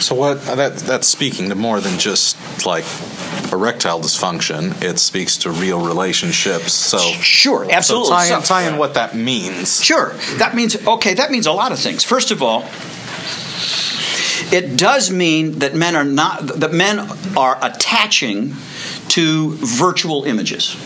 So 0.00 0.14
what 0.14 0.42
that 0.46 0.76
that's 0.78 1.06
speaking 1.06 1.50
to 1.50 1.54
more 1.54 1.80
than 1.80 1.98
just 1.98 2.64
like 2.64 2.84
erectile 3.52 4.00
dysfunction. 4.00 4.82
It 4.82 4.98
speaks 4.98 5.36
to 5.38 5.50
real 5.50 5.84
relationships. 5.84 6.72
So 6.72 6.98
Sure, 6.98 7.66
absolutely. 7.70 8.08
So 8.08 8.14
tie, 8.14 8.24
in, 8.36 8.42
So- 8.42 8.46
tie 8.46 8.62
in 8.68 8.76
what 8.78 8.94
that 8.94 9.14
means. 9.14 9.82
Sure. 9.84 10.14
That 10.38 10.54
means, 10.54 10.76
okay, 10.86 11.14
that 11.14 11.30
means 11.30 11.46
a 11.46 11.52
lot 11.52 11.72
of 11.72 11.78
things. 11.78 12.02
First 12.02 12.30
of 12.30 12.42
all, 12.42 12.64
it 14.52 14.76
does 14.76 15.10
mean 15.10 15.60
that 15.60 15.74
men 15.74 15.94
are 15.96 16.04
not, 16.04 16.46
that 16.46 16.72
men 16.72 16.98
are 17.36 17.58
attaching 17.62 18.54
to 19.08 19.50
virtual 19.56 20.24
images. 20.24 20.76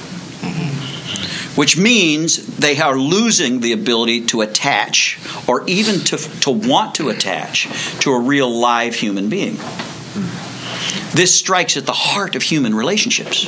Which 1.57 1.77
means 1.77 2.59
they 2.59 2.79
are 2.81 2.99
losing 2.99 3.61
the 3.61 3.73
ability 3.73 4.27
to 4.27 4.41
attach 4.41 5.21
or 5.47 5.65
even 5.69 6.01
to, 6.01 6.17
to 6.17 6.51
want 6.51 6.97
to 6.97 7.11
attach 7.11 7.69
to 8.01 8.13
a 8.13 8.19
real 8.19 8.51
live 8.51 8.97
human 8.97 9.29
being. 9.29 9.57
This 11.15 11.33
strikes 11.33 11.77
at 11.77 11.87
the 11.87 11.93
heart 11.93 12.35
of 12.35 12.43
human 12.43 12.75
relationships. 12.75 13.47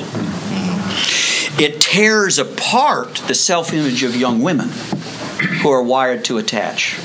It 1.58 1.80
tears 1.80 2.38
apart 2.38 3.16
the 3.26 3.34
self 3.34 3.72
image 3.72 4.02
of 4.02 4.14
young 4.14 4.40
women 4.40 4.68
who 4.68 5.70
are 5.70 5.82
wired 5.82 6.24
to 6.26 6.38
attach 6.38 6.96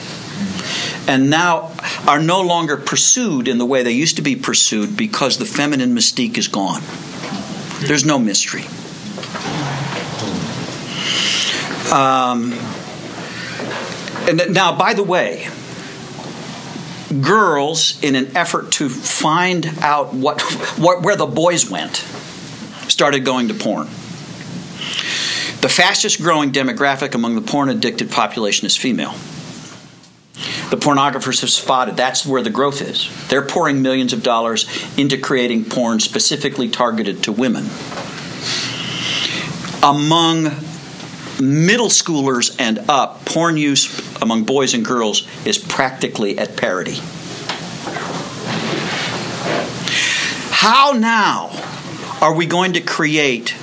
and 1.08 1.30
now 1.30 1.72
are 2.08 2.22
no 2.22 2.42
longer 2.42 2.78
pursued 2.78 3.48
in 3.48 3.58
the 3.58 3.66
way 3.66 3.84
they 3.84 3.92
used 3.92 4.18
to 4.18 4.22
be 4.22 4.36
pursued 4.36 4.96
because 4.96 5.38
the 5.38 5.46
feminine 5.46 5.96
mystique 5.96 6.38
is 6.38 6.48
gone. 6.48 6.82
There's 7.88 8.06
no 8.06 8.20
mystery. 8.20 8.66
Um, 11.92 12.54
and 14.28 14.54
now, 14.54 14.78
by 14.78 14.94
the 14.94 15.04
way, 15.04 15.48
girls, 17.20 18.02
in 18.02 18.16
an 18.16 18.38
effort 18.38 18.72
to 18.74 18.88
find 18.88 19.66
out 19.82 20.14
what, 20.14 20.42
what 20.78 21.04
where 21.04 21.16
the 21.16 21.26
boys 21.26 21.70
went, 21.70 21.98
started 22.88 23.26
going 23.26 23.50
to 23.50 23.54
porn. 23.54 23.88
The 25.62 25.70
fastest 25.70 26.22
growing 26.22 26.52
demographic 26.52 27.14
among 27.14 27.36
the 27.36 27.42
porn 27.42 27.70
addicted 27.70 28.10
population 28.10 28.66
is 28.66 28.78
female. 28.78 29.14
The 30.72 30.78
pornographers 30.78 31.42
have 31.42 31.50
spotted 31.50 31.98
that's 31.98 32.26
where 32.26 32.42
the 32.42 32.50
growth 32.50 32.82
is. 32.82 33.10
They're 33.28 33.46
pouring 33.46 33.82
millions 33.82 34.14
of 34.14 34.24
dollars 34.24 34.66
into 34.98 35.18
creating 35.18 35.66
porn 35.66 36.00
specifically 36.00 36.70
targeted 36.70 37.24
to 37.24 37.34
women. 37.34 37.66
Among 39.84 40.52
middle 41.42 41.90
schoolers 41.90 42.56
and 42.60 42.80
up, 42.88 43.26
porn 43.26 43.58
use 43.58 44.00
among 44.22 44.44
boys 44.44 44.74
and 44.74 44.86
girls 44.86 45.28
is 45.46 45.58
practically 45.58 46.38
at 46.38 46.56
parity. 46.56 47.00
How 50.52 50.92
now 50.92 51.50
are 52.22 52.36
we 52.36 52.46
going 52.46 52.74
to 52.74 52.82
create 52.82 53.56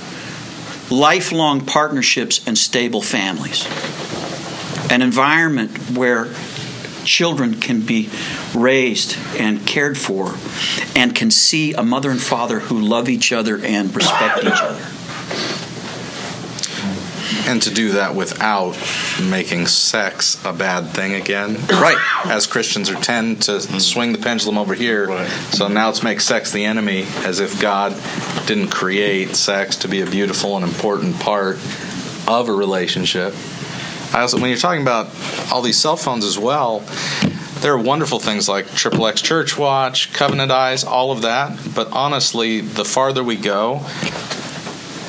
lifelong 0.91 1.65
partnerships 1.65 2.45
and 2.45 2.57
stable 2.57 3.01
families? 3.01 3.65
An 4.91 5.01
environment 5.01 5.77
where 5.91 6.33
children 7.05 7.59
can 7.59 7.81
be 7.81 8.09
raised 8.53 9.17
and 9.37 9.65
cared 9.65 9.97
for 9.97 10.35
and 10.95 11.15
can 11.15 11.31
see 11.31 11.73
a 11.73 11.83
mother 11.83 12.11
and 12.11 12.21
father 12.21 12.59
who 12.59 12.79
love 12.79 13.07
each 13.07 13.31
other 13.31 13.57
and 13.63 13.95
respect 13.95 14.43
each 14.43 14.61
other. 14.61 14.85
And 17.45 17.61
to 17.63 17.73
do 17.73 17.91
that 17.93 18.15
without 18.15 18.77
making 19.21 19.67
sex 19.67 20.43
a 20.45 20.53
bad 20.53 20.87
thing 20.87 21.13
again. 21.13 21.55
Right. 21.67 21.97
As 22.25 22.47
Christians 22.47 22.89
are 22.89 22.95
tend 22.95 23.43
to 23.43 23.51
mm-hmm. 23.51 23.77
swing 23.77 24.11
the 24.13 24.17
pendulum 24.19 24.57
over 24.57 24.73
here. 24.73 25.27
So 25.51 25.67
now 25.67 25.87
let's 25.87 26.03
make 26.03 26.21
sex 26.21 26.51
the 26.51 26.65
enemy 26.65 27.05
as 27.23 27.39
if 27.39 27.59
God 27.61 27.95
didn't 28.47 28.69
create 28.69 29.35
sex 29.35 29.77
to 29.77 29.87
be 29.87 30.01
a 30.01 30.05
beautiful 30.05 30.55
and 30.55 30.65
important 30.65 31.19
part 31.19 31.57
of 32.27 32.49
a 32.49 32.53
relationship. 32.53 33.33
I 34.13 34.21
also, 34.21 34.39
when 34.39 34.49
you're 34.49 34.57
talking 34.57 34.81
about 34.81 35.07
all 35.51 35.61
these 35.61 35.77
cell 35.77 35.95
phones 35.95 36.25
as 36.25 36.37
well, 36.37 36.83
there 37.61 37.73
are 37.73 37.77
wonderful 37.77 38.19
things 38.19 38.47
like 38.47 38.67
Triple 38.71 39.05
X 39.05 39.21
Church 39.21 39.57
Watch, 39.57 40.13
Covenant 40.13 40.51
Eyes, 40.51 40.83
all 40.83 41.11
of 41.11 41.23
that. 41.23 41.59
But 41.75 41.91
honestly, 41.91 42.61
the 42.61 42.85
farther 42.85 43.23
we 43.23 43.35
go, 43.35 43.81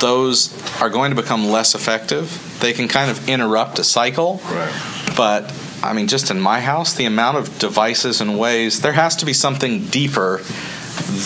those 0.01 0.51
are 0.81 0.91
going 0.91 1.15
to 1.15 1.21
become 1.21 1.47
less 1.47 1.75
effective. 1.75 2.59
They 2.61 2.73
can 2.73 2.89
kind 2.89 3.11
of 3.11 3.29
interrupt 3.29 3.79
a 3.79 3.85
cycle, 3.85 4.41
Right. 4.45 5.13
but 5.17 5.53
I 5.83 5.93
mean, 5.95 6.09
just 6.09 6.31
in 6.31 6.41
my 6.41 6.61
house, 6.61 6.95
the 6.95 7.07
amount 7.07 7.39
of 7.39 7.59
devices 7.59 8.21
and 8.21 8.39
ways, 8.39 8.81
there 8.83 8.93
has 8.93 9.17
to 9.17 9.27
be 9.27 9.33
something 9.33 9.87
deeper 9.87 10.43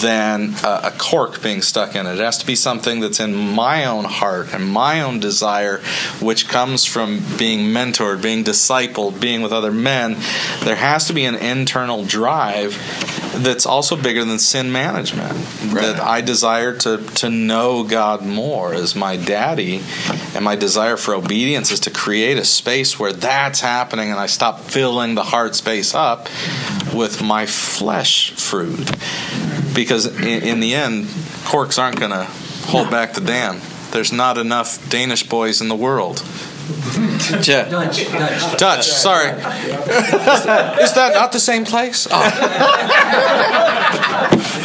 than 0.00 0.54
a, 0.62 0.80
a, 0.84 0.94
cork 0.96 1.42
being 1.42 1.60
stuck 1.60 1.96
in 1.96 2.06
it. 2.06 2.14
It 2.14 2.18
has 2.20 2.38
to 2.38 2.46
be 2.46 2.54
something 2.54 3.00
that's 3.00 3.18
in 3.18 3.34
my 3.34 3.84
own 3.86 4.04
heart 4.04 4.54
and 4.54 4.64
my 4.68 5.02
own 5.02 5.18
desire, 5.18 5.78
which 6.20 6.48
comes 6.48 6.84
from 6.84 7.20
being 7.36 7.70
mentored, 7.72 8.22
being 8.22 8.44
discipled, 8.44 9.20
being 9.20 9.42
with 9.42 9.52
other 9.52 9.72
men. 9.72 10.16
There 10.62 10.76
has 10.76 11.06
to 11.08 11.12
be 11.12 11.24
an 11.24 11.34
internal 11.34 12.04
drive 12.04 12.74
that's 13.42 13.66
also 13.66 13.96
bigger 13.96 14.24
than 14.24 14.38
sin 14.38 14.72
management. 14.72 15.32
Right. 15.32 15.82
That 15.82 16.00
I 16.00 16.20
desire 16.20 16.76
to 16.78 16.98
to 16.98 17.30
know 17.30 17.84
God 17.84 18.24
more 18.24 18.74
as 18.74 18.94
my 18.94 19.16
daddy, 19.16 19.82
and 20.34 20.44
my 20.44 20.56
desire 20.56 20.96
for 20.96 21.14
obedience 21.14 21.70
is 21.70 21.80
to 21.80 21.90
create 21.90 22.38
a 22.38 22.44
space 22.44 22.98
where 22.98 23.12
that's 23.12 23.60
happening, 23.60 24.10
and 24.10 24.18
I 24.18 24.26
stop 24.26 24.60
filling 24.60 25.14
the 25.14 25.24
heart 25.24 25.54
space 25.54 25.94
up 25.94 26.28
with 26.94 27.22
my 27.22 27.46
flesh 27.46 28.32
fruit 28.32 28.90
because 29.74 30.06
in, 30.06 30.42
in 30.42 30.60
the 30.60 30.74
end, 30.74 31.08
corks 31.44 31.78
aren't 31.78 31.98
going 31.98 32.12
to 32.12 32.24
hold 32.66 32.90
back 32.90 33.14
the 33.14 33.20
dam. 33.20 33.60
There's 33.90 34.12
not 34.12 34.38
enough 34.38 34.88
Danish 34.88 35.28
boys 35.28 35.60
in 35.60 35.68
the 35.68 35.76
world. 35.76 36.24
Dutch, 36.64 38.10
Dutch. 38.10 38.56
Dutch, 38.58 38.88
sorry. 38.88 39.30
Is 39.30 40.92
that 40.94 41.12
not 41.14 41.32
the 41.32 41.40
same 41.40 41.64
place? 41.64 42.06
Oh. 42.10 42.20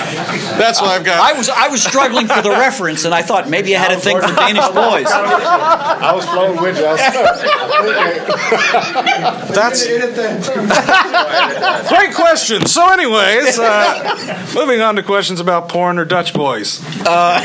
That's 0.60 0.82
what 0.82 0.92
I've 0.92 1.06
got. 1.06 1.20
I 1.20 1.34
was 1.38 1.50
I 1.50 1.68
was 1.70 1.84
struggling 1.84 2.28
for 2.28 2.42
the 2.42 2.52
reference, 2.52 3.06
and 3.06 3.14
I 3.14 3.22
thought 3.22 3.50
maybe 3.50 3.76
I 3.76 3.80
had 3.80 3.92
a 3.92 4.00
thing 4.00 4.20
for 4.20 4.28
Danish 4.28 4.68
boys. 4.74 5.08
I 5.08 6.12
was 6.14 6.26
flowing 6.26 6.62
with 6.62 6.78
you. 6.78 6.84
That's 9.56 9.86
great 11.90 12.14
question. 12.14 12.66
So, 12.66 12.92
anyways, 12.92 13.58
uh, 13.60 14.52
moving 14.56 14.82
on 14.82 14.96
to 14.98 15.04
questions 15.04 15.40
about 15.40 15.70
porn 15.70 15.98
or 15.98 16.04
Dutch 16.06 16.34
boys. 16.34 16.84
Uh, 17.06 17.40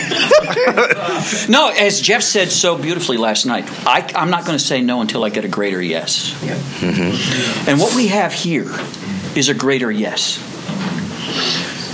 no, 1.49 1.69
as 1.69 2.01
Jeff 2.01 2.23
said 2.23 2.51
so 2.51 2.77
beautifully 2.77 3.17
last 3.17 3.47
night, 3.47 3.65
I, 3.87 4.11
I'm 4.15 4.31
not 4.31 4.45
going 4.45 4.59
to 4.59 4.65
say 4.65 4.83
no 4.83 5.01
until 5.01 5.25
I 5.25 5.31
get 5.31 5.45
a 5.45 5.49
greater 5.49 5.81
yes. 5.81 6.37
Yeah. 6.43 6.57
Mm-hmm. 6.57 7.71
And 7.71 7.79
what 7.79 7.95
we 7.95 8.09
have 8.09 8.33
here 8.33 8.67
is 9.37 9.49
a 9.49 9.55
greater 9.55 9.91
yes. 9.91 10.39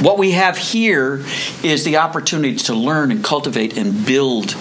What 0.00 0.16
we 0.16 0.30
have 0.30 0.56
here 0.56 1.22
is 1.62 1.84
the 1.84 1.98
opportunity 1.98 2.56
to 2.56 2.74
learn 2.74 3.10
and 3.10 3.22
cultivate 3.22 3.76
and 3.76 4.06
build 4.06 4.56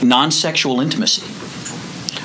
non 0.00 0.30
sexual 0.30 0.80
intimacy. 0.80 1.26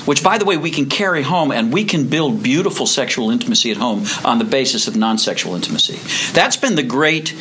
Which, 0.06 0.22
by 0.22 0.38
the 0.38 0.44
way, 0.44 0.56
we 0.56 0.70
can 0.70 0.86
carry 0.86 1.22
home 1.22 1.50
and 1.50 1.72
we 1.72 1.84
can 1.84 2.06
build 2.06 2.44
beautiful 2.44 2.86
sexual 2.86 3.32
intimacy 3.32 3.72
at 3.72 3.78
home 3.78 4.04
on 4.24 4.38
the 4.38 4.44
basis 4.44 4.86
of 4.86 4.94
non 4.94 5.18
sexual 5.18 5.56
intimacy. 5.56 5.98
That's 6.32 6.56
been 6.56 6.76
the 6.76 6.84
great, 6.84 7.34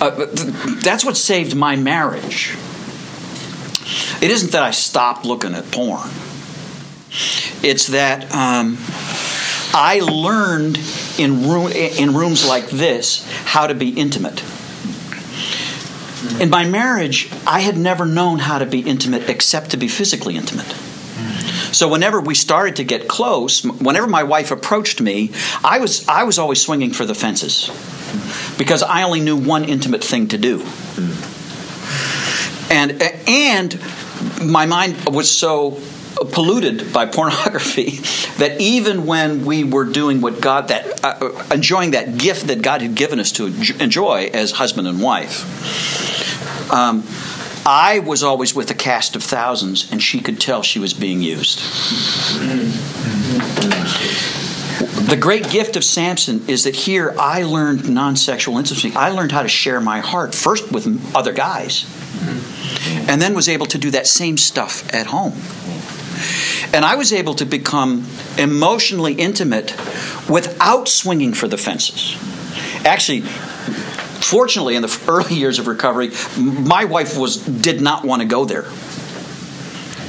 uh, 0.00 0.26
that's 0.82 1.04
what 1.04 1.16
saved 1.16 1.54
my 1.54 1.76
marriage. 1.76 2.56
It 4.20 4.32
isn't 4.32 4.50
that 4.50 4.64
I 4.64 4.72
stopped 4.72 5.24
looking 5.24 5.54
at 5.54 5.70
porn, 5.70 6.10
it's 7.62 7.86
that 7.88 8.24
um, 8.34 8.76
I 9.72 10.00
learned 10.00 10.78
in, 11.18 11.48
room, 11.48 11.70
in 11.72 12.14
rooms 12.14 12.46
like 12.46 12.68
this 12.68 13.26
how 13.44 13.66
to 13.66 13.74
be 13.74 13.90
intimate. 13.90 14.42
In 16.40 16.50
my 16.50 16.64
marriage, 16.64 17.30
I 17.46 17.60
had 17.60 17.76
never 17.76 18.06
known 18.06 18.38
how 18.38 18.58
to 18.58 18.66
be 18.66 18.80
intimate 18.80 19.28
except 19.28 19.70
to 19.70 19.76
be 19.76 19.88
physically 19.88 20.36
intimate. 20.36 20.74
So 21.72 21.88
whenever 21.88 22.20
we 22.20 22.34
started 22.34 22.76
to 22.76 22.84
get 22.84 23.08
close, 23.08 23.62
whenever 23.62 24.06
my 24.06 24.22
wife 24.22 24.50
approached 24.50 25.00
me, 25.00 25.32
I 25.62 25.78
was 25.78 26.08
I 26.08 26.24
was 26.24 26.38
always 26.38 26.60
swinging 26.60 26.92
for 26.92 27.04
the 27.04 27.14
fences 27.14 27.68
because 28.56 28.82
I 28.82 29.02
only 29.02 29.20
knew 29.20 29.36
one 29.36 29.64
intimate 29.64 30.02
thing 30.02 30.28
to 30.28 30.38
do. 30.38 30.64
And 32.70 33.02
and 33.28 33.80
my 34.42 34.66
mind 34.66 34.96
was 35.06 35.30
so 35.30 35.78
polluted 36.32 36.92
by 36.92 37.06
pornography 37.06 37.90
that 38.38 38.60
even 38.60 39.06
when 39.06 39.44
we 39.44 39.64
were 39.64 39.84
doing 39.84 40.20
what 40.20 40.40
God 40.40 40.68
that 40.68 41.04
uh, 41.04 41.44
enjoying 41.52 41.92
that 41.92 42.18
gift 42.18 42.48
that 42.48 42.62
God 42.62 42.82
had 42.82 42.94
given 42.94 43.20
us 43.20 43.32
to 43.32 43.46
enjoy 43.46 44.30
as 44.32 44.52
husband 44.52 44.88
and 44.88 45.00
wife 45.00 46.72
um, 46.72 47.04
I 47.66 47.98
was 47.98 48.22
always 48.22 48.54
with 48.54 48.70
a 48.70 48.74
cast 48.74 49.14
of 49.16 49.22
thousands 49.22 49.90
and 49.92 50.02
she 50.02 50.20
could 50.20 50.40
tell 50.40 50.62
she 50.62 50.78
was 50.78 50.94
being 50.94 51.20
used. 51.20 51.58
The 55.08 55.16
great 55.16 55.50
gift 55.50 55.76
of 55.76 55.84
Samson 55.84 56.48
is 56.48 56.64
that 56.64 56.74
here 56.74 57.14
I 57.18 57.42
learned 57.42 57.88
non-sexual 57.92 58.56
intimacy. 58.58 58.94
I 58.94 59.10
learned 59.10 59.32
how 59.32 59.42
to 59.42 59.48
share 59.48 59.80
my 59.80 60.00
heart 60.00 60.34
first 60.34 60.72
with 60.72 61.14
other 61.14 61.32
guys 61.32 61.84
and 63.08 63.20
then 63.20 63.34
was 63.34 63.48
able 63.48 63.66
to 63.66 63.78
do 63.78 63.90
that 63.90 64.06
same 64.06 64.36
stuff 64.36 64.88
at 64.94 65.06
home 65.06 65.32
and 66.72 66.84
I 66.84 66.94
was 66.96 67.12
able 67.12 67.34
to 67.34 67.46
become 67.46 68.06
emotionally 68.36 69.14
intimate 69.14 69.74
without 70.28 70.88
swinging 70.88 71.34
for 71.34 71.48
the 71.48 71.56
fences. 71.56 72.16
Actually, 72.84 73.22
fortunately, 73.22 74.76
in 74.76 74.82
the 74.82 75.00
early 75.08 75.34
years 75.34 75.58
of 75.58 75.66
recovery, 75.66 76.10
my 76.38 76.84
wife 76.84 77.16
was 77.16 77.36
did 77.36 77.80
not 77.80 78.04
want 78.04 78.22
to 78.22 78.28
go 78.28 78.44
there, 78.44 78.64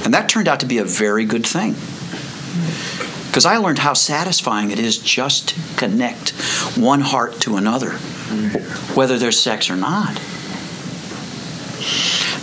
and 0.04 0.14
that 0.14 0.28
turned 0.28 0.48
out 0.48 0.60
to 0.60 0.66
be 0.66 0.78
a 0.78 0.84
very 0.84 1.24
good 1.24 1.46
thing 1.46 1.74
because 3.30 3.46
I 3.46 3.58
learned 3.58 3.78
how 3.78 3.94
satisfying 3.94 4.72
it 4.72 4.80
is 4.80 4.98
just 4.98 5.50
to 5.50 5.54
connect 5.76 6.30
one 6.76 7.00
heart 7.00 7.40
to 7.42 7.56
another, 7.56 7.92
whether 8.96 9.18
there's 9.18 9.38
sex 9.38 9.70
or 9.70 9.76
not. 9.76 10.20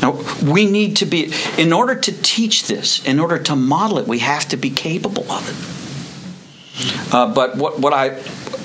Now, 0.02 0.24
we 0.44 0.66
need 0.66 0.98
to 0.98 1.06
be, 1.06 1.34
in 1.58 1.74
order 1.74 1.96
to 1.96 2.12
teach 2.22 2.68
this, 2.68 3.04
in 3.06 3.20
order 3.20 3.40
to 3.40 3.56
model 3.56 4.00
it, 4.00 4.08
we 4.08 4.20
have 4.20 4.48
to 4.50 4.58
be 4.58 4.70
capable 4.70 5.30
of 5.32 5.50
it. 5.50 7.14
Uh, 7.14 7.34
but 7.34 7.58
what, 7.58 7.80
what 7.80 7.94
I, 7.94 8.10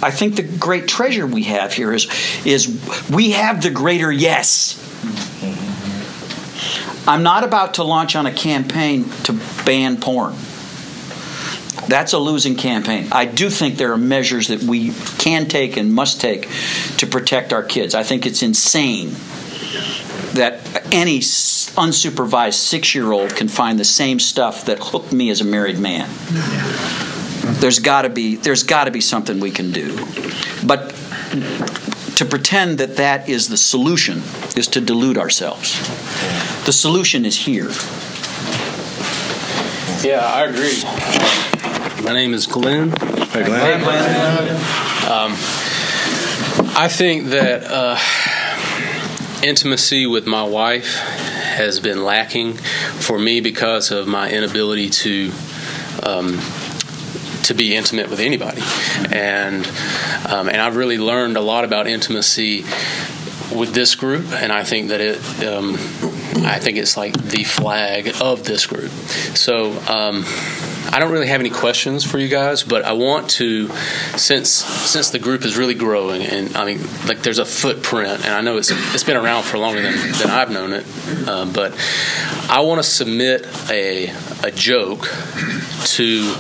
I 0.03 0.11
think 0.11 0.37
the 0.37 0.43
great 0.43 0.89
treasure 0.89 1.27
we 1.27 1.45
have 1.45 1.73
here 1.73 1.93
is, 1.93 2.07
is 2.45 3.09
we 3.11 3.31
have 3.31 3.63
the 3.63 3.71
greater 3.71 4.13
yes. 4.13 4.79
I'm 7.09 7.23
not 7.23 7.45
about 7.45 7.75
to 7.75 7.85
launch 7.85 8.15
on 8.15 8.27
a 8.27 8.33
campaign 8.33 9.09
to 9.25 9.41
ban 9.65 9.97
porn. 9.97 10.35
That's 11.89 12.13
a 12.13 12.19
losing 12.19 12.57
campaign. 12.57 13.09
I 13.11 13.25
do 13.25 13.51
think 13.51 13.77
there 13.77 13.93
are 13.93 13.99
measures 13.99 14.49
that 14.49 14.63
we 14.63 14.93
can 15.19 15.47
take 15.47 15.77
and 15.77 15.93
must 15.93 16.21
take 16.21 16.49
to 16.99 17.07
protect 17.07 17.53
our 17.53 17.63
kids. 17.63 17.95
I 17.95 18.03
think 18.03 18.25
it's 18.25 18.43
insane 18.43 19.17
that 20.35 20.87
any 20.93 21.21
unsupervised 21.21 22.55
six 22.55 22.95
year 22.95 23.13
old 23.13 23.37
can 23.37 23.49
find 23.49 23.79
the 23.79 23.85
same 23.85 24.19
stuff 24.19 24.65
that 24.67 24.79
hooked 24.79 25.13
me 25.13 25.31
as 25.31 25.41
a 25.41 25.45
married 25.45 25.79
man. 25.79 26.09
There's 27.61 27.79
got 27.79 28.03
to 28.03 28.09
be 28.09 28.37
there's 28.37 28.63
got 28.63 28.85
to 28.85 28.91
be 28.91 29.01
something 29.01 29.41
we 29.41 29.51
can 29.51 29.73
do, 29.73 29.97
but 30.67 30.91
to 32.17 32.25
pretend 32.25 32.79
that 32.79 32.97
that 32.97 33.29
is 33.29 33.49
the 33.49 33.57
solution 33.57 34.23
is 34.57 34.69
to 34.69 34.81
delude 34.81 35.19
ourselves. 35.19 35.79
The 36.65 36.73
solution 36.73 37.25
is 37.25 37.37
here. 37.37 37.71
Yeah, 40.03 40.21
I 40.25 40.47
agree. 40.47 40.83
My 42.05 42.13
name 42.13 42.35
is 42.35 42.47
Glenn. 42.47 42.91
Hey, 42.91 43.45
Glenn. 43.45 43.81
Hey, 43.81 43.85
Glenn. 43.85 44.51
Um, 45.11 45.33
I 46.77 46.89
think 46.89 47.29
that. 47.29 47.65
Uh, 47.65 47.99
intimacy 49.43 50.07
with 50.07 50.27
my 50.27 50.45
wife 50.45 50.97
has 50.97 51.81
been 51.81 52.05
lacking 52.05 52.55
for 52.55 53.19
me 53.19 53.41
because 53.41 53.91
of 53.91 54.07
my 54.07 54.31
inability 54.31 54.89
to 54.89 55.33
um, 56.03 56.41
to 57.45 57.55
be 57.55 57.75
intimate 57.75 58.09
with 58.09 58.21
anybody, 58.21 58.63
and 59.11 59.67
um, 60.29 60.49
and 60.49 60.59
I've 60.59 60.77
really 60.77 60.99
learned 60.99 61.37
a 61.37 61.41
lot 61.41 61.65
about 61.65 61.87
intimacy 61.87 62.63
with 63.55 63.75
this 63.75 63.95
group, 63.95 64.33
and 64.33 64.53
I 64.53 64.65
think 64.65 64.89
that 64.89 65.01
it, 65.01 65.45
um, 65.45 65.75
I 66.45 66.59
think 66.59 66.79
it's 66.79 66.97
like 66.97 67.15
the 67.15 67.45
flag 67.45 68.13
of 68.21 68.45
this 68.45 68.67
group. 68.67 68.91
So 68.91 69.73
um, 69.89 70.25
I 70.91 70.99
don't 70.99 71.11
really 71.13 71.29
have 71.29 71.41
any 71.41 71.51
questions 71.51 72.05
for 72.05 72.19
you 72.19 72.29
guys, 72.29 72.63
but 72.63 72.85
I 72.85 72.93
want 72.93 73.31
to, 73.31 73.69
since 74.17 74.51
since 74.51 75.11
the 75.11 75.19
group 75.19 75.45
is 75.45 75.57
really 75.57 75.75
growing, 75.75 76.23
and 76.23 76.57
I 76.57 76.65
mean, 76.65 76.81
like 77.07 77.23
there's 77.23 77.39
a 77.39 77.45
footprint, 77.45 78.25
and 78.25 78.35
I 78.35 78.41
know 78.41 78.57
it's 78.59 78.71
it's 78.95 79.05
been 79.05 79.17
around 79.17 79.45
for 79.45 79.59
longer 79.59 79.81
than, 79.83 79.95
than 80.13 80.31
I've 80.31 80.51
known 80.51 80.73
it, 80.73 80.85
uh, 81.27 81.47
but 81.47 81.73
I 82.51 82.61
want 82.61 82.79
to 82.81 82.89
submit 82.89 83.47
a 83.71 84.11
a 84.45 84.51
joke 84.51 85.09
to 85.97 86.35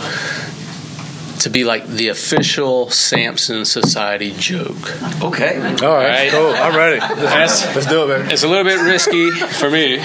to 1.40 1.50
be 1.50 1.64
like 1.64 1.86
the 1.88 2.08
official 2.08 2.88
Samson 2.90 3.64
Society 3.64 4.32
joke. 4.38 4.76
Okay. 5.22 5.56
All 5.84 5.94
right, 5.96 6.30
cool. 6.30 6.52
I'm 6.54 6.76
ready. 6.76 7.00
That's- 7.00 7.64
Let's 7.74 7.86
do 7.88 8.04
it, 8.04 8.08
man. 8.18 8.30
It's 8.30 8.44
a 8.44 8.48
little 8.48 8.62
bit 8.64 8.78
risky 8.80 9.30
for 9.32 9.68
me, 9.68 9.98
uh, 10.00 10.04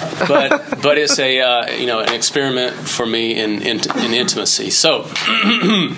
but 0.27 0.81
but 0.81 0.97
it's 0.97 1.19
a 1.19 1.39
uh, 1.39 1.71
you 1.71 1.85
know 1.85 1.99
an 1.99 2.13
experiment 2.13 2.75
for 2.75 3.05
me 3.05 3.39
in 3.39 3.61
in, 3.61 3.79
in 3.99 4.13
intimacy. 4.13 4.69
So. 4.69 5.07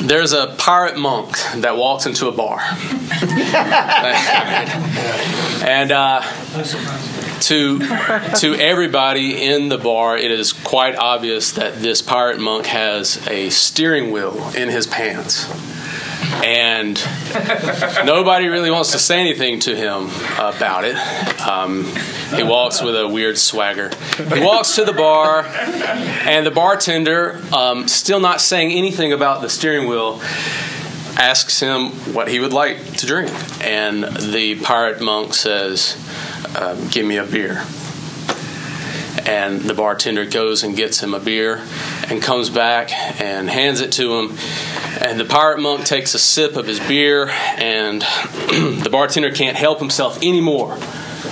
There's 0.00 0.32
a 0.34 0.54
pirate 0.58 0.98
monk 0.98 1.30
that 1.56 1.78
walks 1.78 2.04
into 2.04 2.28
a 2.28 2.32
bar. 2.32 2.60
and 5.64 5.90
uh, 5.90 6.20
to, 7.40 7.78
to 7.78 8.54
everybody 8.54 9.42
in 9.42 9.70
the 9.70 9.78
bar, 9.78 10.18
it 10.18 10.30
is 10.30 10.52
quite 10.52 10.96
obvious 10.96 11.52
that 11.52 11.76
this 11.76 12.02
pirate 12.02 12.38
monk 12.38 12.66
has 12.66 13.26
a 13.28 13.48
steering 13.48 14.10
wheel 14.10 14.36
in 14.54 14.68
his 14.68 14.86
pants. 14.86 15.46
And 16.44 16.96
nobody 18.04 18.48
really 18.48 18.70
wants 18.70 18.92
to 18.92 18.98
say 18.98 19.20
anything 19.20 19.60
to 19.60 19.74
him 19.74 20.10
about 20.38 20.84
it. 20.84 20.96
Um, 21.40 21.84
he 22.34 22.42
walks 22.42 22.82
with 22.82 22.96
a 22.96 23.08
weird 23.08 23.38
swagger. 23.38 23.90
He 24.16 24.40
walks 24.40 24.74
to 24.76 24.84
the 24.84 24.92
bar, 24.92 25.44
and 25.44 26.46
the 26.46 26.50
bartender, 26.50 27.40
um, 27.52 27.88
still 27.88 28.20
not 28.20 28.40
saying 28.40 28.72
anything 28.72 29.12
about 29.12 29.42
the 29.42 29.48
steering 29.48 29.88
wheel, 29.88 30.20
asks 31.16 31.60
him 31.60 31.90
what 32.12 32.28
he 32.28 32.40
would 32.40 32.52
like 32.52 32.96
to 32.98 33.06
drink. 33.06 33.30
And 33.62 34.04
the 34.04 34.60
pirate 34.60 35.00
monk 35.00 35.34
says, 35.34 35.96
um, 36.56 36.88
Give 36.88 37.06
me 37.06 37.16
a 37.16 37.24
beer. 37.24 37.64
And 39.26 39.62
the 39.62 39.74
bartender 39.74 40.26
goes 40.26 40.62
and 40.62 40.76
gets 40.76 41.02
him 41.02 41.14
a 41.14 41.20
beer 41.20 41.62
and 42.08 42.22
comes 42.22 42.50
back 42.50 42.92
and 43.20 43.48
hands 43.48 43.80
it 43.80 43.92
to 43.92 44.18
him. 44.18 44.36
And 45.00 45.18
the 45.18 45.24
pirate 45.24 45.60
monk 45.60 45.86
takes 45.86 46.14
a 46.14 46.18
sip 46.18 46.56
of 46.56 46.66
his 46.66 46.80
beer, 46.80 47.28
and 47.56 48.02
the 48.02 48.88
bartender 48.90 49.32
can't 49.32 49.56
help 49.56 49.80
himself 49.80 50.18
anymore. 50.18 50.78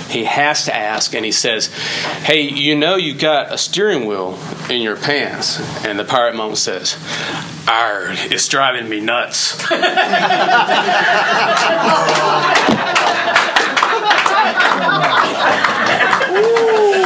He 0.09 0.25
has 0.25 0.65
to 0.65 0.75
ask, 0.75 1.15
and 1.15 1.25
he 1.25 1.31
says, 1.31 1.67
Hey, 2.23 2.41
you 2.41 2.75
know 2.75 2.95
you've 2.95 3.19
got 3.19 3.51
a 3.51 3.57
steering 3.57 4.05
wheel 4.05 4.37
in 4.69 4.81
your 4.81 4.95
pants. 4.95 5.59
And 5.85 5.97
the 5.97 6.03
pirate 6.03 6.35
monk 6.35 6.57
says, 6.57 6.97
Arg, 7.67 8.17
it's 8.31 8.47
driving 8.47 8.89
me 8.89 8.99
nuts. 8.99 9.63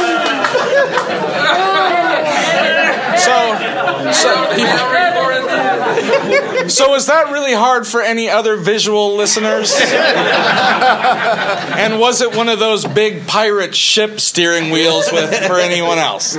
So, 3.28 4.12
so, 4.12 4.48
so 6.66 6.94
is 6.94 7.06
that 7.06 7.30
really 7.32 7.54
hard 7.54 7.86
for 7.86 8.02
any 8.02 8.28
other 8.28 8.56
visual 8.56 9.16
listeners? 9.16 9.72
and 11.78 12.00
was 12.00 12.20
it 12.20 12.34
one 12.34 12.48
of 12.48 12.58
those 12.58 12.84
big 12.84 13.26
pirate 13.26 13.74
ship 13.74 14.20
steering 14.20 14.70
wheels 14.70 15.10
with 15.12 15.32
for 15.46 15.58
anyone 15.58 15.98
else? 15.98 16.36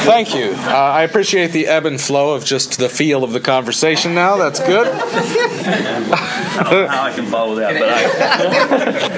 Thank 0.00 0.34
you. 0.34 0.52
Uh, 0.56 0.70
I 0.70 1.02
appreciate 1.02 1.52
the 1.52 1.68
ebb 1.68 1.86
and 1.86 2.00
flow 2.00 2.34
of 2.34 2.44
just 2.44 2.78
the 2.78 2.88
feel 2.88 3.24
of 3.24 3.32
the 3.32 3.40
conversation. 3.40 4.14
Now 4.14 4.36
that's 4.36 4.60
good. 4.60 4.86
I 4.88 6.62
don't 6.62 6.72
know 6.72 6.88
how 6.88 7.02
I 7.04 7.12
can 7.12 7.26
follow 7.26 7.56
that, 7.56 7.74
but 7.78 7.88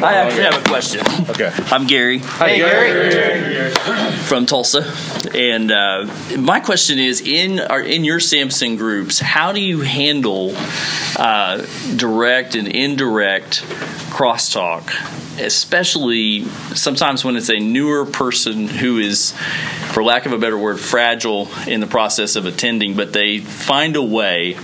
I, 0.03 0.07
I 0.12 0.14
actually 0.14 0.43
have 0.45 0.64
a 0.64 0.68
question. 0.68 1.01
Okay. 1.30 1.51
I'm 1.70 1.87
Gary. 1.87 2.18
Hi, 2.18 2.57
Gary. 2.57 3.74
from 4.24 4.47
Tulsa, 4.47 4.93
and 5.35 5.70
uh, 5.70 6.07
my 6.39 6.61
question 6.61 6.99
is: 6.99 7.20
in 7.20 7.61
our, 7.61 7.80
in 7.80 8.05
your 8.05 8.20
Samson 8.20 8.76
groups, 8.76 9.22
how 9.23 9.53
do 9.53 9.61
you 9.61 9.81
handle 9.81 10.55
uh, 11.16 11.64
direct 11.97 12.55
and 12.55 12.68
indirect 12.68 13.62
crosstalk, 14.11 14.91
especially 15.43 16.45
sometimes 16.74 17.24
when 17.24 17.36
it's 17.36 17.51
a 17.51 17.59
newer 17.59 18.05
person 18.07 18.68
who 18.68 18.99
is, 18.99 19.32
for 19.93 20.03
lack 20.03 20.26
of 20.26 20.32
a 20.32 20.38
better 20.38 20.59
word, 20.59 20.78
fragile 20.80 21.49
in 21.66 21.80
the 21.80 21.86
process 21.86 22.36
of 22.36 22.47
attending, 22.47 22.95
but 22.95 23.12
they 23.12 23.38
find 23.38 23.97
a 23.97 24.03
way 24.03 24.57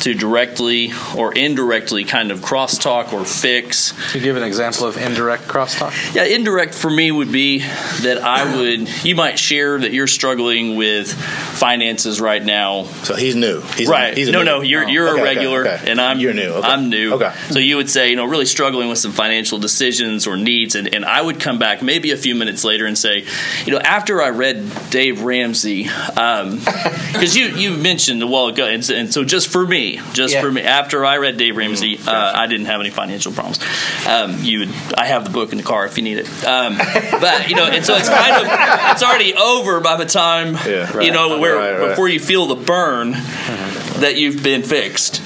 to 0.00 0.14
directly 0.14 0.92
or 1.16 1.32
indirectly 1.34 2.04
kind 2.04 2.30
of 2.30 2.40
crosstalk 2.40 3.12
or 3.12 3.24
fix 3.24 3.92
Can 4.10 4.20
you 4.20 4.24
give 4.26 4.36
an 4.36 4.42
example 4.42 4.86
of 4.86 4.96
indirect 4.96 5.44
crosstalk? 5.44 6.14
yeah, 6.14 6.24
indirect 6.24 6.74
for 6.74 6.90
me 6.90 7.12
would 7.12 7.30
be 7.30 7.58
that 7.58 8.18
I 8.22 8.56
would. 8.56 9.04
You 9.04 9.14
might 9.14 9.38
share 9.38 9.78
that 9.78 9.92
you're 9.92 10.06
struggling 10.08 10.76
with 10.76 11.12
finances 11.12 12.20
right 12.20 12.42
now. 12.44 12.84
So 12.84 13.14
he's 13.14 13.36
new. 13.36 13.60
He's 13.76 13.88
right? 13.88 14.16
he's 14.16 14.28
a 14.28 14.32
no, 14.32 14.38
new- 14.40 14.44
no, 14.44 14.60
you're 14.62 14.84
oh, 14.84 14.88
you're 14.88 15.08
Okay, 15.08 15.18
a 15.18 15.22
okay, 15.22 15.34
regular, 15.36 15.66
okay. 15.66 15.90
and 15.90 16.00
I'm 16.00 16.18
You're 16.18 16.34
new. 16.34 16.50
Okay. 16.50 16.66
I'm 16.66 16.88
new. 16.90 17.14
Okay. 17.14 17.32
So 17.50 17.58
you 17.58 17.76
would 17.76 17.90
say, 17.90 18.10
you 18.10 18.16
know, 18.16 18.24
really 18.24 18.46
struggling 18.46 18.88
with 18.88 18.98
some 18.98 19.12
financial 19.12 19.58
decisions 19.58 20.21
or 20.26 20.36
needs, 20.36 20.74
and, 20.74 20.92
and 20.94 21.04
I 21.04 21.20
would 21.20 21.40
come 21.40 21.58
back 21.58 21.82
maybe 21.82 22.10
a 22.12 22.16
few 22.16 22.34
minutes 22.34 22.64
later 22.64 22.86
and 22.86 22.96
say, 22.96 23.24
you 23.64 23.72
know, 23.72 23.78
after 23.78 24.20
I 24.22 24.30
read 24.30 24.70
Dave 24.90 25.22
Ramsey, 25.22 25.84
because 26.44 27.36
you 27.36 27.46
you 27.48 27.76
mentioned 27.76 28.22
a 28.22 28.26
while 28.26 28.46
ago, 28.46 28.66
and, 28.66 28.84
so- 28.84 28.94
and 28.94 29.12
so 29.12 29.24
just 29.24 29.48
for 29.48 29.66
me, 29.66 30.00
just 30.12 30.34
Yeah. 30.34 30.40
for 30.40 30.50
me, 30.50 30.62
after 30.62 31.04
I 31.04 31.18
read 31.18 31.36
Dave 31.36 31.56
Ramsey, 31.56 31.98
uh, 32.06 32.32
I 32.34 32.46
didn't 32.46 32.66
have 32.66 32.80
any 32.80 32.90
financial 32.90 33.32
problems. 33.32 33.58
Um, 34.06 34.38
you 34.42 34.60
would, 34.60 34.70
I 34.96 35.06
have 35.06 35.24
the 35.24 35.30
book 35.30 35.52
in 35.52 35.58
the 35.58 35.64
car 35.64 35.86
if 35.86 35.96
you 35.96 36.04
need 36.04 36.18
it. 36.18 36.26
Um, 36.44 36.76
but 36.78 37.48
you 37.48 37.56
know, 37.56 37.66
and 37.66 37.84
so 37.84 37.94
it's 37.96 38.08
kind 38.08 38.36
of 38.36 38.92
it's 38.92 39.02
already 39.02 39.34
over 39.34 39.80
by 39.80 39.96
the 39.96 40.06
time 40.06 40.54
Yeah. 40.66 41.00
you 41.00 41.10
know 41.12 41.38
where 41.38 41.56
Right, 41.56 41.78
right. 41.78 41.88
before 41.90 42.08
you 42.08 42.20
feel 42.20 42.46
the 42.46 42.54
burn 42.56 43.12
that 43.12 44.14
you've 44.16 44.42
been 44.42 44.62
fixed. 44.62 45.20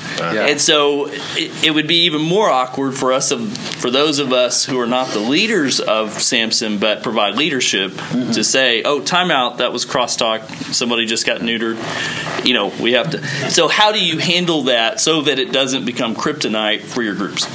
And 0.46 0.60
so 0.60 1.06
it, 1.08 1.64
it 1.64 1.70
would 1.74 1.86
be 1.86 2.04
even 2.04 2.22
more 2.22 2.48
awkward 2.48 2.94
for 2.94 3.12
us, 3.12 3.30
of, 3.30 3.56
for 3.56 3.90
those 3.90 4.18
of 4.18 4.32
us 4.32 4.64
who 4.64 4.78
are 4.80 4.86
not 4.86 5.08
the 5.08 5.20
leaders 5.20 5.80
of 5.80 6.12
Samson 6.12 6.78
but 6.78 7.02
provide 7.02 7.36
leadership, 7.36 7.92
to 8.32 8.44
say, 8.44 8.82
"Oh, 8.82 9.00
timeout! 9.00 9.58
That 9.58 9.72
was 9.72 9.84
crosstalk. 9.84 10.48
Somebody 10.72 11.06
just 11.06 11.26
got 11.26 11.40
neutered." 11.40 11.76
You 12.44 12.54
know, 12.54 12.72
we 12.80 12.92
have 12.92 13.10
to. 13.10 13.26
So, 13.50 13.68
how 13.68 13.92
do 13.92 14.04
you 14.04 14.18
handle 14.18 14.62
that 14.62 15.00
so 15.00 15.22
that 15.22 15.38
it 15.38 15.52
doesn't 15.52 15.84
become 15.84 16.14
kryptonite 16.14 16.82
for 16.82 17.02
your 17.02 17.14
groups? 17.14 17.46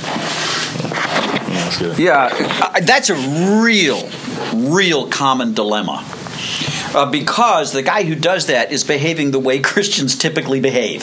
Yeah, 1.98 2.30
uh, 2.62 2.80
that's 2.82 3.10
a 3.10 3.16
real, 3.64 4.10
real 4.54 5.08
common 5.08 5.54
dilemma. 5.54 6.06
Uh, 6.94 7.10
because 7.10 7.72
the 7.72 7.82
guy 7.82 8.04
who 8.04 8.16
does 8.16 8.48
that 8.48 8.72
is 8.72 8.84
behaving 8.84 9.32
the 9.32 9.40
way 9.40 9.60
Christians 9.62 10.18
typically 10.18 10.60
behave. 10.60 11.02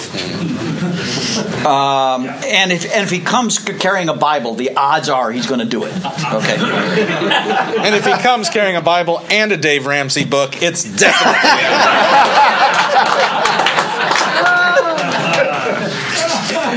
Um, 1.66 2.26
and, 2.26 2.72
if, 2.72 2.84
and 2.84 3.02
if 3.04 3.10
he 3.10 3.20
comes 3.20 3.58
carrying 3.58 4.08
a 4.08 4.14
Bible, 4.14 4.54
the 4.54 4.76
odds 4.76 5.08
are 5.08 5.30
he's 5.30 5.46
going 5.46 5.60
to 5.60 5.66
do 5.66 5.84
it. 5.84 5.94
Okay. 5.96 6.56
And 6.56 7.94
if 7.94 8.04
he 8.04 8.12
comes 8.22 8.48
carrying 8.48 8.76
a 8.76 8.80
Bible 8.80 9.20
and 9.30 9.52
a 9.52 9.56
Dave 9.56 9.86
Ramsey 9.86 10.24
book, 10.24 10.62
it's 10.62 10.84
definitely. 10.84 11.50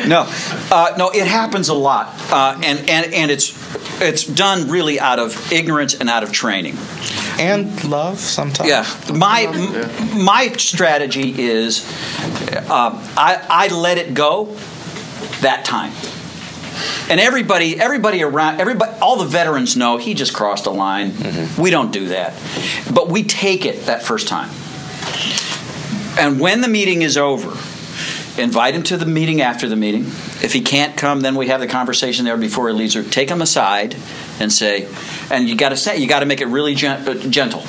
No, 0.07 0.25
uh, 0.71 0.93
no, 0.97 1.11
it 1.11 1.27
happens 1.27 1.69
a 1.69 1.73
lot, 1.73 2.13
uh, 2.31 2.59
and 2.63 2.89
and 2.89 3.13
and 3.13 3.31
it's 3.31 3.53
it's 4.01 4.25
done 4.25 4.69
really 4.69 4.99
out 4.99 5.19
of 5.19 5.51
ignorance 5.51 5.93
and 5.93 6.09
out 6.09 6.23
of 6.23 6.31
training. 6.31 6.75
And 7.41 7.83
love 7.83 8.19
sometimes. 8.19 8.69
Yeah, 8.69 8.85
my 9.13 9.41
m- 9.43 10.23
my 10.23 10.47
strategy 10.57 11.33
is 11.41 11.83
uh, 12.69 12.91
I 13.17 13.45
I 13.49 13.67
let 13.69 13.97
it 13.97 14.13
go 14.13 14.45
that 15.41 15.65
time. 15.65 15.91
And 17.09 17.19
everybody, 17.19 17.79
everybody 17.79 18.23
around, 18.23 18.61
everybody, 18.61 18.91
all 19.01 19.17
the 19.17 19.25
veterans 19.25 19.75
know 19.75 19.97
he 19.97 20.13
just 20.13 20.33
crossed 20.33 20.65
a 20.65 20.69
line. 20.71 21.13
We 21.57 21.69
don't 21.69 21.91
do 21.91 22.07
that, 22.09 22.33
but 22.93 23.09
we 23.09 23.23
take 23.23 23.65
it 23.65 23.85
that 23.87 24.01
first 24.03 24.27
time. 24.27 24.49
And 26.19 26.39
when 26.39 26.61
the 26.61 26.67
meeting 26.67 27.01
is 27.01 27.17
over, 27.17 27.49
invite 28.41 28.73
him 28.75 28.83
to 28.83 28.97
the 28.97 29.05
meeting 29.05 29.41
after 29.41 29.67
the 29.67 29.75
meeting. 29.75 30.03
If 30.41 30.53
he 30.53 30.61
can't 30.61 30.95
come, 30.97 31.21
then 31.21 31.35
we 31.35 31.47
have 31.47 31.59
the 31.59 31.67
conversation 31.67 32.25
there 32.25 32.37
before 32.37 32.67
he 32.69 32.73
leaves. 32.73 32.95
Or 32.95 33.03
take 33.03 33.29
him 33.29 33.41
aside 33.41 33.95
and 34.41 34.51
say, 34.51 34.87
and 35.29 35.47
you 35.47 35.55
got 35.55 35.69
to 35.69 35.77
say, 35.77 35.97
you 35.97 36.07
got 36.07 36.19
to 36.21 36.25
make 36.25 36.41
it 36.41 36.47
really 36.47 36.75
gen- 36.75 37.07
uh, 37.07 37.13
gentle. 37.29 37.63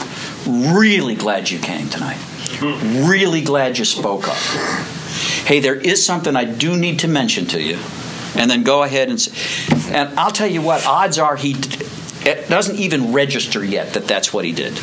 Really 0.46 1.14
glad 1.14 1.50
you 1.50 1.58
came 1.58 1.88
tonight. 1.88 2.18
Really 2.62 3.42
glad 3.42 3.78
you 3.78 3.84
spoke 3.84 4.26
up. 4.28 4.36
Hey, 5.46 5.60
there 5.60 5.74
is 5.74 6.04
something 6.04 6.34
I 6.36 6.44
do 6.44 6.76
need 6.76 7.00
to 7.00 7.08
mention 7.08 7.46
to 7.46 7.62
you, 7.62 7.78
and 8.36 8.50
then 8.50 8.62
go 8.62 8.82
ahead 8.82 9.08
and. 9.08 9.20
Say, 9.20 9.92
and 9.94 10.18
I'll 10.18 10.30
tell 10.30 10.46
you 10.50 10.62
what. 10.62 10.86
Odds 10.86 11.18
are 11.18 11.36
he. 11.36 11.52
d- 11.54 11.84
It 12.24 12.48
doesn't 12.48 12.76
even 12.78 13.12
register 13.12 13.64
yet 13.64 13.94
that 13.94 14.06
that's 14.06 14.32
what 14.32 14.44
he 14.44 14.52
did. 14.52 14.74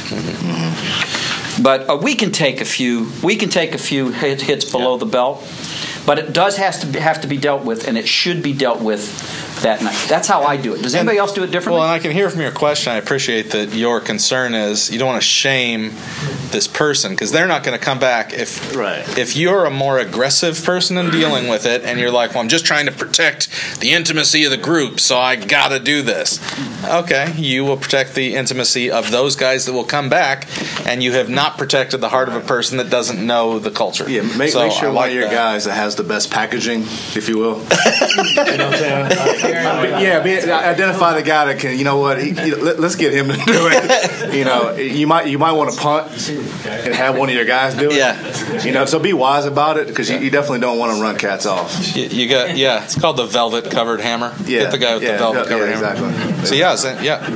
But 1.62 1.90
uh, 1.90 1.98
we 2.02 2.16
can 2.16 2.32
take 2.32 2.62
a 2.62 2.66
few. 2.66 3.12
We 3.24 3.36
can 3.36 3.50
take 3.50 3.74
a 3.76 3.78
few 3.78 4.12
hit, 4.12 4.42
hits 4.42 4.70
below 4.70 4.98
the 4.98 5.06
belt, 5.06 5.46
but 6.06 6.18
it 6.20 6.32
does 6.34 6.58
has 6.58 6.80
to 6.80 6.88
be, 6.88 7.00
have 7.00 7.22
to 7.22 7.28
be 7.28 7.38
dealt 7.38 7.64
with, 7.66 7.88
and 7.88 7.98
it 7.98 8.08
should 8.08 8.42
be 8.44 8.54
dealt 8.54 8.82
with 8.82 9.49
that 9.62 9.82
night. 9.82 10.06
That's 10.08 10.28
how 10.28 10.44
I 10.44 10.58
do 10.58 10.74
it. 10.76 10.82
Does 10.82 10.96
anybody 10.96 11.18
else 11.18 11.34
do 11.34 11.44
it 11.44 11.48
differently? 11.52 11.80
Well, 11.80 11.84
and 11.90 11.92
I 11.92 12.00
can 12.00 12.12
hear 12.12 12.30
from 12.30 12.42
your 12.42 12.52
question. 12.52 12.94
I 12.94 12.98
appreciate 12.98 13.52
that 13.52 13.74
your 13.74 14.00
concern 14.00 14.54
is 14.54 14.90
you 14.92 14.98
don't 15.00 15.08
want 15.10 15.22
to 15.22 15.28
shame 15.28 15.92
this 16.52 16.68
person 16.68 17.12
because 17.12 17.32
they're 17.32 17.46
not 17.48 17.64
going 17.64 17.78
to 17.78 17.84
come 17.84 18.00
back 18.00 18.34
if 18.34 18.76
Right. 18.76 19.06
if 19.20 19.36
you're 19.36 19.66
a 19.66 19.70
more 19.72 20.00
aggressive 20.00 20.64
person 20.64 20.98
in 20.98 21.12
dealing 21.12 21.48
with 21.48 21.66
it 21.68 21.84
and 21.84 22.00
you're 22.00 22.10
like, 22.12 22.32
well, 22.32 22.40
I'm 22.40 22.50
just 22.50 22.66
trying 22.66 22.88
to 22.88 22.92
protect 22.92 23.80
the 23.82 23.92
intimacy 23.92 24.46
of 24.46 24.52
the 24.52 24.58
group, 24.58 25.00
so 25.00 25.20
I 25.20 25.36
got 25.36 25.68
to 25.70 25.80
do 25.80 26.02
this. 26.02 26.40
Okay, 26.88 27.34
you 27.38 27.66
will 27.66 27.78
protect 27.78 28.16
the 28.16 28.36
intimacy 28.36 28.90
of 28.90 29.12
those 29.12 29.36
guys 29.36 29.66
that 29.66 29.74
will 29.74 29.84
come 29.84 30.10
back, 30.10 30.48
and 30.88 31.04
you 31.04 31.12
have 31.14 31.30
not 31.30 31.58
protected 31.58 32.02
the 32.02 32.10
heart 32.10 32.30
of 32.30 32.36
a 32.36 32.40
person 32.40 32.78
that 32.78 32.90
doesn't 32.90 33.24
know 33.26 33.60
the 33.60 33.70
culture. 33.72 34.10
Yeah, 34.10 34.22
make, 34.38 34.52
So 34.52 34.64
make 34.64 34.72
sure 34.72 34.90
I 34.90 34.92
one 34.92 35.10
of 35.10 35.14
your 35.14 35.26
that. 35.26 35.34
guys 35.34 35.66
that 35.66 35.74
has 35.76 35.96
the 35.98 36.04
best 36.04 36.32
packaging, 36.32 36.82
if 37.16 37.28
you 37.30 37.38
will. 37.38 37.60
you 37.60 38.58
know 38.58 38.70
what 38.70 38.74
I'm 38.74 38.74
saying? 38.74 39.49
Yeah, 39.52 40.20
be, 40.22 40.40
identify 40.40 41.14
the 41.14 41.24
guy 41.24 41.46
that 41.46 41.60
can. 41.60 41.78
You 41.78 41.84
know 41.84 41.98
what? 41.98 42.22
He, 42.22 42.30
you 42.30 42.56
know, 42.56 42.64
let, 42.64 42.80
us 42.80 42.96
get 42.96 43.14
him 43.14 43.28
to 43.28 43.34
do 43.34 43.44
it. 43.46 44.10
You 44.40 44.46
know, 44.46 44.76
you 44.76 45.08
might 45.08 45.28
you 45.28 45.40
might 45.40 45.54
want 45.54 45.74
to 45.74 45.80
punt 45.80 46.30
and 46.30 46.94
have 46.94 47.18
one 47.18 47.30
of 47.30 47.36
your 47.36 47.46
guys 47.46 47.74
do 47.74 47.90
it. 47.90 47.96
Yeah. 47.96 48.64
You 48.64 48.72
know, 48.72 48.86
so 48.86 49.00
be 49.00 49.12
wise 49.14 49.46
about 49.46 49.78
it 49.78 49.88
because 49.88 50.10
you, 50.10 50.18
you 50.20 50.30
definitely 50.30 50.60
don't 50.60 50.78
want 50.78 50.96
to 50.96 51.02
run 51.02 51.18
cats 51.18 51.46
off. 51.46 51.96
You, 51.96 52.06
you 52.06 52.30
got 52.30 52.56
yeah. 52.56 52.84
It's 52.84 53.00
called 53.00 53.18
the 53.18 53.26
velvet 53.26 53.72
covered 53.72 54.02
hammer. 54.02 54.34
Yeah, 54.42 54.62
Get 54.62 54.72
the 54.72 54.78
guy 54.78 54.94
with 54.94 55.04
yeah, 55.04 55.14
the 55.14 55.18
velvet 55.18 55.44
yeah, 55.44 55.50
covered 55.50 55.70
hammer. 55.70 55.92
exactly. 55.92 56.46
So 56.46 56.56
yeah, 56.56 56.76
so, 56.76 57.00
yeah. 57.02 57.28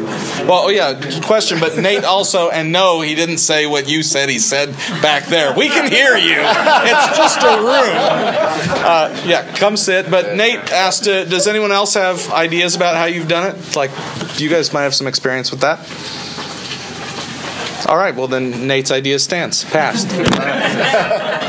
Well, 0.46 0.64
oh, 0.66 0.70
yeah. 0.70 1.00
Question, 1.22 1.60
but 1.60 1.78
Nate 1.78 2.04
also, 2.04 2.50
and 2.50 2.72
no, 2.72 3.02
he 3.02 3.16
didn't 3.16 3.38
say 3.38 3.66
what 3.66 3.90
you 3.90 4.04
said. 4.04 4.30
He 4.30 4.40
said 4.40 4.74
back 5.02 5.26
there. 5.26 5.56
We 5.56 5.68
can 5.70 5.90
hear 5.90 6.16
you. 6.18 6.36
It's 6.38 7.18
just 7.18 7.42
a 7.42 7.58
room. 7.60 7.96
Uh, 8.86 9.24
yeah, 9.26 9.56
come 9.56 9.78
sit. 9.78 10.10
But 10.10 10.36
Nate 10.36 10.72
asked, 10.72 11.08
uh, 11.08 11.26
does 11.26 11.48
anyone 11.48 11.72
else 11.72 11.94
have 11.94 12.03
ideas 12.32 12.76
about 12.76 12.96
how 12.96 13.06
you've 13.06 13.28
done 13.28 13.56
it? 13.56 13.76
Like, 13.76 13.92
you 14.40 14.50
guys 14.50 14.74
might 14.74 14.84
have 14.84 14.96
some 14.96 15.08
experience 15.08 15.52
with 15.52 15.62
that. 15.62 15.80
All 17.90 17.98
right. 17.98 18.16
Well, 18.16 18.28
then 18.28 18.68
Nate's 18.68 18.92
idea 18.92 19.20
stands. 19.20 19.64
Passed. 19.66 20.10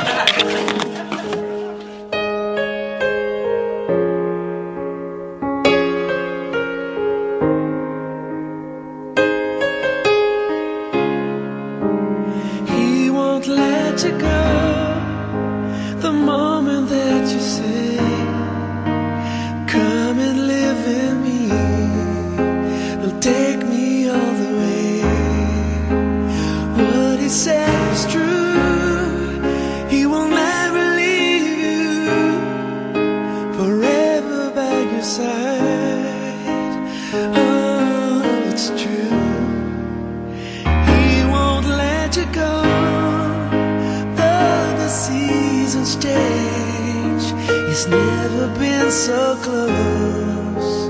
change, 46.04 47.24
he's 47.48 47.86
never 47.86 48.46
been 48.58 48.90
so 48.90 49.36
close. 49.42 50.83